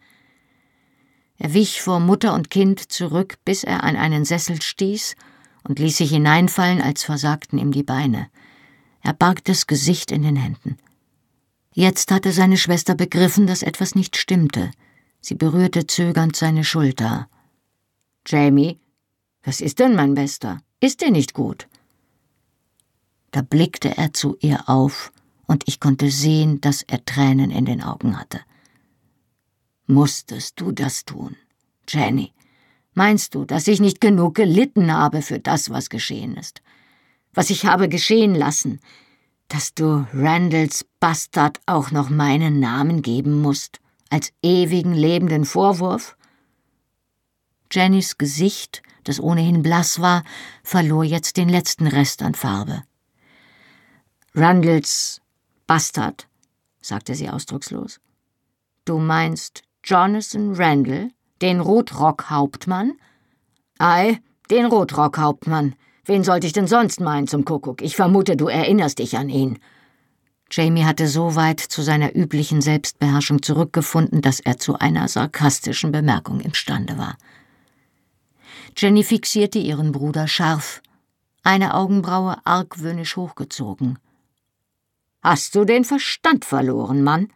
Er 1.38 1.54
wich 1.54 1.82
vor 1.82 2.00
Mutter 2.00 2.34
und 2.34 2.50
Kind 2.50 2.92
zurück, 2.92 3.38
bis 3.44 3.64
er 3.64 3.82
an 3.84 3.96
einen 3.96 4.24
Sessel 4.24 4.60
stieß 4.60 5.16
und 5.64 5.78
ließ 5.78 5.96
sich 5.96 6.10
hineinfallen, 6.10 6.80
als 6.80 7.02
versagten 7.02 7.58
ihm 7.58 7.72
die 7.72 7.82
Beine. 7.82 8.28
Er 9.02 9.12
barg 9.12 9.44
das 9.44 9.66
Gesicht 9.66 10.12
in 10.12 10.22
den 10.22 10.36
Händen. 10.36 10.76
Jetzt 11.72 12.10
hatte 12.10 12.32
seine 12.32 12.56
Schwester 12.56 12.94
begriffen, 12.94 13.46
dass 13.46 13.62
etwas 13.62 13.94
nicht 13.94 14.16
stimmte. 14.16 14.70
Sie 15.20 15.34
berührte 15.34 15.86
zögernd 15.86 16.36
seine 16.36 16.64
Schulter. 16.64 17.28
Jamie, 18.26 18.80
was 19.44 19.60
ist 19.60 19.78
denn, 19.78 19.94
mein 19.94 20.14
Bester? 20.14 20.60
Ist 20.80 21.00
dir 21.00 21.12
nicht 21.12 21.32
gut? 21.32 21.68
Da 23.30 23.42
blickte 23.42 23.96
er 23.96 24.12
zu 24.12 24.36
ihr 24.40 24.68
auf, 24.68 25.12
und 25.46 25.68
ich 25.68 25.78
konnte 25.78 26.10
sehen, 26.10 26.60
dass 26.60 26.82
er 26.82 27.04
Tränen 27.04 27.52
in 27.52 27.66
den 27.66 27.82
Augen 27.82 28.18
hatte. 28.18 28.40
Musstest 29.86 30.60
du 30.60 30.72
das 30.72 31.04
tun, 31.04 31.36
Jenny? 31.88 32.32
Meinst 32.94 33.34
du, 33.34 33.44
dass 33.44 33.68
ich 33.68 33.78
nicht 33.78 34.00
genug 34.00 34.34
gelitten 34.34 34.92
habe 34.92 35.22
für 35.22 35.38
das, 35.38 35.70
was 35.70 35.90
geschehen 35.90 36.36
ist? 36.36 36.62
Was 37.32 37.50
ich 37.50 37.66
habe 37.66 37.88
geschehen 37.88 38.34
lassen, 38.34 38.80
dass 39.48 39.74
du 39.74 40.06
Randalls 40.12 40.84
Bastard 40.98 41.60
auch 41.66 41.92
noch 41.92 42.10
meinen 42.10 42.58
Namen 42.58 43.02
geben 43.02 43.40
musst, 43.40 43.78
als 44.10 44.32
ewigen 44.42 44.94
lebenden 44.94 45.44
Vorwurf? 45.44 46.15
Jennys 47.70 48.18
Gesicht, 48.18 48.82
das 49.04 49.20
ohnehin 49.20 49.62
blass 49.62 50.00
war, 50.00 50.24
verlor 50.62 51.04
jetzt 51.04 51.36
den 51.36 51.48
letzten 51.48 51.86
Rest 51.86 52.22
an 52.22 52.34
Farbe. 52.34 52.82
Randalls 54.34 55.20
Bastard, 55.66 56.28
sagte 56.80 57.14
sie 57.14 57.28
ausdruckslos. 57.28 58.00
Du 58.84 58.98
meinst 58.98 59.62
Jonathan 59.82 60.54
Randall, 60.54 61.10
den 61.42 61.60
Rotrock-Hauptmann? 61.60 62.92
Ei, 63.78 64.20
den 64.50 64.66
Rotrock-Hauptmann. 64.66 65.74
Wen 66.04 66.22
sollte 66.22 66.46
ich 66.46 66.52
denn 66.52 66.68
sonst 66.68 67.00
meinen 67.00 67.26
zum 67.26 67.44
Kuckuck? 67.44 67.82
Ich 67.82 67.96
vermute, 67.96 68.36
du 68.36 68.46
erinnerst 68.46 69.00
dich 69.00 69.16
an 69.16 69.28
ihn. 69.28 69.58
Jamie 70.50 70.84
hatte 70.84 71.08
so 71.08 71.34
weit 71.34 71.58
zu 71.58 71.82
seiner 71.82 72.14
üblichen 72.14 72.60
Selbstbeherrschung 72.60 73.42
zurückgefunden, 73.42 74.22
dass 74.22 74.38
er 74.38 74.58
zu 74.58 74.78
einer 74.78 75.08
sarkastischen 75.08 75.90
Bemerkung 75.90 76.40
imstande 76.40 76.96
war. 76.96 77.16
Jenny 78.78 79.04
fixierte 79.04 79.58
ihren 79.58 79.90
Bruder 79.90 80.28
scharf, 80.28 80.82
eine 81.42 81.72
Augenbraue 81.72 82.36
argwöhnisch 82.44 83.16
hochgezogen. 83.16 83.98
Hast 85.22 85.54
du 85.54 85.64
den 85.64 85.84
Verstand 85.84 86.44
verloren, 86.44 87.02
Mann? 87.02 87.32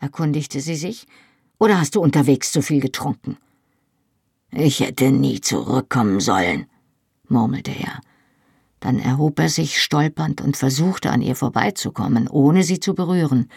erkundigte 0.00 0.60
sie 0.60 0.74
sich, 0.74 1.06
oder 1.58 1.78
hast 1.78 1.94
du 1.94 2.00
unterwegs 2.00 2.50
zu 2.50 2.62
viel 2.62 2.80
getrunken? 2.80 3.36
Ich 4.50 4.80
hätte 4.80 5.12
nie 5.12 5.40
zurückkommen 5.40 6.18
sollen, 6.18 6.66
murmelte 7.28 7.70
er. 7.70 8.00
Dann 8.80 8.98
erhob 8.98 9.38
er 9.38 9.48
sich 9.48 9.80
stolpernd 9.80 10.40
und 10.40 10.56
versuchte 10.56 11.10
an 11.10 11.22
ihr 11.22 11.36
vorbeizukommen, 11.36 12.26
ohne 12.28 12.64
sie 12.64 12.80
zu 12.80 12.94
berühren. 12.94 13.50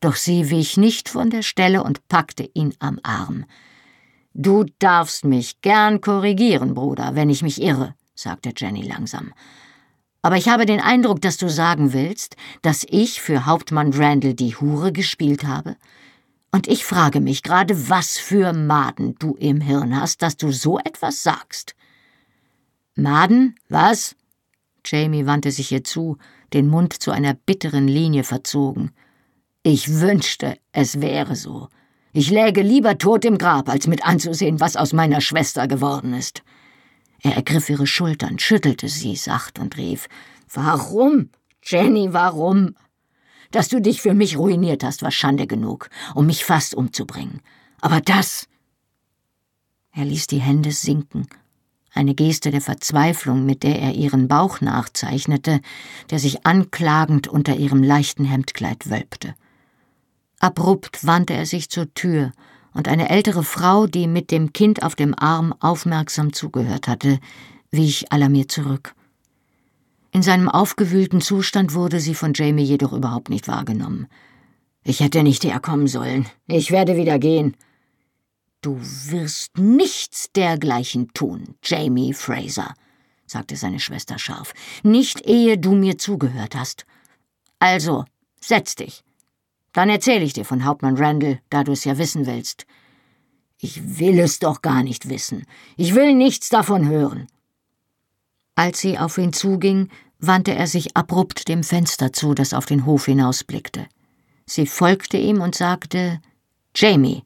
Doch 0.00 0.16
sie 0.16 0.50
wich 0.50 0.78
nicht 0.78 1.10
von 1.10 1.28
der 1.28 1.42
Stelle 1.42 1.82
und 1.82 2.08
packte 2.08 2.48
ihn 2.54 2.74
am 2.78 2.98
Arm. 3.02 3.44
Du 4.38 4.66
darfst 4.80 5.24
mich 5.24 5.62
gern 5.62 6.02
korrigieren, 6.02 6.74
Bruder, 6.74 7.14
wenn 7.14 7.30
ich 7.30 7.40
mich 7.40 7.62
irre, 7.62 7.94
sagte 8.14 8.52
Jenny 8.54 8.82
langsam. 8.82 9.32
Aber 10.20 10.36
ich 10.36 10.50
habe 10.50 10.66
den 10.66 10.78
Eindruck, 10.78 11.22
dass 11.22 11.38
du 11.38 11.48
sagen 11.48 11.94
willst, 11.94 12.36
dass 12.60 12.84
ich 12.86 13.22
für 13.22 13.46
Hauptmann 13.46 13.94
Randall 13.94 14.34
die 14.34 14.54
Hure 14.54 14.92
gespielt 14.92 15.46
habe? 15.46 15.76
Und 16.52 16.68
ich 16.68 16.84
frage 16.84 17.22
mich 17.22 17.42
gerade, 17.42 17.88
was 17.88 18.18
für 18.18 18.52
Maden 18.52 19.14
du 19.18 19.36
im 19.36 19.62
Hirn 19.62 19.98
hast, 19.98 20.20
dass 20.20 20.36
du 20.36 20.52
so 20.52 20.78
etwas 20.80 21.22
sagst. 21.22 21.74
Maden? 22.94 23.54
Was? 23.70 24.16
Jamie 24.84 25.24
wandte 25.24 25.50
sich 25.50 25.72
ihr 25.72 25.82
zu, 25.82 26.18
den 26.52 26.68
Mund 26.68 26.92
zu 26.92 27.10
einer 27.10 27.32
bitteren 27.32 27.88
Linie 27.88 28.22
verzogen. 28.22 28.90
Ich 29.62 29.98
wünschte, 29.98 30.58
es 30.72 31.00
wäre 31.00 31.36
so. 31.36 31.68
Ich 32.16 32.30
läge 32.30 32.62
lieber 32.62 32.96
tot 32.96 33.26
im 33.26 33.36
Grab, 33.36 33.68
als 33.68 33.86
mit 33.86 34.02
anzusehen, 34.02 34.58
was 34.58 34.76
aus 34.76 34.94
meiner 34.94 35.20
Schwester 35.20 35.68
geworden 35.68 36.14
ist. 36.14 36.42
Er 37.20 37.36
ergriff 37.36 37.68
ihre 37.68 37.86
Schultern, 37.86 38.38
schüttelte 38.38 38.88
sie 38.88 39.16
sacht 39.16 39.58
und 39.58 39.76
rief 39.76 40.08
Warum? 40.50 41.28
Jenny, 41.62 42.14
warum? 42.14 42.74
Dass 43.50 43.68
du 43.68 43.82
dich 43.82 44.00
für 44.00 44.14
mich 44.14 44.38
ruiniert 44.38 44.82
hast, 44.82 45.02
war 45.02 45.10
Schande 45.10 45.46
genug, 45.46 45.90
um 46.14 46.24
mich 46.24 46.42
fast 46.42 46.74
umzubringen. 46.74 47.42
Aber 47.82 48.00
das. 48.00 48.48
Er 49.92 50.06
ließ 50.06 50.26
die 50.26 50.40
Hände 50.40 50.72
sinken 50.72 51.26
eine 51.92 52.14
Geste 52.14 52.50
der 52.50 52.60
Verzweiflung, 52.60 53.46
mit 53.46 53.62
der 53.62 53.80
er 53.80 53.94
ihren 53.94 54.28
Bauch 54.28 54.60
nachzeichnete, 54.60 55.60
der 56.10 56.18
sich 56.18 56.46
anklagend 56.46 57.26
unter 57.26 57.56
ihrem 57.56 57.82
leichten 57.82 58.26
Hemdkleid 58.26 58.90
wölbte. 58.90 59.34
Abrupt 60.38 61.06
wandte 61.06 61.34
er 61.34 61.46
sich 61.46 61.70
zur 61.70 61.92
Tür, 61.94 62.32
und 62.76 62.88
eine 62.88 63.08
ältere 63.08 63.42
Frau, 63.42 63.86
die 63.86 64.06
mit 64.06 64.30
dem 64.30 64.52
Kind 64.52 64.82
auf 64.82 64.94
dem 64.94 65.14
Arm 65.18 65.54
aufmerksam 65.60 66.34
zugehört 66.34 66.88
hatte, 66.88 67.18
wich 67.70 68.12
alarmiert 68.12 68.52
zurück. 68.52 68.94
In 70.12 70.22
seinem 70.22 70.48
aufgewühlten 70.48 71.22
Zustand 71.22 71.74
wurde 71.74 72.00
sie 72.00 72.14
von 72.14 72.32
Jamie 72.34 72.64
jedoch 72.64 72.92
überhaupt 72.92 73.30
nicht 73.30 73.48
wahrgenommen. 73.48 74.08
Ich 74.84 75.00
hätte 75.00 75.22
nicht 75.22 75.44
herkommen 75.44 75.88
sollen. 75.88 76.26
Ich 76.46 76.70
werde 76.70 76.96
wieder 76.96 77.18
gehen. 77.18 77.56
Du 78.60 78.78
wirst 78.80 79.56
nichts 79.58 80.30
dergleichen 80.34 81.12
tun, 81.14 81.54
Jamie 81.62 82.12
Fraser, 82.12 82.74
sagte 83.26 83.56
seine 83.56 83.80
Schwester 83.80 84.18
scharf, 84.18 84.54
nicht 84.82 85.26
ehe 85.26 85.56
du 85.56 85.72
mir 85.72 85.98
zugehört 85.98 86.54
hast. 86.54 86.84
Also, 87.58 88.04
setz 88.40 88.74
dich. 88.74 89.02
Dann 89.76 89.90
erzähle 89.90 90.24
ich 90.24 90.32
dir 90.32 90.46
von 90.46 90.64
Hauptmann 90.64 90.96
Randall, 90.96 91.38
da 91.50 91.62
du 91.62 91.72
es 91.72 91.84
ja 91.84 91.98
wissen 91.98 92.24
willst. 92.24 92.64
Ich 93.58 93.98
will 93.98 94.18
es 94.18 94.38
doch 94.38 94.62
gar 94.62 94.82
nicht 94.82 95.10
wissen. 95.10 95.44
Ich 95.76 95.94
will 95.94 96.14
nichts 96.14 96.48
davon 96.48 96.88
hören. 96.88 97.26
Als 98.54 98.80
sie 98.80 98.96
auf 98.96 99.18
ihn 99.18 99.34
zuging, 99.34 99.90
wandte 100.18 100.54
er 100.54 100.66
sich 100.66 100.96
abrupt 100.96 101.48
dem 101.48 101.62
Fenster 101.62 102.10
zu, 102.10 102.32
das 102.32 102.54
auf 102.54 102.64
den 102.64 102.86
Hof 102.86 103.04
hinausblickte. 103.04 103.86
Sie 104.46 104.66
folgte 104.66 105.18
ihm 105.18 105.42
und 105.42 105.54
sagte 105.54 106.22
Jamie, 106.74 107.22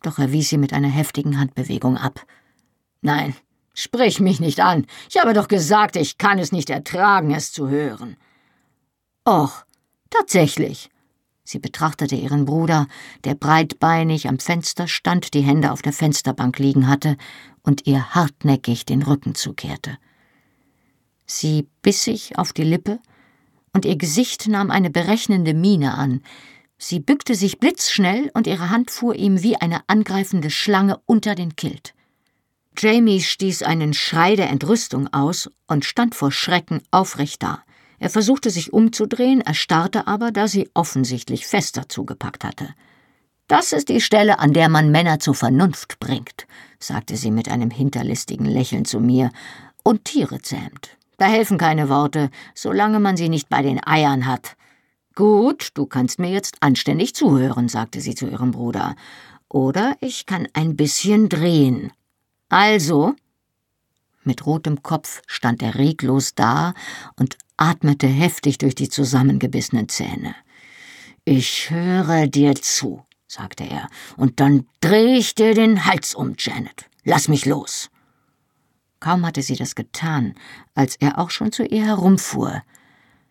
doch 0.00 0.18
er 0.18 0.32
wies 0.32 0.48
sie 0.48 0.56
mit 0.56 0.72
einer 0.72 0.88
heftigen 0.88 1.38
Handbewegung 1.38 1.98
ab. 1.98 2.24
Nein, 3.02 3.34
sprich 3.74 4.20
mich 4.20 4.40
nicht 4.40 4.60
an. 4.60 4.86
Ich 5.10 5.20
habe 5.20 5.34
doch 5.34 5.48
gesagt, 5.48 5.96
ich 5.96 6.16
kann 6.16 6.38
es 6.38 6.50
nicht 6.50 6.70
ertragen, 6.70 7.30
es 7.30 7.52
zu 7.52 7.68
hören. 7.68 8.16
Och, 9.28 9.66
tatsächlich. 10.08 10.88
Sie 11.50 11.58
betrachtete 11.58 12.14
ihren 12.14 12.44
Bruder, 12.44 12.88
der 13.24 13.34
breitbeinig 13.34 14.28
am 14.28 14.38
Fenster 14.38 14.86
stand, 14.86 15.32
die 15.32 15.40
Hände 15.40 15.72
auf 15.72 15.80
der 15.80 15.94
Fensterbank 15.94 16.58
liegen 16.58 16.88
hatte 16.88 17.16
und 17.62 17.86
ihr 17.86 18.14
hartnäckig 18.14 18.84
den 18.84 19.00
Rücken 19.00 19.34
zukehrte. 19.34 19.96
Sie 21.24 21.66
biss 21.80 22.04
sich 22.04 22.36
auf 22.36 22.52
die 22.52 22.64
Lippe, 22.64 22.98
und 23.72 23.86
ihr 23.86 23.96
Gesicht 23.96 24.46
nahm 24.46 24.70
eine 24.70 24.90
berechnende 24.90 25.54
Miene 25.54 25.94
an, 25.94 26.20
Sie 26.76 27.00
bückte 27.00 27.34
sich 27.34 27.58
blitzschnell 27.58 28.30
und 28.34 28.46
ihre 28.46 28.68
Hand 28.68 28.90
fuhr 28.90 29.14
ihm 29.14 29.42
wie 29.42 29.56
eine 29.56 29.80
angreifende 29.88 30.50
Schlange 30.50 31.00
unter 31.06 31.34
den 31.34 31.56
Kilt. 31.56 31.94
Jamie 32.76 33.22
stieß 33.22 33.62
einen 33.62 33.94
Schrei 33.94 34.36
der 34.36 34.50
Entrüstung 34.50 35.12
aus 35.14 35.50
und 35.66 35.86
stand 35.86 36.14
vor 36.14 36.30
Schrecken 36.30 36.82
aufrecht 36.90 37.42
da. 37.42 37.64
Er 37.98 38.10
versuchte 38.10 38.50
sich 38.50 38.72
umzudrehen, 38.72 39.40
erstarrte 39.40 40.06
aber, 40.06 40.30
da 40.30 40.48
sie 40.48 40.70
offensichtlich 40.74 41.46
fester 41.46 41.88
zugepackt 41.88 42.44
hatte. 42.44 42.74
Das 43.48 43.72
ist 43.72 43.88
die 43.88 44.00
Stelle, 44.00 44.38
an 44.38 44.52
der 44.52 44.68
man 44.68 44.90
Männer 44.90 45.20
zur 45.20 45.34
Vernunft 45.34 45.98
bringt, 45.98 46.46
sagte 46.78 47.16
sie 47.16 47.30
mit 47.30 47.48
einem 47.48 47.70
hinterlistigen 47.70 48.46
Lächeln 48.46 48.84
zu 48.84 49.00
mir, 49.00 49.30
und 49.82 50.04
Tiere 50.04 50.40
zähmt. 50.42 50.98
Da 51.16 51.26
helfen 51.26 51.58
keine 51.58 51.88
Worte, 51.88 52.30
solange 52.54 53.00
man 53.00 53.16
sie 53.16 53.28
nicht 53.28 53.48
bei 53.48 53.62
den 53.62 53.84
Eiern 53.84 54.26
hat. 54.26 54.56
Gut, 55.14 55.70
du 55.74 55.86
kannst 55.86 56.20
mir 56.20 56.30
jetzt 56.30 56.58
anständig 56.60 57.14
zuhören, 57.14 57.68
sagte 57.68 58.00
sie 58.00 58.14
zu 58.14 58.28
ihrem 58.28 58.52
Bruder. 58.52 58.94
Oder 59.48 59.96
ich 60.00 60.26
kann 60.26 60.46
ein 60.52 60.76
bisschen 60.76 61.28
drehen. 61.28 61.90
Also. 62.48 63.14
Mit 64.22 64.46
rotem 64.46 64.82
Kopf 64.82 65.22
stand 65.26 65.62
er 65.62 65.76
reglos 65.76 66.34
da 66.34 66.74
und 67.16 67.38
atmete 67.58 68.06
heftig 68.06 68.56
durch 68.58 68.74
die 68.74 68.88
zusammengebissenen 68.88 69.88
Zähne. 69.88 70.34
Ich 71.24 71.70
höre 71.70 72.26
dir 72.26 72.54
zu, 72.54 73.04
sagte 73.26 73.64
er, 73.64 73.88
und 74.16 74.40
dann 74.40 74.66
dreh 74.80 75.16
ich 75.16 75.34
dir 75.34 75.54
den 75.54 75.84
Hals 75.84 76.14
um, 76.14 76.34
Janet. 76.38 76.86
Lass 77.04 77.28
mich 77.28 77.44
los. 77.44 77.90
Kaum 79.00 79.26
hatte 79.26 79.42
sie 79.42 79.56
das 79.56 79.74
getan, 79.74 80.34
als 80.74 80.96
er 80.96 81.18
auch 81.18 81.30
schon 81.30 81.52
zu 81.52 81.64
ihr 81.64 81.84
herumfuhr. 81.84 82.62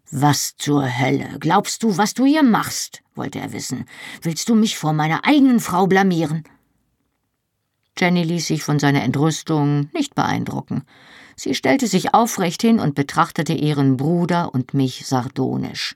Was 0.10 0.56
zur 0.56 1.00
Hölle? 1.00 1.38
Glaubst 1.40 1.84
du, 1.84 1.98
was 1.98 2.14
du 2.14 2.26
hier 2.26 2.44
machst? 2.44 3.02
wollte 3.16 3.40
er 3.40 3.52
wissen. 3.52 3.86
Willst 4.22 4.48
du 4.48 4.56
mich 4.56 4.78
vor 4.78 4.94
meiner 4.94 5.26
eigenen 5.26 5.60
Frau 5.60 5.88
blamieren? 5.88 6.44
Jenny 7.98 8.24
ließ 8.24 8.48
sich 8.48 8.64
von 8.64 8.80
seiner 8.80 9.04
Entrüstung 9.04 9.90
nicht 9.94 10.16
beeindrucken. 10.16 10.84
Sie 11.36 11.54
stellte 11.54 11.88
sich 11.88 12.14
aufrecht 12.14 12.62
hin 12.62 12.80
und 12.80 12.96
betrachtete 12.96 13.54
ihren 13.54 13.98
Bruder 13.98 14.54
und 14.54 14.74
mich 14.74 15.06
sardonisch. 15.06 15.96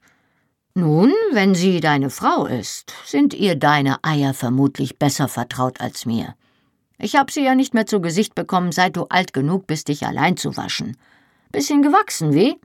Nun, 0.74 1.12
wenn 1.32 1.54
sie 1.54 1.80
deine 1.80 2.10
Frau 2.10 2.46
ist, 2.46 2.94
sind 3.06 3.34
ihr 3.34 3.56
deine 3.56 4.04
Eier 4.04 4.34
vermutlich 4.34 4.98
besser 4.98 5.28
vertraut 5.28 5.82
als 5.82 6.06
mir. 6.06 6.36
Ich 6.98 7.16
hab 7.16 7.32
sie 7.32 7.44
ja 7.44 7.56
nicht 7.56 7.74
mehr 7.74 7.88
zu 7.88 8.00
Gesicht 8.00 8.36
bekommen, 8.36 8.72
seit 8.72 8.96
du 8.96 9.06
alt 9.10 9.34
genug 9.34 9.68
bist, 9.68 9.88
dich 9.88 10.06
allein 10.06 10.38
zu 10.38 10.56
waschen. 10.56 10.96
Bisschen 11.52 11.82
gewachsen, 11.82 12.34
wie? 12.34 12.56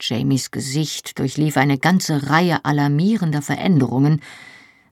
Jamies 0.00 0.50
Gesicht 0.50 1.18
durchlief 1.18 1.56
eine 1.56 1.78
ganze 1.78 2.28
Reihe 2.28 2.64
alarmierender 2.64 3.40
Veränderungen, 3.40 4.20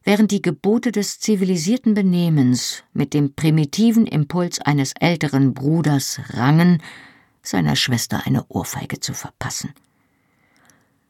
während 0.02 0.30
die 0.30 0.42
Gebote 0.42 0.92
des 0.92 1.20
zivilisierten 1.20 1.94
Benehmens 1.94 2.84
mit 2.92 3.14
dem 3.14 3.34
primitiven 3.34 4.06
Impuls 4.06 4.60
eines 4.60 4.92
älteren 4.98 5.52
Bruders 5.54 6.20
rangen, 6.30 6.82
seiner 7.42 7.76
Schwester 7.76 8.22
eine 8.24 8.44
Ohrfeige 8.48 9.00
zu 9.00 9.12
verpassen. 9.12 9.72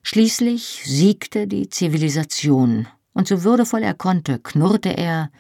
Schließlich 0.02 0.82
siegte 0.84 1.46
die 1.46 1.68
Zivilisation, 1.68 2.88
und 3.12 3.28
so 3.28 3.44
würdevoll 3.44 3.82
er 3.82 3.94
konnte, 3.94 4.38
knurrte 4.38 4.96
er 4.96 5.30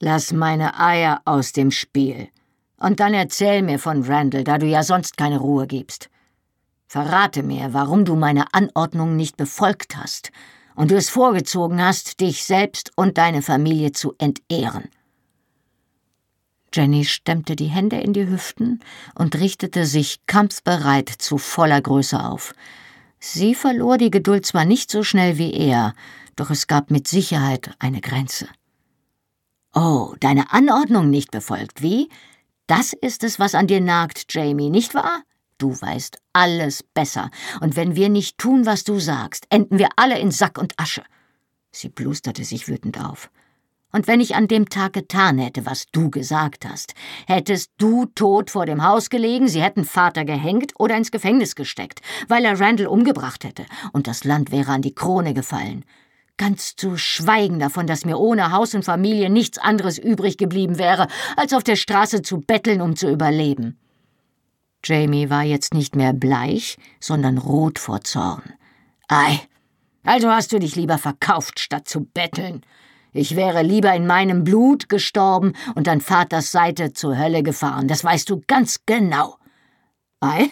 Lass 0.00 0.32
meine 0.32 0.78
Eier 0.78 1.22
aus 1.24 1.52
dem 1.52 1.72
Spiel. 1.72 2.28
Und 2.76 3.00
dann 3.00 3.14
erzähl 3.14 3.62
mir 3.62 3.80
von 3.80 4.04
Randall, 4.04 4.44
da 4.44 4.58
du 4.58 4.66
ja 4.66 4.84
sonst 4.84 5.16
keine 5.16 5.38
Ruhe 5.38 5.66
gibst. 5.66 6.08
Verrate 6.86 7.42
mir, 7.42 7.72
warum 7.72 8.04
du 8.04 8.14
meine 8.14 8.54
Anordnung 8.54 9.16
nicht 9.16 9.36
befolgt 9.36 9.96
hast 9.96 10.30
und 10.78 10.92
du 10.92 10.96
es 10.96 11.10
vorgezogen 11.10 11.82
hast, 11.82 12.20
dich 12.20 12.44
selbst 12.44 12.92
und 12.94 13.18
deine 13.18 13.42
Familie 13.42 13.90
zu 13.90 14.14
entehren. 14.16 14.88
Jenny 16.72 17.04
stemmte 17.04 17.56
die 17.56 17.66
Hände 17.66 17.96
in 17.96 18.12
die 18.12 18.28
Hüften 18.28 18.78
und 19.16 19.34
richtete 19.34 19.86
sich 19.86 20.24
kampfbereit 20.26 21.08
zu 21.08 21.36
voller 21.36 21.80
Größe 21.80 22.22
auf. 22.22 22.54
Sie 23.18 23.56
verlor 23.56 23.98
die 23.98 24.12
Geduld 24.12 24.46
zwar 24.46 24.64
nicht 24.64 24.88
so 24.88 25.02
schnell 25.02 25.36
wie 25.36 25.52
er, 25.52 25.94
doch 26.36 26.48
es 26.48 26.68
gab 26.68 26.92
mit 26.92 27.08
Sicherheit 27.08 27.74
eine 27.80 28.00
Grenze. 28.00 28.46
Oh, 29.74 30.14
deine 30.20 30.52
Anordnung 30.52 31.10
nicht 31.10 31.32
befolgt, 31.32 31.82
wie? 31.82 32.08
Das 32.68 32.92
ist 32.92 33.24
es, 33.24 33.40
was 33.40 33.56
an 33.56 33.66
dir 33.66 33.80
nagt, 33.80 34.32
Jamie, 34.32 34.70
nicht 34.70 34.94
wahr? 34.94 35.22
Du 35.58 35.80
weißt 35.80 36.18
alles 36.32 36.82
besser. 36.82 37.30
Und 37.60 37.76
wenn 37.76 37.96
wir 37.96 38.08
nicht 38.08 38.38
tun, 38.38 38.64
was 38.64 38.84
du 38.84 39.00
sagst, 39.00 39.46
enden 39.50 39.78
wir 39.78 39.88
alle 39.96 40.18
in 40.18 40.30
Sack 40.30 40.56
und 40.56 40.72
Asche. 40.76 41.02
Sie 41.72 41.88
blusterte 41.88 42.44
sich 42.44 42.68
wütend 42.68 43.00
auf. 43.04 43.30
Und 43.90 44.06
wenn 44.06 44.20
ich 44.20 44.36
an 44.36 44.48
dem 44.48 44.68
Tag 44.68 44.92
getan 44.92 45.38
hätte, 45.38 45.64
was 45.64 45.86
du 45.90 46.10
gesagt 46.10 46.66
hast, 46.68 46.94
hättest 47.26 47.70
du 47.78 48.04
tot 48.04 48.50
vor 48.50 48.66
dem 48.66 48.84
Haus 48.84 49.08
gelegen, 49.08 49.48
sie 49.48 49.62
hätten 49.62 49.84
Vater 49.84 50.24
gehängt 50.24 50.72
oder 50.78 50.96
ins 50.96 51.10
Gefängnis 51.10 51.54
gesteckt, 51.54 52.02
weil 52.28 52.44
er 52.44 52.60
Randall 52.60 52.86
umgebracht 52.86 53.44
hätte, 53.44 53.64
und 53.92 54.06
das 54.06 54.24
Land 54.24 54.52
wäre 54.52 54.72
an 54.72 54.82
die 54.82 54.94
Krone 54.94 55.32
gefallen. 55.32 55.84
Ganz 56.36 56.76
zu 56.76 56.96
schweigen 56.98 57.58
davon, 57.58 57.86
dass 57.86 58.04
mir 58.04 58.18
ohne 58.18 58.52
Haus 58.52 58.74
und 58.74 58.84
Familie 58.84 59.30
nichts 59.30 59.58
anderes 59.58 59.98
übrig 59.98 60.36
geblieben 60.36 60.78
wäre, 60.78 61.08
als 61.36 61.54
auf 61.54 61.64
der 61.64 61.76
Straße 61.76 62.22
zu 62.22 62.40
betteln, 62.40 62.82
um 62.82 62.94
zu 62.94 63.10
überleben. 63.10 63.78
Jamie 64.84 65.30
war 65.30 65.42
jetzt 65.42 65.74
nicht 65.74 65.96
mehr 65.96 66.12
bleich, 66.12 66.76
sondern 67.00 67.38
rot 67.38 67.78
vor 67.78 68.02
Zorn. 68.02 68.54
Ei, 69.08 69.40
also 70.04 70.30
hast 70.30 70.52
du 70.52 70.58
dich 70.58 70.76
lieber 70.76 70.98
verkauft, 70.98 71.60
statt 71.60 71.88
zu 71.88 72.04
betteln. 72.04 72.62
Ich 73.12 73.36
wäre 73.36 73.62
lieber 73.62 73.94
in 73.94 74.06
meinem 74.06 74.44
Blut 74.44 74.88
gestorben 74.88 75.54
und 75.74 75.88
an 75.88 76.00
Vaters 76.00 76.52
Seite 76.52 76.92
zur 76.92 77.18
Hölle 77.18 77.42
gefahren, 77.42 77.88
das 77.88 78.04
weißt 78.04 78.28
du 78.30 78.42
ganz 78.46 78.80
genau. 78.86 79.36
Ei? 80.20 80.50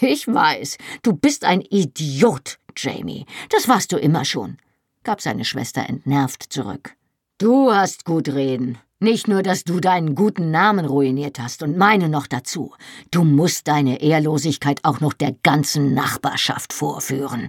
Ich 0.00 0.26
weiß, 0.26 0.78
du 1.02 1.12
bist 1.12 1.44
ein 1.44 1.60
Idiot, 1.60 2.58
Jamie. 2.74 3.26
Das 3.50 3.68
warst 3.68 3.92
du 3.92 3.98
immer 3.98 4.24
schon, 4.24 4.56
gab 5.04 5.20
seine 5.20 5.44
Schwester 5.44 5.86
entnervt 5.86 6.44
zurück. 6.44 6.96
Du 7.36 7.72
hast 7.72 8.04
gut 8.04 8.28
reden. 8.28 8.78
Nicht 9.02 9.26
nur, 9.26 9.42
dass 9.42 9.64
du 9.64 9.80
deinen 9.80 10.14
guten 10.14 10.52
Namen 10.52 10.84
ruiniert 10.84 11.40
hast 11.40 11.64
und 11.64 11.76
meine 11.76 12.08
noch 12.08 12.28
dazu. 12.28 12.72
Du 13.10 13.24
musst 13.24 13.66
deine 13.66 14.00
Ehrlosigkeit 14.00 14.78
auch 14.84 15.00
noch 15.00 15.12
der 15.12 15.34
ganzen 15.42 15.92
Nachbarschaft 15.92 16.72
vorführen. 16.72 17.48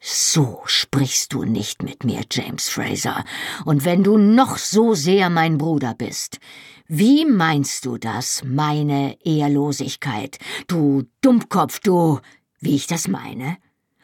So 0.00 0.60
sprichst 0.66 1.32
du 1.32 1.44
nicht 1.44 1.82
mit 1.82 2.04
mir, 2.04 2.24
James 2.30 2.68
Fraser. 2.68 3.24
Und 3.64 3.86
wenn 3.86 4.04
du 4.04 4.18
noch 4.18 4.58
so 4.58 4.92
sehr 4.92 5.30
mein 5.30 5.56
Bruder 5.56 5.94
bist, 5.94 6.40
wie 6.86 7.24
meinst 7.24 7.86
du 7.86 7.96
das, 7.96 8.42
meine 8.44 9.16
Ehrlosigkeit? 9.24 10.36
Du 10.66 11.04
Dummkopf, 11.22 11.80
du, 11.80 12.20
wie 12.60 12.76
ich 12.76 12.86
das 12.86 13.08
meine? 13.08 13.56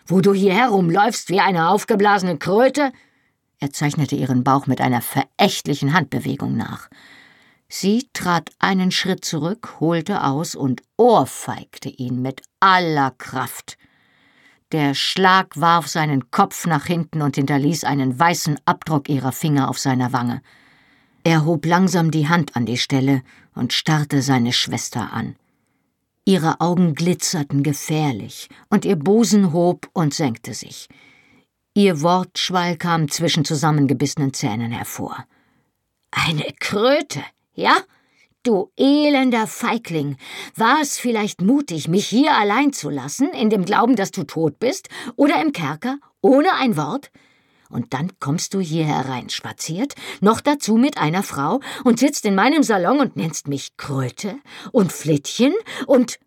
Wo 0.07 0.23
du 0.23 0.33
hier 0.33 0.55
herumläufst 0.55 1.29
wie 1.29 1.41
eine 1.41 1.69
aufgeblasene 1.69 2.39
Kröte? 2.39 2.93
Er 3.59 3.71
zeichnete 3.73 4.17
ihren 4.17 4.45
Bauch 4.45 4.67
mit 4.67 4.81
einer 4.81 5.01
verächtlichen 5.01 5.95
Handbewegung 5.95 6.57
nach. 6.57 6.89
Sie 7.69 8.09
trat 8.13 8.51
einen 8.59 8.91
Schritt 8.91 9.25
zurück, 9.25 9.81
holte 9.81 10.23
aus 10.23 10.55
und 10.55 10.83
ohrfeigte 10.97 11.89
ihn 11.89 12.23
mit 12.23 12.43
aller 12.61 13.11
Kraft. 13.13 13.77
Der 14.73 14.95
Schlag 14.95 15.59
warf 15.61 15.87
seinen 15.89 16.31
Kopf 16.31 16.67
nach 16.67 16.87
hinten 16.87 17.23
und 17.23 17.37
hinterließ 17.37 17.85
einen 17.85 18.19
weißen 18.19 18.59
Abdruck 18.65 19.09
ihrer 19.09 19.33
Finger 19.33 19.69
auf 19.71 19.79
seiner 19.79 20.13
Wange. 20.13 20.43
Er 21.25 21.45
hob 21.45 21.67
langsam 21.67 22.11
die 22.11 22.29
Hand 22.29 22.55
an 22.57 22.67
die 22.67 22.79
Stelle 22.79 23.23
und 23.55 23.73
starrte 23.73 24.23
seine 24.23 24.53
Schwester 24.53 25.13
an. 25.13 25.35
Ihre 26.25 26.61
Augen 26.61 26.95
glitzerten 26.95 27.63
gefährlich, 27.63 28.49
und 28.69 28.85
ihr 28.85 28.97
Busen 28.97 29.53
hob 29.53 29.89
und 29.93 30.13
senkte 30.13 30.55
sich. 30.55 30.89
Ihr 31.77 32.01
Wortschwall 32.01 32.79
kam 32.79 33.11
zwischen 33.11 33.45
zusammengebissenen 33.45 34.33
Zähnen 34.33 34.73
hervor. 34.73 35.27
Eine 36.11 36.47
Kröte, 36.59 37.23
ja? 37.53 37.77
Du 38.43 38.71
elender 38.79 39.47
Feigling, 39.47 40.17
war 40.55 40.79
es 40.81 40.99
vielleicht 40.99 41.43
mutig, 41.43 41.87
mich 41.87 42.07
hier 42.07 42.33
allein 42.33 42.73
zu 42.73 42.89
lassen, 42.89 43.29
in 43.29 43.51
dem 43.51 43.67
Glauben, 43.67 43.95
dass 43.95 44.11
du 44.11 44.25
tot 44.25 44.59
bist, 44.59 44.89
oder 45.17 45.43
im 45.43 45.53
Kerker, 45.53 45.99
ohne 46.23 46.55
ein 46.55 46.79
Wort? 46.79 47.11
Und 47.69 47.93
dann 47.93 48.11
kommst 48.21 48.55
du 48.55 48.61
hier 48.61 48.87
hereinspaziert, 48.87 49.97
noch 50.23 50.41
dazu 50.41 50.77
mit 50.77 50.97
einer 50.97 51.23
Frau, 51.23 51.61
und 51.85 51.99
sitzt 51.99 52.25
in 52.25 52.35
meinem 52.35 52.63
Salon 52.63 53.01
und 53.01 53.17
nennst 53.17 53.49
mich 53.49 53.77
Kröte 53.77 54.39
und 54.73 54.93
Flittchen 54.93 55.53
und. 55.87 56.21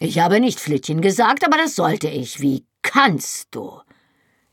Ich 0.00 0.18
habe 0.18 0.40
nicht 0.40 0.58
Flittchen 0.58 1.00
gesagt, 1.00 1.46
aber 1.46 1.58
das 1.58 1.76
sollte 1.76 2.08
ich. 2.08 2.40
Wie 2.40 2.64
kannst 2.82 3.54
du? 3.54 3.80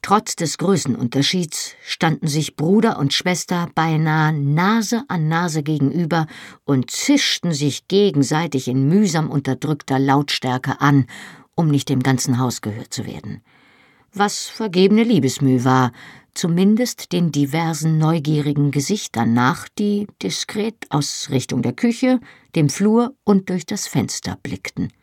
Trotz 0.02 0.36
des 0.36 0.58
Größenunterschieds 0.58 1.76
standen 1.84 2.28
sich 2.28 2.56
Bruder 2.56 2.98
und 2.98 3.14
Schwester 3.14 3.70
beinahe 3.76 4.32
Nase 4.32 5.04
an 5.08 5.28
Nase 5.28 5.64
gegenüber 5.64 6.28
und 6.66 6.92
zischten 6.92 7.52
sich 7.52 7.88
gegenseitig 7.88 8.68
in 8.68 8.88
mühsam 8.88 9.30
unterdrückter 9.30 10.00
Lautstärke 10.00 10.80
an, 10.80 11.08
um 11.56 11.68
nicht 11.68 11.90
dem 11.90 12.04
ganzen 12.04 12.38
Haus 12.40 12.62
gehört 12.62 12.94
zu 12.94 13.06
werden. 13.06 13.42
Was 14.14 14.46
vergebene 14.46 15.04
Liebesmüh 15.04 15.64
war, 15.64 15.92
zumindest 16.34 17.12
den 17.12 17.32
diversen 17.32 17.98
neugierigen 17.98 18.72
Gesichtern 18.72 19.34
nach, 19.34 19.68
die 19.68 20.08
diskret 20.22 20.86
aus 20.90 21.28
Richtung 21.32 21.62
der 21.64 21.74
Küche, 21.74 22.20
dem 22.56 22.70
Flur 22.70 23.16
und 23.24 23.50
durch 23.50 23.66
das 23.66 23.88
Fenster 23.88 24.38
blickten. 24.42 24.94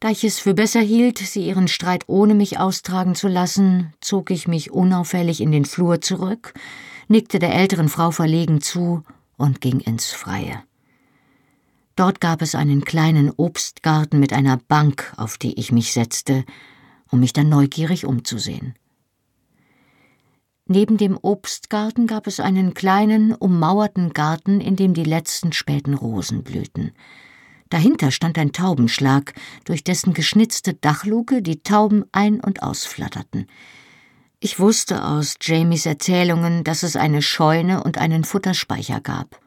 Da 0.00 0.10
ich 0.10 0.22
es 0.22 0.38
für 0.38 0.54
besser 0.54 0.80
hielt, 0.80 1.18
sie 1.18 1.46
ihren 1.46 1.66
Streit 1.66 2.04
ohne 2.06 2.34
mich 2.34 2.58
austragen 2.60 3.16
zu 3.16 3.26
lassen, 3.26 3.92
zog 4.00 4.30
ich 4.30 4.46
mich 4.46 4.70
unauffällig 4.70 5.40
in 5.40 5.50
den 5.50 5.64
Flur 5.64 6.00
zurück, 6.00 6.54
nickte 7.08 7.40
der 7.40 7.54
älteren 7.54 7.88
Frau 7.88 8.12
verlegen 8.12 8.60
zu 8.60 9.02
und 9.36 9.60
ging 9.60 9.80
ins 9.80 10.12
Freie. 10.12 10.62
Dort 11.96 12.20
gab 12.20 12.42
es 12.42 12.54
einen 12.54 12.84
kleinen 12.84 13.32
Obstgarten 13.36 14.20
mit 14.20 14.32
einer 14.32 14.56
Bank, 14.56 15.12
auf 15.16 15.36
die 15.36 15.58
ich 15.58 15.72
mich 15.72 15.92
setzte, 15.92 16.44
um 17.10 17.18
mich 17.18 17.32
dann 17.32 17.48
neugierig 17.48 18.04
umzusehen. 18.04 18.74
Neben 20.66 20.96
dem 20.96 21.18
Obstgarten 21.20 22.06
gab 22.06 22.28
es 22.28 22.38
einen 22.38 22.72
kleinen, 22.72 23.34
ummauerten 23.34 24.12
Garten, 24.12 24.60
in 24.60 24.76
dem 24.76 24.94
die 24.94 25.02
letzten 25.02 25.52
späten 25.52 25.94
Rosen 25.94 26.44
blühten. 26.44 26.92
Dahinter 27.70 28.10
stand 28.10 28.38
ein 28.38 28.52
Taubenschlag, 28.52 29.34
durch 29.64 29.84
dessen 29.84 30.14
geschnitzte 30.14 30.74
Dachluke 30.74 31.42
die 31.42 31.62
Tauben 31.62 32.04
ein- 32.12 32.40
und 32.40 32.62
ausflatterten. 32.62 33.46
Ich 34.40 34.60
wusste 34.60 35.04
aus 35.04 35.34
Jamies 35.40 35.84
Erzählungen, 35.84 36.64
dass 36.64 36.82
es 36.82 36.96
eine 36.96 37.22
Scheune 37.22 37.82
und 37.82 37.98
einen 37.98 38.24
Futterspeicher 38.24 39.00
gab. 39.00 39.40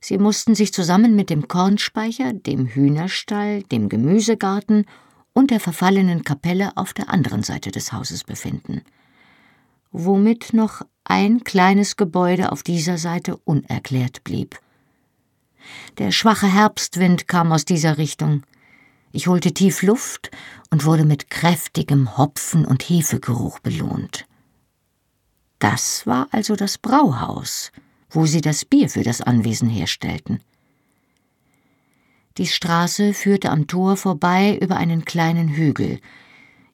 Sie 0.00 0.18
mussten 0.18 0.54
sich 0.54 0.72
zusammen 0.72 1.14
mit 1.14 1.30
dem 1.30 1.48
Kornspeicher, 1.48 2.32
dem 2.32 2.66
Hühnerstall, 2.66 3.62
dem 3.64 3.88
Gemüsegarten 3.88 4.86
und 5.32 5.50
der 5.50 5.60
verfallenen 5.60 6.24
Kapelle 6.24 6.76
auf 6.76 6.92
der 6.92 7.10
anderen 7.10 7.42
Seite 7.42 7.70
des 7.70 7.92
Hauses 7.92 8.24
befinden. 8.24 8.82
Womit 9.92 10.54
noch 10.54 10.82
ein 11.04 11.44
kleines 11.44 11.96
Gebäude 11.96 12.50
auf 12.50 12.62
dieser 12.62 12.98
Seite 12.98 13.36
unerklärt 13.44 14.24
blieb. 14.24 14.58
Der 15.98 16.10
schwache 16.10 16.46
Herbstwind 16.46 17.28
kam 17.28 17.52
aus 17.52 17.64
dieser 17.64 17.98
Richtung. 17.98 18.42
Ich 19.12 19.28
holte 19.28 19.54
tief 19.54 19.82
Luft 19.82 20.30
und 20.70 20.84
wurde 20.84 21.04
mit 21.04 21.30
kräftigem 21.30 22.16
Hopfen- 22.18 22.64
und 22.64 22.82
Hefegeruch 22.82 23.60
belohnt. 23.60 24.26
Das 25.58 26.06
war 26.06 26.28
also 26.32 26.56
das 26.56 26.78
Brauhaus, 26.78 27.70
wo 28.10 28.26
sie 28.26 28.40
das 28.40 28.64
Bier 28.64 28.88
für 28.88 29.02
das 29.02 29.20
Anwesen 29.20 29.68
herstellten. 29.68 30.40
Die 32.36 32.46
Straße 32.48 33.14
führte 33.14 33.50
am 33.50 33.68
Tor 33.68 33.96
vorbei 33.96 34.58
über 34.60 34.76
einen 34.76 35.04
kleinen 35.04 35.48
Hügel. 35.48 36.00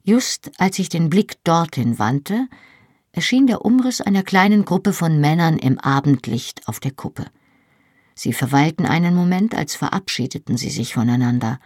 Just 0.02 0.50
als 0.58 0.78
ich 0.78 0.88
den 0.88 1.10
Blick 1.10 1.44
dorthin 1.44 1.98
wandte, 1.98 2.48
erschien 3.12 3.46
der 3.46 3.64
Umriss 3.64 4.00
einer 4.00 4.22
kleinen 4.22 4.64
Gruppe 4.64 4.94
von 4.94 5.20
Männern 5.20 5.58
im 5.58 5.78
Abendlicht 5.78 6.66
auf 6.66 6.80
der 6.80 6.92
Kuppe. 6.92 7.26
Sie 8.22 8.34
verweilten 8.34 8.84
einen 8.84 9.14
Moment, 9.14 9.54
als 9.54 9.76
verabschiedeten 9.76 10.58
sie 10.58 10.68
sich 10.68 10.92
voneinander. 10.92 11.58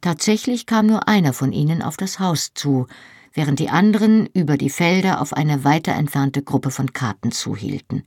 Tatsächlich 0.00 0.66
kam 0.66 0.86
nur 0.86 1.06
einer 1.06 1.32
von 1.32 1.52
ihnen 1.52 1.82
auf 1.82 1.96
das 1.96 2.18
Haus 2.18 2.50
zu, 2.52 2.88
während 3.32 3.60
die 3.60 3.68
anderen 3.68 4.26
über 4.34 4.56
die 4.56 4.70
Felder 4.70 5.20
auf 5.20 5.32
eine 5.32 5.62
weiter 5.62 5.92
entfernte 5.92 6.42
Gruppe 6.42 6.72
von 6.72 6.92
Karten 6.92 7.30
zuhielten. 7.30 8.02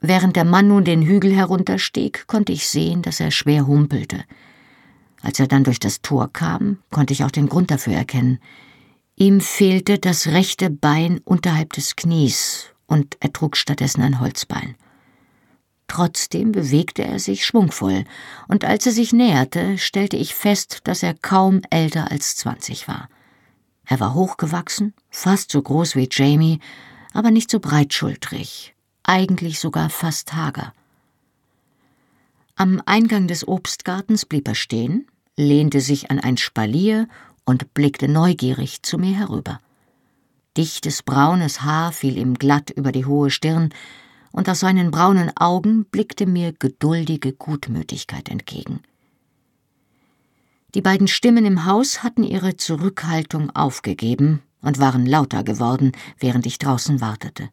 Während 0.00 0.34
der 0.34 0.44
Mann 0.44 0.66
nun 0.66 0.84
den 0.84 1.02
Hügel 1.02 1.32
herunterstieg, 1.32 2.26
konnte 2.26 2.50
ich 2.50 2.66
sehen, 2.66 3.02
dass 3.02 3.20
er 3.20 3.30
schwer 3.30 3.68
humpelte. 3.68 4.24
Als 5.22 5.38
er 5.38 5.46
dann 5.46 5.62
durch 5.62 5.78
das 5.78 6.02
Tor 6.02 6.32
kam, 6.32 6.78
konnte 6.90 7.12
ich 7.12 7.22
auch 7.22 7.30
den 7.30 7.48
Grund 7.48 7.70
dafür 7.70 7.92
erkennen. 7.92 8.40
Ihm 9.14 9.40
fehlte 9.40 10.00
das 10.00 10.26
rechte 10.26 10.70
Bein 10.70 11.20
unterhalb 11.24 11.72
des 11.74 11.94
Knies, 11.94 12.74
und 12.88 13.16
er 13.20 13.32
trug 13.32 13.56
stattdessen 13.56 14.02
ein 14.02 14.18
Holzbein. 14.18 14.74
Trotzdem 15.88 16.52
bewegte 16.52 17.02
er 17.02 17.18
sich 17.18 17.44
schwungvoll, 17.44 18.04
und 18.46 18.64
als 18.64 18.86
er 18.86 18.92
sich 18.92 19.12
näherte, 19.12 19.78
stellte 19.78 20.16
ich 20.16 20.34
fest, 20.34 20.80
dass 20.84 21.02
er 21.02 21.14
kaum 21.14 21.62
älter 21.70 22.12
als 22.12 22.36
zwanzig 22.36 22.86
war. 22.86 23.08
Er 23.86 23.98
war 23.98 24.14
hochgewachsen, 24.14 24.94
fast 25.10 25.50
so 25.50 25.60
groß 25.60 25.96
wie 25.96 26.08
Jamie, 26.12 26.60
aber 27.14 27.30
nicht 27.30 27.50
so 27.50 27.58
breitschultrig, 27.58 28.74
eigentlich 29.02 29.58
sogar 29.58 29.88
fast 29.88 30.34
hager. 30.34 30.74
Am 32.54 32.82
Eingang 32.84 33.26
des 33.26 33.48
Obstgartens 33.48 34.26
blieb 34.26 34.46
er 34.46 34.54
stehen, 34.54 35.06
lehnte 35.36 35.80
sich 35.80 36.10
an 36.10 36.20
ein 36.20 36.36
Spalier 36.36 37.08
und 37.46 37.72
blickte 37.72 38.08
neugierig 38.08 38.82
zu 38.82 38.98
mir 38.98 39.16
herüber. 39.16 39.58
Dichtes 40.56 41.02
braunes 41.02 41.62
Haar 41.62 41.92
fiel 41.92 42.18
ihm 42.18 42.34
glatt 42.34 42.70
über 42.70 42.92
die 42.92 43.06
hohe 43.06 43.30
Stirn, 43.30 43.70
und 44.32 44.48
aus 44.48 44.60
seinen 44.60 44.90
braunen 44.90 45.30
Augen 45.36 45.84
blickte 45.84 46.26
mir 46.26 46.52
geduldige 46.52 47.32
Gutmütigkeit 47.32 48.28
entgegen. 48.28 48.80
Die 50.74 50.82
beiden 50.82 51.08
Stimmen 51.08 51.46
im 51.46 51.64
Haus 51.64 52.02
hatten 52.02 52.22
ihre 52.22 52.56
Zurückhaltung 52.56 53.50
aufgegeben 53.50 54.42
und 54.60 54.78
waren 54.78 55.06
lauter 55.06 55.42
geworden, 55.42 55.92
während 56.18 56.46
ich 56.46 56.58
draußen 56.58 57.00
wartete. 57.00 57.48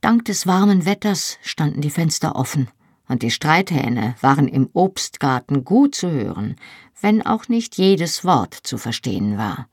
Dank 0.00 0.24
des 0.26 0.46
warmen 0.46 0.84
Wetters 0.84 1.38
standen 1.42 1.80
die 1.80 1.90
Fenster 1.90 2.36
offen, 2.36 2.68
und 3.08 3.22
die 3.22 3.30
Streithähne 3.30 4.14
waren 4.20 4.48
im 4.48 4.68
Obstgarten 4.72 5.64
gut 5.64 5.94
zu 5.94 6.10
hören, 6.10 6.56
wenn 7.00 7.24
auch 7.24 7.48
nicht 7.48 7.76
jedes 7.76 8.24
Wort 8.24 8.54
zu 8.54 8.78
verstehen 8.78 9.36
war. 9.36 9.68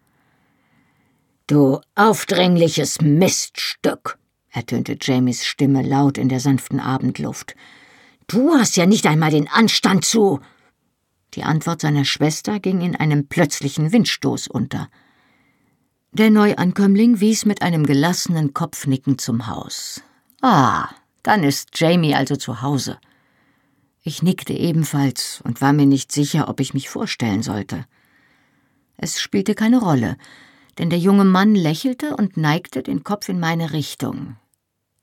Du 1.48 1.80
aufdringliches 1.96 3.02
Miststück, 3.02 4.18
ertönte 4.52 4.98
Jamies 5.02 5.46
Stimme 5.46 5.82
laut 5.82 6.18
in 6.18 6.30
der 6.30 6.40
sanften 6.40 6.80
Abendluft. 6.80 7.56
Du 8.28 8.54
hast 8.54 8.78
ja 8.78 8.86
nicht 8.86 9.08
einmal 9.08 9.32
den 9.32 9.48
Anstand 9.48 10.06
zu. 10.06 10.40
Die 11.34 11.44
Antwort 11.44 11.82
seiner 11.82 12.06
Schwester 12.06 12.60
ging 12.60 12.82
in 12.82 12.96
einem 12.96 13.28
plötzlichen 13.28 13.92
Windstoß 13.92 14.48
unter. 14.48 14.90
Der 16.14 16.30
Neuankömmling 16.30 17.22
wies 17.22 17.46
mit 17.46 17.62
einem 17.62 17.86
gelassenen 17.86 18.54
Kopfnicken 18.54 19.18
zum 19.18 19.48
Haus. 19.48 20.02
Ah, 20.42 20.90
dann 21.24 21.44
ist 21.44 21.70
Jamie 21.80 22.16
also 22.16 22.36
zu 22.36 22.62
Hause. 22.62 23.00
Ich 24.04 24.24
nickte 24.24 24.54
ebenfalls 24.54 25.42
und 25.44 25.62
war 25.62 25.72
mir 25.72 25.86
nicht 25.86 26.12
sicher, 26.12 26.50
ob 26.50 26.60
ich 26.60 26.74
mich 26.74 26.90
vorstellen 26.90 27.44
sollte. 27.44 27.86
Es 28.98 29.22
spielte 29.22 29.56
keine 29.56 29.80
Rolle, 29.80 30.18
denn 30.78 30.90
der 30.90 31.00
junge 31.00 31.26
Mann 31.26 31.56
lächelte 31.56 32.16
und 32.18 32.36
neigte 32.38 32.84
den 32.84 33.04
Kopf 33.04 33.30
in 33.30 33.40
meine 33.40 33.72
Richtung. 33.72 34.38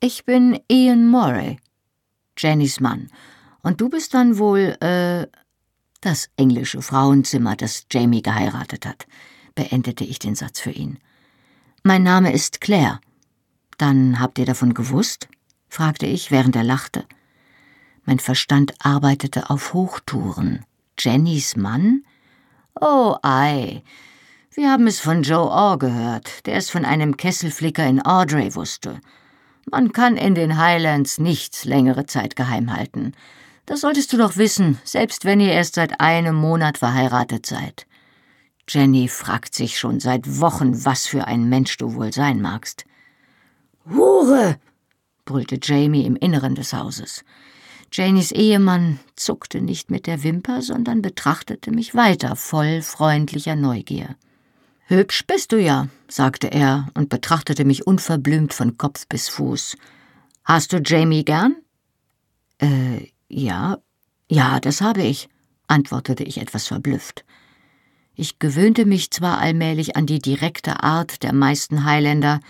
Ich 0.00 0.24
bin 0.24 0.60
Ian 0.70 1.08
Morey, 1.08 1.58
Jennys 2.36 2.78
Mann, 2.78 3.10
und 3.62 3.80
du 3.80 3.88
bist 3.88 4.14
dann 4.14 4.38
wohl, 4.38 4.76
äh, 4.78 5.26
das 6.00 6.30
englische 6.36 6.82
Frauenzimmer, 6.82 7.56
das 7.56 7.84
Jamie 7.90 8.22
geheiratet 8.22 8.86
hat, 8.86 9.08
beendete 9.56 10.04
ich 10.04 10.20
den 10.20 10.36
Satz 10.36 10.60
für 10.60 10.70
ihn. 10.70 11.00
Mein 11.82 12.04
Name 12.04 12.32
ist 12.32 12.60
Claire. 12.60 13.00
Dann 13.76 14.20
habt 14.20 14.38
ihr 14.38 14.46
davon 14.46 14.72
gewusst? 14.72 15.26
fragte 15.68 16.06
ich, 16.06 16.30
während 16.30 16.54
er 16.54 16.62
lachte. 16.62 17.04
Mein 18.04 18.20
Verstand 18.20 18.74
arbeitete 18.78 19.50
auf 19.50 19.74
Hochtouren. 19.74 20.64
Jennys 20.96 21.56
Mann? 21.56 22.04
Oh, 22.80 23.16
ei. 23.24 23.82
Wir 24.52 24.70
haben 24.70 24.86
es 24.86 25.00
von 25.00 25.24
Joe 25.24 25.50
Orr 25.50 25.80
gehört, 25.80 26.46
der 26.46 26.54
es 26.54 26.70
von 26.70 26.84
einem 26.84 27.16
Kesselflicker 27.16 27.84
in 27.84 28.00
Audrey 28.06 28.54
wusste. 28.54 29.00
Man 29.70 29.92
kann 29.92 30.16
in 30.16 30.34
den 30.34 30.56
Highlands 30.56 31.18
nichts 31.18 31.64
längere 31.64 32.06
Zeit 32.06 32.36
geheim 32.36 32.74
halten. 32.74 33.12
Das 33.66 33.80
solltest 33.82 34.12
du 34.12 34.16
doch 34.16 34.36
wissen, 34.36 34.78
selbst 34.84 35.24
wenn 35.24 35.40
ihr 35.40 35.52
erst 35.52 35.74
seit 35.74 36.00
einem 36.00 36.34
Monat 36.34 36.78
verheiratet 36.78 37.44
seid. 37.44 37.86
Jenny 38.68 39.08
fragt 39.08 39.54
sich 39.54 39.78
schon 39.78 40.00
seit 40.00 40.40
Wochen, 40.40 40.84
was 40.84 41.06
für 41.06 41.26
ein 41.26 41.48
Mensch 41.48 41.76
du 41.76 41.94
wohl 41.94 42.12
sein 42.12 42.40
magst. 42.40 42.84
Hure! 43.88 44.56
brüllte 45.24 45.58
Jamie 45.62 46.06
im 46.06 46.16
Inneren 46.16 46.54
des 46.54 46.72
Hauses. 46.72 47.24
Janies 47.92 48.32
Ehemann 48.32 48.98
zuckte 49.16 49.60
nicht 49.60 49.90
mit 49.90 50.06
der 50.06 50.22
Wimper, 50.22 50.62
sondern 50.62 51.02
betrachtete 51.02 51.70
mich 51.70 51.94
weiter 51.94 52.36
voll 52.36 52.82
freundlicher 52.82 53.56
Neugier. 53.56 54.16
Hübsch 54.90 55.26
bist 55.26 55.52
du 55.52 55.60
ja, 55.60 55.88
sagte 56.08 56.50
er 56.50 56.88
und 56.94 57.10
betrachtete 57.10 57.66
mich 57.66 57.86
unverblümt 57.86 58.54
von 58.54 58.78
Kopf 58.78 59.06
bis 59.06 59.28
Fuß. 59.28 59.76
Hast 60.44 60.72
du 60.72 60.78
Jamie 60.78 61.26
gern? 61.26 61.56
Äh, 62.56 63.08
ja, 63.28 63.76
ja, 64.30 64.60
das 64.60 64.80
habe 64.80 65.02
ich, 65.02 65.28
antwortete 65.66 66.24
ich 66.24 66.38
etwas 66.38 66.68
verblüfft. 66.68 67.26
Ich 68.14 68.38
gewöhnte 68.38 68.86
mich 68.86 69.10
zwar 69.10 69.40
allmählich 69.40 69.94
an 69.94 70.06
die 70.06 70.20
direkte 70.20 70.82
Art 70.82 71.22
der 71.22 71.34
meisten 71.34 71.84
Highlander, 71.84 72.40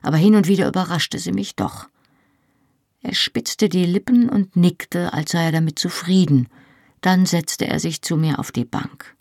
aber 0.00 0.16
hin 0.16 0.36
und 0.36 0.46
wieder 0.46 0.68
überraschte 0.68 1.18
sie 1.18 1.32
mich 1.32 1.56
doch. 1.56 1.88
Er 3.02 3.16
spitzte 3.16 3.68
die 3.68 3.84
Lippen 3.84 4.28
und 4.28 4.54
nickte, 4.54 5.12
als 5.12 5.32
sei 5.32 5.46
er 5.46 5.52
damit 5.52 5.80
zufrieden. 5.80 6.48
Dann 7.00 7.26
setzte 7.26 7.66
er 7.66 7.80
sich 7.80 8.00
zu 8.00 8.16
mir 8.16 8.38
auf 8.38 8.52
die 8.52 8.64
Bank. 8.64 9.16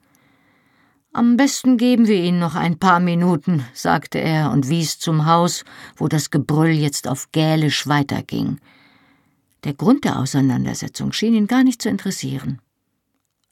Am 1.11 1.37
besten 1.37 1.77
geben 1.77 2.07
wir 2.07 2.21
Ihnen 2.21 2.39
noch 2.39 2.53
ein 2.53 2.77
paar 2.77 2.99
Minuten, 2.99 3.65
sagte 3.73 4.19
er 4.19 4.51
und 4.51 4.69
wies 4.69 4.99
zum 4.99 5.25
Haus, 5.25 5.65
wo 5.97 6.07
das 6.07 6.29
Gebrüll 6.29 6.69
jetzt 6.69 7.07
auf 7.07 7.31
Gälisch 7.31 7.87
weiterging. 7.87 8.59
Der 9.63 9.73
Grund 9.73 10.05
der 10.05 10.19
Auseinandersetzung 10.19 11.11
schien 11.11 11.33
ihn 11.33 11.47
gar 11.47 11.63
nicht 11.63 11.81
zu 11.81 11.89
interessieren. 11.89 12.61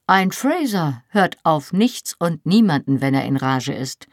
Ein 0.05 0.31
Fraser 0.31 1.03
hört 1.09 1.37
auf 1.43 1.73
nichts 1.73 2.15
und 2.19 2.45
niemanden, 2.45 3.01
wenn 3.01 3.15
er 3.15 3.25
in 3.25 3.37
Rage 3.37 3.73
ist. 3.73 4.07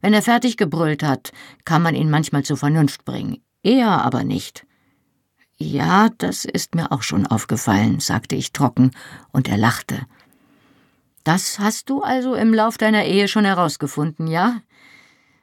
Wenn 0.00 0.14
er 0.14 0.22
fertig 0.22 0.56
gebrüllt 0.56 1.02
hat, 1.02 1.32
kann 1.64 1.82
man 1.82 1.96
ihn 1.96 2.08
manchmal 2.08 2.44
zur 2.44 2.56
Vernunft 2.56 3.04
bringen, 3.04 3.42
er 3.64 4.04
aber 4.04 4.22
nicht. 4.22 4.64
Ja, 5.56 6.10
das 6.16 6.44
ist 6.44 6.76
mir 6.76 6.92
auch 6.92 7.02
schon 7.02 7.26
aufgefallen, 7.26 7.98
sagte 7.98 8.36
ich 8.36 8.52
trocken, 8.52 8.92
und 9.32 9.48
er 9.48 9.58
lachte. 9.58 10.06
Das 11.28 11.58
hast 11.58 11.90
du 11.90 12.00
also 12.00 12.34
im 12.34 12.54
Lauf 12.54 12.78
deiner 12.78 13.04
Ehe 13.04 13.28
schon 13.28 13.44
herausgefunden, 13.44 14.28
ja? 14.28 14.62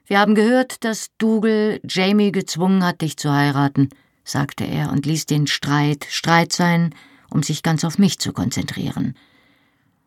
Wir 0.08 0.18
haben 0.18 0.34
gehört, 0.34 0.84
dass 0.84 1.12
Dougal 1.20 1.80
Jamie 1.88 2.32
gezwungen 2.32 2.84
hat, 2.84 3.02
dich 3.02 3.18
zu 3.18 3.32
heiraten, 3.32 3.90
sagte 4.24 4.64
er 4.64 4.92
und 4.92 5.06
ließ 5.06 5.28
den 5.28 5.46
Streit 5.46 6.08
Streit 6.10 6.54
sein, 6.54 6.96
um 7.30 7.44
sich 7.44 7.62
ganz 7.62 7.84
auf 7.84 8.00
mich 8.00 8.18
zu 8.18 8.34
konzentrieren. 8.34 9.16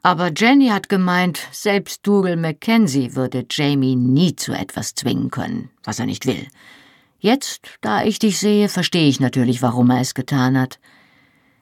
Aber 0.03 0.33
Jenny 0.37 0.67
hat 0.71 0.89
gemeint, 0.89 1.39
selbst 1.53 2.05
Dougal 2.05 2.37
Mackenzie 2.37 3.15
würde 3.15 3.47
Jamie 3.49 3.95
nie 3.95 4.35
zu 4.35 4.55
etwas 4.55 4.97
zwingen 4.97 5.31
können, 5.31 5.71
was 5.85 6.01
er 6.01 6.07
nicht 6.07 6.27
will. 6.27 6.49
Jetzt, 7.21 7.69
da 7.83 8.03
ich 8.03 8.19
dich 8.19 8.41
sehe, 8.41 8.69
verstehe 8.69 9.09
ich 9.09 9.21
natürlich, 9.21 9.63
warum 9.63 9.91
er 9.91 10.01
es 10.01 10.15
getan 10.15 10.59
hat. 10.59 10.81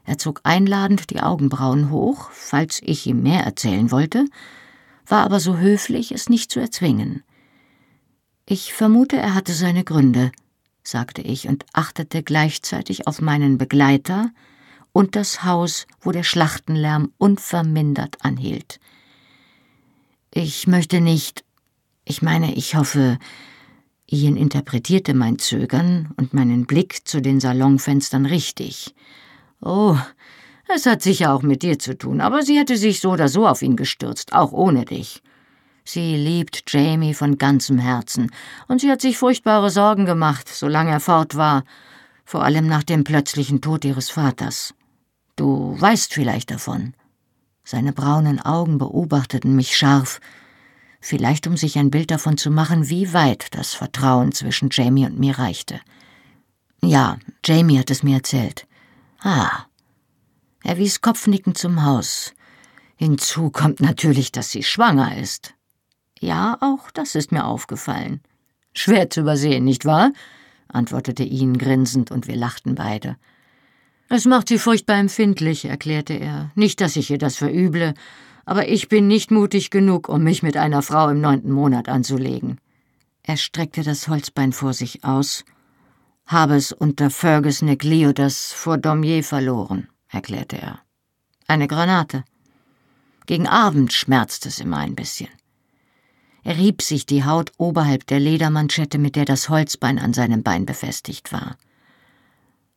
Er 0.07 0.19
zog 0.19 0.41
einladend 0.45 1.11
die 1.11 1.21
Augenbrauen 1.21 1.91
hoch, 1.91 2.31
falls 2.31 2.81
ich 2.83 3.07
ihm 3.07 3.23
mehr 3.23 3.43
erzählen 3.43 3.91
wollte, 3.91 4.25
war 5.05 5.25
aber 5.25 5.41
so 5.41 5.59
höflich, 5.59 6.13
es 6.13 6.29
nicht 6.29 6.51
zu 6.51 6.61
erzwingen. 6.61 7.25
Ich 8.47 8.73
vermute, 8.73 9.17
er 9.17 9.35
hatte 9.35 9.53
seine 9.53 9.83
Gründe, 9.83 10.31
sagte 10.85 11.23
ich 11.23 11.49
und 11.49 11.67
achtete 11.73 12.23
gleichzeitig 12.23 13.09
auf 13.09 13.21
meinen 13.21 13.59
Begleiter 13.59 14.31
und 14.93 15.17
das 15.17 15.43
Haus, 15.43 15.87
wo 16.01 16.13
der 16.13 16.23
Schlachtenlärm 16.23 17.13
unvermindert 17.19 18.25
anhielt. 18.25 18.79
Ich 20.33 20.69
möchte 20.69 21.01
nicht. 21.01 21.45
Ich 22.05 22.23
meine, 22.23 22.55
ich 22.55 22.77
hoffe, 22.77 23.19
Ian 24.09 24.37
interpretierte 24.37 25.15
mein 25.15 25.41
Zögern 25.41 26.13
und 26.17 26.33
meinen 26.33 26.67
Blick 26.67 27.09
zu 27.09 27.21
den 27.21 27.41
Salonfenstern 27.41 28.25
richtig. 28.25 28.95
Oh, 29.61 29.97
es 30.69 30.87
hat 30.87 31.03
sicher 31.03 31.33
auch 31.33 31.43
mit 31.43 31.63
dir 31.63 31.79
zu 31.79 31.97
tun, 31.97 32.21
aber 32.21 32.43
sie 32.43 32.59
hätte 32.59 32.77
sich 32.77 33.01
so 33.01 33.11
oder 33.13 33.29
so 33.29 33.47
auf 33.47 33.63
ihn 33.63 33.77
gestürzt, 33.77 34.33
auch 34.33 34.53
ohne 34.53 34.85
dich. 34.85 35.23
Sie 35.85 36.17
liebt 36.17 36.65
Jamie 36.67 37.15
von 37.15 37.39
ganzem 37.39 37.79
Herzen, 37.79 38.33
und 38.67 38.81
sie 38.81 38.91
hat 38.91 39.01
sich 39.01 39.19
furchtbare 39.19 39.71
Sorgen 39.71 40.05
gemacht, 40.05 40.49
solange 40.49 40.91
er 40.91 41.01
fort 41.01 41.37
war, 41.37 41.63
vor 42.25 42.43
allem 42.43 42.67
nach 42.67 42.83
dem 42.83 43.05
plötzlichen 43.05 43.61
Tod 43.61 43.85
ihres 43.85 44.11
Vaters. 44.11 44.75
Du 45.37 45.81
weißt 45.81 46.13
vielleicht 46.13 46.51
davon. 46.51 46.95
Seine 47.63 47.93
braunen 47.93 48.41
Augen 48.41 48.79
beobachteten 48.79 49.55
mich 49.55 49.77
scharf, 49.77 50.21
vielleicht 51.01 51.47
um 51.47 51.57
sich 51.57 51.79
ein 51.79 51.91
Bild 51.91 52.11
davon 52.11 52.37
zu 52.37 52.51
machen, 52.51 52.89
wie 52.89 53.13
weit 53.13 53.47
das 53.53 53.75
Vertrauen 53.75 54.33
zwischen 54.33 54.71
Jamie 54.73 55.07
und 55.07 55.21
mir 55.21 55.39
reichte. 55.39 55.81
Ja, 56.83 57.19
Jamie 57.45 57.79
hat 57.79 57.91
es 57.91 58.03
mir 58.03 58.17
erzählt. 58.17 58.67
Ah. 59.27 59.67
Er 60.63 60.79
wies 60.79 61.01
kopfnickend 61.01 61.59
zum 61.59 61.85
Haus. 61.85 62.33
Hinzu 62.95 63.51
kommt 63.51 63.81
natürlich, 63.81 64.31
dass 64.31 64.53
sie 64.53 64.63
schwanger 64.63 65.19
ist. 65.19 65.55
Ja, 66.21 66.57
auch 66.61 66.93
das 66.93 67.17
ist 67.17 67.33
mir 67.33 67.45
aufgefallen. 67.45 68.21
Schwer 68.73 69.11
zu 69.11 69.23
übersehen, 69.23 69.65
nicht 69.65 69.85
wahr? 69.85 70.13
antwortete 70.69 71.25
ihn 71.25 71.59
grinsend, 71.59 72.13
und 72.13 72.29
wir 72.29 72.37
lachten 72.37 72.77
beide. 72.77 73.17
Es 74.09 74.27
macht 74.27 74.47
sie 74.47 74.59
furchtbar 74.59 74.99
empfindlich, 74.99 75.65
erklärte 75.65 76.15
er. 76.15 76.53
Nicht, 76.55 76.81
dass 76.81 76.95
ich 76.95 77.11
ihr 77.11 77.19
das 77.19 77.37
verüble, 77.37 77.95
aber 78.45 78.69
ich 78.69 78.89
bin 78.89 79.09
nicht 79.09 79.33
mutig 79.33 79.71
genug, 79.71 80.09
um 80.09 80.23
mich 80.23 80.45
mit 80.45 80.57
einer 80.57 80.83
Frau 80.83 81.09
im 81.09 81.21
neunten 81.21 81.51
Monat 81.51 81.89
anzulegen. 81.89 82.61
Er 83.25 83.37
streckte 83.37 83.83
das 83.83 84.07
Holzbein 84.07 84.53
vor 84.53 84.73
sich 84.73 85.03
aus, 85.03 85.45
habe 86.27 86.57
es 86.57 86.73
unter 86.73 87.11
Fergus 87.11 87.63
Negliodas 87.63 88.53
vor 88.53 88.79
Domier 88.79 89.23
verloren, 89.23 89.89
erklärte 90.09 90.59
er. 90.59 90.81
Eine 91.47 91.69
Granate. 91.69 92.25
Gegen 93.27 93.47
Abend 93.47 93.93
schmerzt 93.93 94.47
es 94.47 94.59
immer 94.59 94.79
ein 94.79 94.97
bisschen. 94.97 95.29
Er 96.43 96.57
rieb 96.57 96.83
sich 96.83 97.07
die 97.07 97.25
Haut 97.25 97.53
oberhalb 97.59 98.07
der 98.07 98.21
Ledermanschette, 98.21 98.99
mit 98.99 99.17
der 99.17 99.25
das 99.25 99.49
Holzbein 99.49 99.99
an 99.99 100.15
seinem 100.15 100.43
Bein 100.43 100.67
befestigt 100.67 101.33
war. 101.33 101.57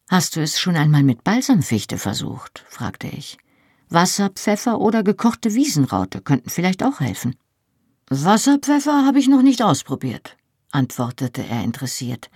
Hast 0.10 0.36
du 0.36 0.42
es 0.42 0.60
schon 0.60 0.76
einmal 0.76 1.04
mit 1.04 1.24
Balsamfichte 1.24 2.00
versucht? 2.00 2.66
fragte 2.68 3.08
ich. 3.08 3.38
Wasserpfeffer 3.90 4.80
oder 4.80 5.04
gekochte 5.04 5.54
Wiesenraute 5.54 6.22
könnten 6.22 6.50
vielleicht 6.50 6.84
auch 6.84 7.00
helfen. 7.00 7.36
Wasserpfeffer 8.10 9.06
habe 9.06 9.20
ich 9.20 9.28
noch 9.28 9.44
nicht 9.44 9.62
ausprobiert, 9.62 10.36
antwortete 10.72 11.46
er 11.46 11.64
interessiert. 11.64 12.30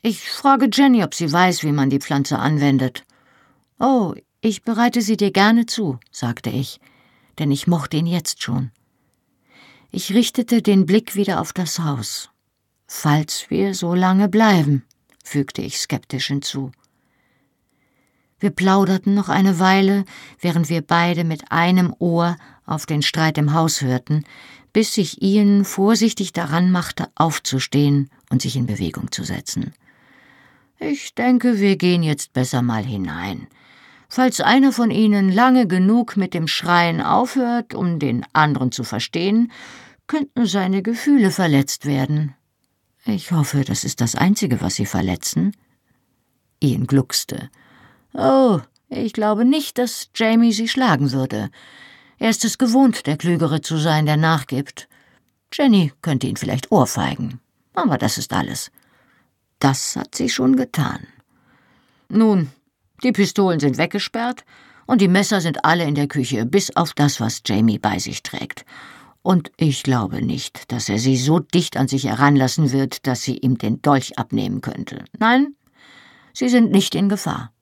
Ich 0.00 0.30
frage 0.30 0.68
Jenny, 0.72 1.02
ob 1.02 1.14
sie 1.14 1.30
weiß, 1.30 1.64
wie 1.64 1.72
man 1.72 1.90
die 1.90 1.98
Pflanze 1.98 2.38
anwendet. 2.38 3.04
Oh, 3.80 4.14
ich 4.40 4.62
bereite 4.62 5.02
sie 5.02 5.16
dir 5.16 5.32
gerne 5.32 5.66
zu, 5.66 5.98
sagte 6.12 6.50
ich, 6.50 6.80
denn 7.38 7.50
ich 7.50 7.66
mochte 7.66 7.96
ihn 7.96 8.06
jetzt 8.06 8.42
schon. 8.42 8.70
Ich 9.90 10.14
richtete 10.14 10.62
den 10.62 10.86
Blick 10.86 11.16
wieder 11.16 11.40
auf 11.40 11.52
das 11.52 11.80
Haus. 11.80 12.30
Falls 12.86 13.50
wir 13.50 13.74
so 13.74 13.94
lange 13.94 14.28
bleiben, 14.28 14.84
fügte 15.24 15.62
ich 15.62 15.80
skeptisch 15.80 16.28
hinzu. 16.28 16.70
Wir 18.38 18.50
plauderten 18.50 19.14
noch 19.14 19.28
eine 19.28 19.58
Weile, 19.58 20.04
während 20.40 20.68
wir 20.68 20.82
beide 20.82 21.24
mit 21.24 21.50
einem 21.50 21.92
Ohr 21.98 22.36
auf 22.64 22.86
den 22.86 23.02
Streit 23.02 23.36
im 23.36 23.52
Haus 23.52 23.82
hörten, 23.82 24.24
bis 24.72 24.94
sich 24.94 25.22
Ian 25.22 25.64
vorsichtig 25.64 26.32
daran 26.32 26.70
machte, 26.70 27.08
aufzustehen 27.16 28.10
und 28.30 28.42
sich 28.42 28.54
in 28.54 28.66
Bewegung 28.66 29.10
zu 29.10 29.24
setzen. 29.24 29.72
Ich 30.80 31.14
denke, 31.14 31.58
wir 31.58 31.76
gehen 31.76 32.02
jetzt 32.02 32.32
besser 32.32 32.62
mal 32.62 32.84
hinein. 32.84 33.48
Falls 34.08 34.40
einer 34.40 34.72
von 34.72 34.90
Ihnen 34.90 35.30
lange 35.30 35.66
genug 35.66 36.16
mit 36.16 36.34
dem 36.34 36.48
Schreien 36.48 37.02
aufhört, 37.02 37.74
um 37.74 37.98
den 37.98 38.24
anderen 38.32 38.72
zu 38.72 38.84
verstehen, 38.84 39.52
könnten 40.06 40.46
seine 40.46 40.82
Gefühle 40.82 41.30
verletzt 41.30 41.84
werden. 41.84 42.34
Ich 43.04 43.32
hoffe, 43.32 43.64
das 43.64 43.84
ist 43.84 44.00
das 44.00 44.14
Einzige, 44.14 44.60
was 44.60 44.76
Sie 44.76 44.86
verletzen. 44.86 45.54
Ian 46.60 46.86
gluckste. 46.86 47.50
Oh, 48.14 48.60
ich 48.88 49.12
glaube 49.12 49.44
nicht, 49.44 49.78
dass 49.78 50.10
Jamie 50.14 50.52
Sie 50.52 50.68
schlagen 50.68 51.12
würde. 51.12 51.50
Er 52.18 52.30
ist 52.30 52.44
es 52.44 52.56
gewohnt, 52.56 53.06
der 53.06 53.16
Klügere 53.16 53.60
zu 53.60 53.76
sein, 53.76 54.06
der 54.06 54.16
nachgibt. 54.16 54.88
Jenny 55.52 55.92
könnte 56.02 56.26
ihn 56.26 56.36
vielleicht 56.36 56.72
ohrfeigen. 56.72 57.40
Aber 57.74 57.98
das 57.98 58.18
ist 58.18 58.32
alles. 58.32 58.70
Das 59.58 59.96
hat 59.96 60.14
sie 60.14 60.28
schon 60.28 60.56
getan. 60.56 61.06
Nun, 62.08 62.50
die 63.02 63.12
Pistolen 63.12 63.60
sind 63.60 63.78
weggesperrt 63.78 64.44
und 64.86 65.00
die 65.00 65.08
Messer 65.08 65.40
sind 65.40 65.64
alle 65.64 65.84
in 65.84 65.94
der 65.94 66.08
Küche, 66.08 66.46
bis 66.46 66.74
auf 66.76 66.94
das, 66.94 67.20
was 67.20 67.42
Jamie 67.44 67.78
bei 67.78 67.98
sich 67.98 68.22
trägt. 68.22 68.64
Und 69.22 69.50
ich 69.56 69.82
glaube 69.82 70.22
nicht, 70.22 70.72
dass 70.72 70.88
er 70.88 70.98
sie 70.98 71.16
so 71.16 71.38
dicht 71.38 71.76
an 71.76 71.88
sich 71.88 72.04
heranlassen 72.04 72.72
wird, 72.72 73.06
dass 73.06 73.22
sie 73.22 73.36
ihm 73.36 73.58
den 73.58 73.82
Dolch 73.82 74.18
abnehmen 74.18 74.60
könnte. 74.60 75.04
Nein, 75.18 75.54
sie 76.32 76.48
sind 76.48 76.70
nicht 76.70 76.94
in 76.94 77.08
Gefahr. 77.08 77.52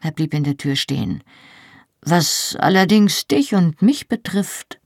Er 0.00 0.12
blieb 0.12 0.34
in 0.34 0.44
der 0.44 0.56
Tür 0.56 0.76
stehen. 0.76 1.24
Was 2.02 2.56
allerdings 2.60 3.26
dich 3.26 3.54
und 3.54 3.82
mich 3.82 4.06
betrifft, 4.06 4.78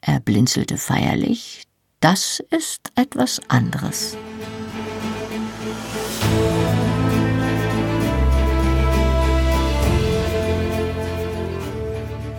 er 0.00 0.18
blinzelte 0.18 0.76
feierlich, 0.76 1.62
das 2.00 2.42
ist 2.50 2.90
etwas 2.96 3.40
anderes. 3.48 4.16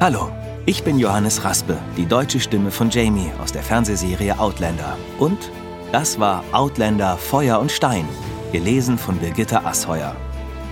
Hallo, 0.06 0.30
ich 0.68 0.84
bin 0.84 1.00
Johannes 1.00 1.44
Raspe, 1.44 1.80
die 1.98 2.06
deutsche 2.06 2.40
Stimme 2.40 2.70
von 2.70 2.92
Jamie 2.92 3.32
aus 3.42 3.52
der 3.52 3.64
Fernsehserie 3.64 4.38
Outlander. 4.38 4.98
Und 5.18 5.50
das 5.92 6.20
war 6.20 6.44
Outlander 6.52 7.18
Feuer 7.18 7.60
und 7.60 7.72
Stein, 7.72 8.08
gelesen 8.52 9.00
von 9.00 9.18
Birgitta 9.18 9.64
Asheuer. 9.66 10.16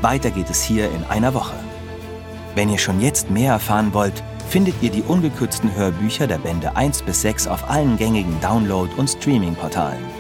Weiter 0.02 0.30
geht 0.30 0.52
es 0.52 0.62
hier 0.62 0.92
in 0.92 1.04
einer 1.06 1.34
Woche. 1.34 1.56
Wenn 2.54 2.70
ihr 2.70 2.78
schon 2.78 3.02
jetzt 3.02 3.32
mehr 3.32 3.54
erfahren 3.54 3.92
wollt, 3.94 4.22
findet 4.50 4.76
ihr 4.84 4.92
die 4.92 5.02
ungekürzten 5.02 5.74
Hörbücher 5.74 6.28
der 6.28 6.38
Bände 6.38 6.76
1 6.76 7.02
bis 7.02 7.22
6 7.22 7.48
auf 7.48 7.68
allen 7.68 7.98
gängigen 7.98 8.40
Download- 8.40 8.94
und 8.98 9.10
Streaming-Portalen. 9.10 10.12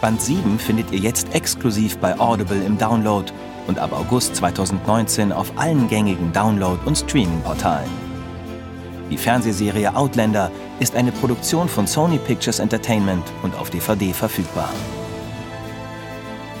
Band 0.00 0.22
7 0.22 0.58
findet 0.58 0.90
ihr 0.92 1.00
jetzt 1.00 1.34
exklusiv 1.34 1.98
bei 1.98 2.18
Audible 2.20 2.62
im 2.64 2.78
Download 2.78 3.30
und 3.66 3.78
ab 3.78 3.92
August 3.92 4.36
2019 4.36 5.32
auf 5.32 5.52
allen 5.56 5.88
gängigen 5.88 6.32
Download- 6.32 6.78
und 6.84 6.96
Streaming-Portalen. 6.96 7.90
Die 9.10 9.16
Fernsehserie 9.16 9.96
Outlander 9.96 10.52
ist 10.80 10.94
eine 10.94 11.10
Produktion 11.12 11.68
von 11.68 11.86
Sony 11.86 12.18
Pictures 12.18 12.58
Entertainment 12.60 13.24
und 13.42 13.54
auf 13.56 13.70
DVD 13.70 14.12
verfügbar. 14.12 14.68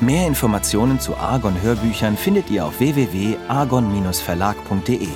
Mehr 0.00 0.26
Informationen 0.26 0.98
zu 1.00 1.14
Argon 1.16 1.60
Hörbüchern 1.60 2.16
findet 2.16 2.48
ihr 2.50 2.64
auf 2.64 2.80
www.argon-verlag.de. 2.80 5.08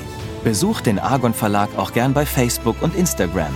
Besucht 0.44 0.86
den 0.86 0.98
Argon 0.98 1.34
Verlag 1.34 1.70
auch 1.76 1.92
gern 1.92 2.12
bei 2.12 2.26
Facebook 2.26 2.82
und 2.82 2.94
Instagram. 2.94 3.54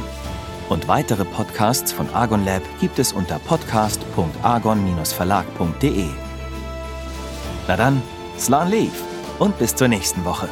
Und 0.69 0.89
weitere 0.89 1.25
Podcasts 1.25 1.93
von 1.93 2.13
Argon 2.13 2.45
Lab 2.45 2.63
gibt 2.81 2.99
es 2.99 3.13
unter 3.13 3.39
podcast.argon-verlag.de. 3.39 6.07
Na 7.69 7.77
dann, 7.77 8.03
Slan 8.39 8.71
Leaf 8.71 9.03
und 9.39 9.59
bis 9.59 9.75
zur 9.75 9.89
nächsten 9.89 10.25
Woche. 10.25 10.49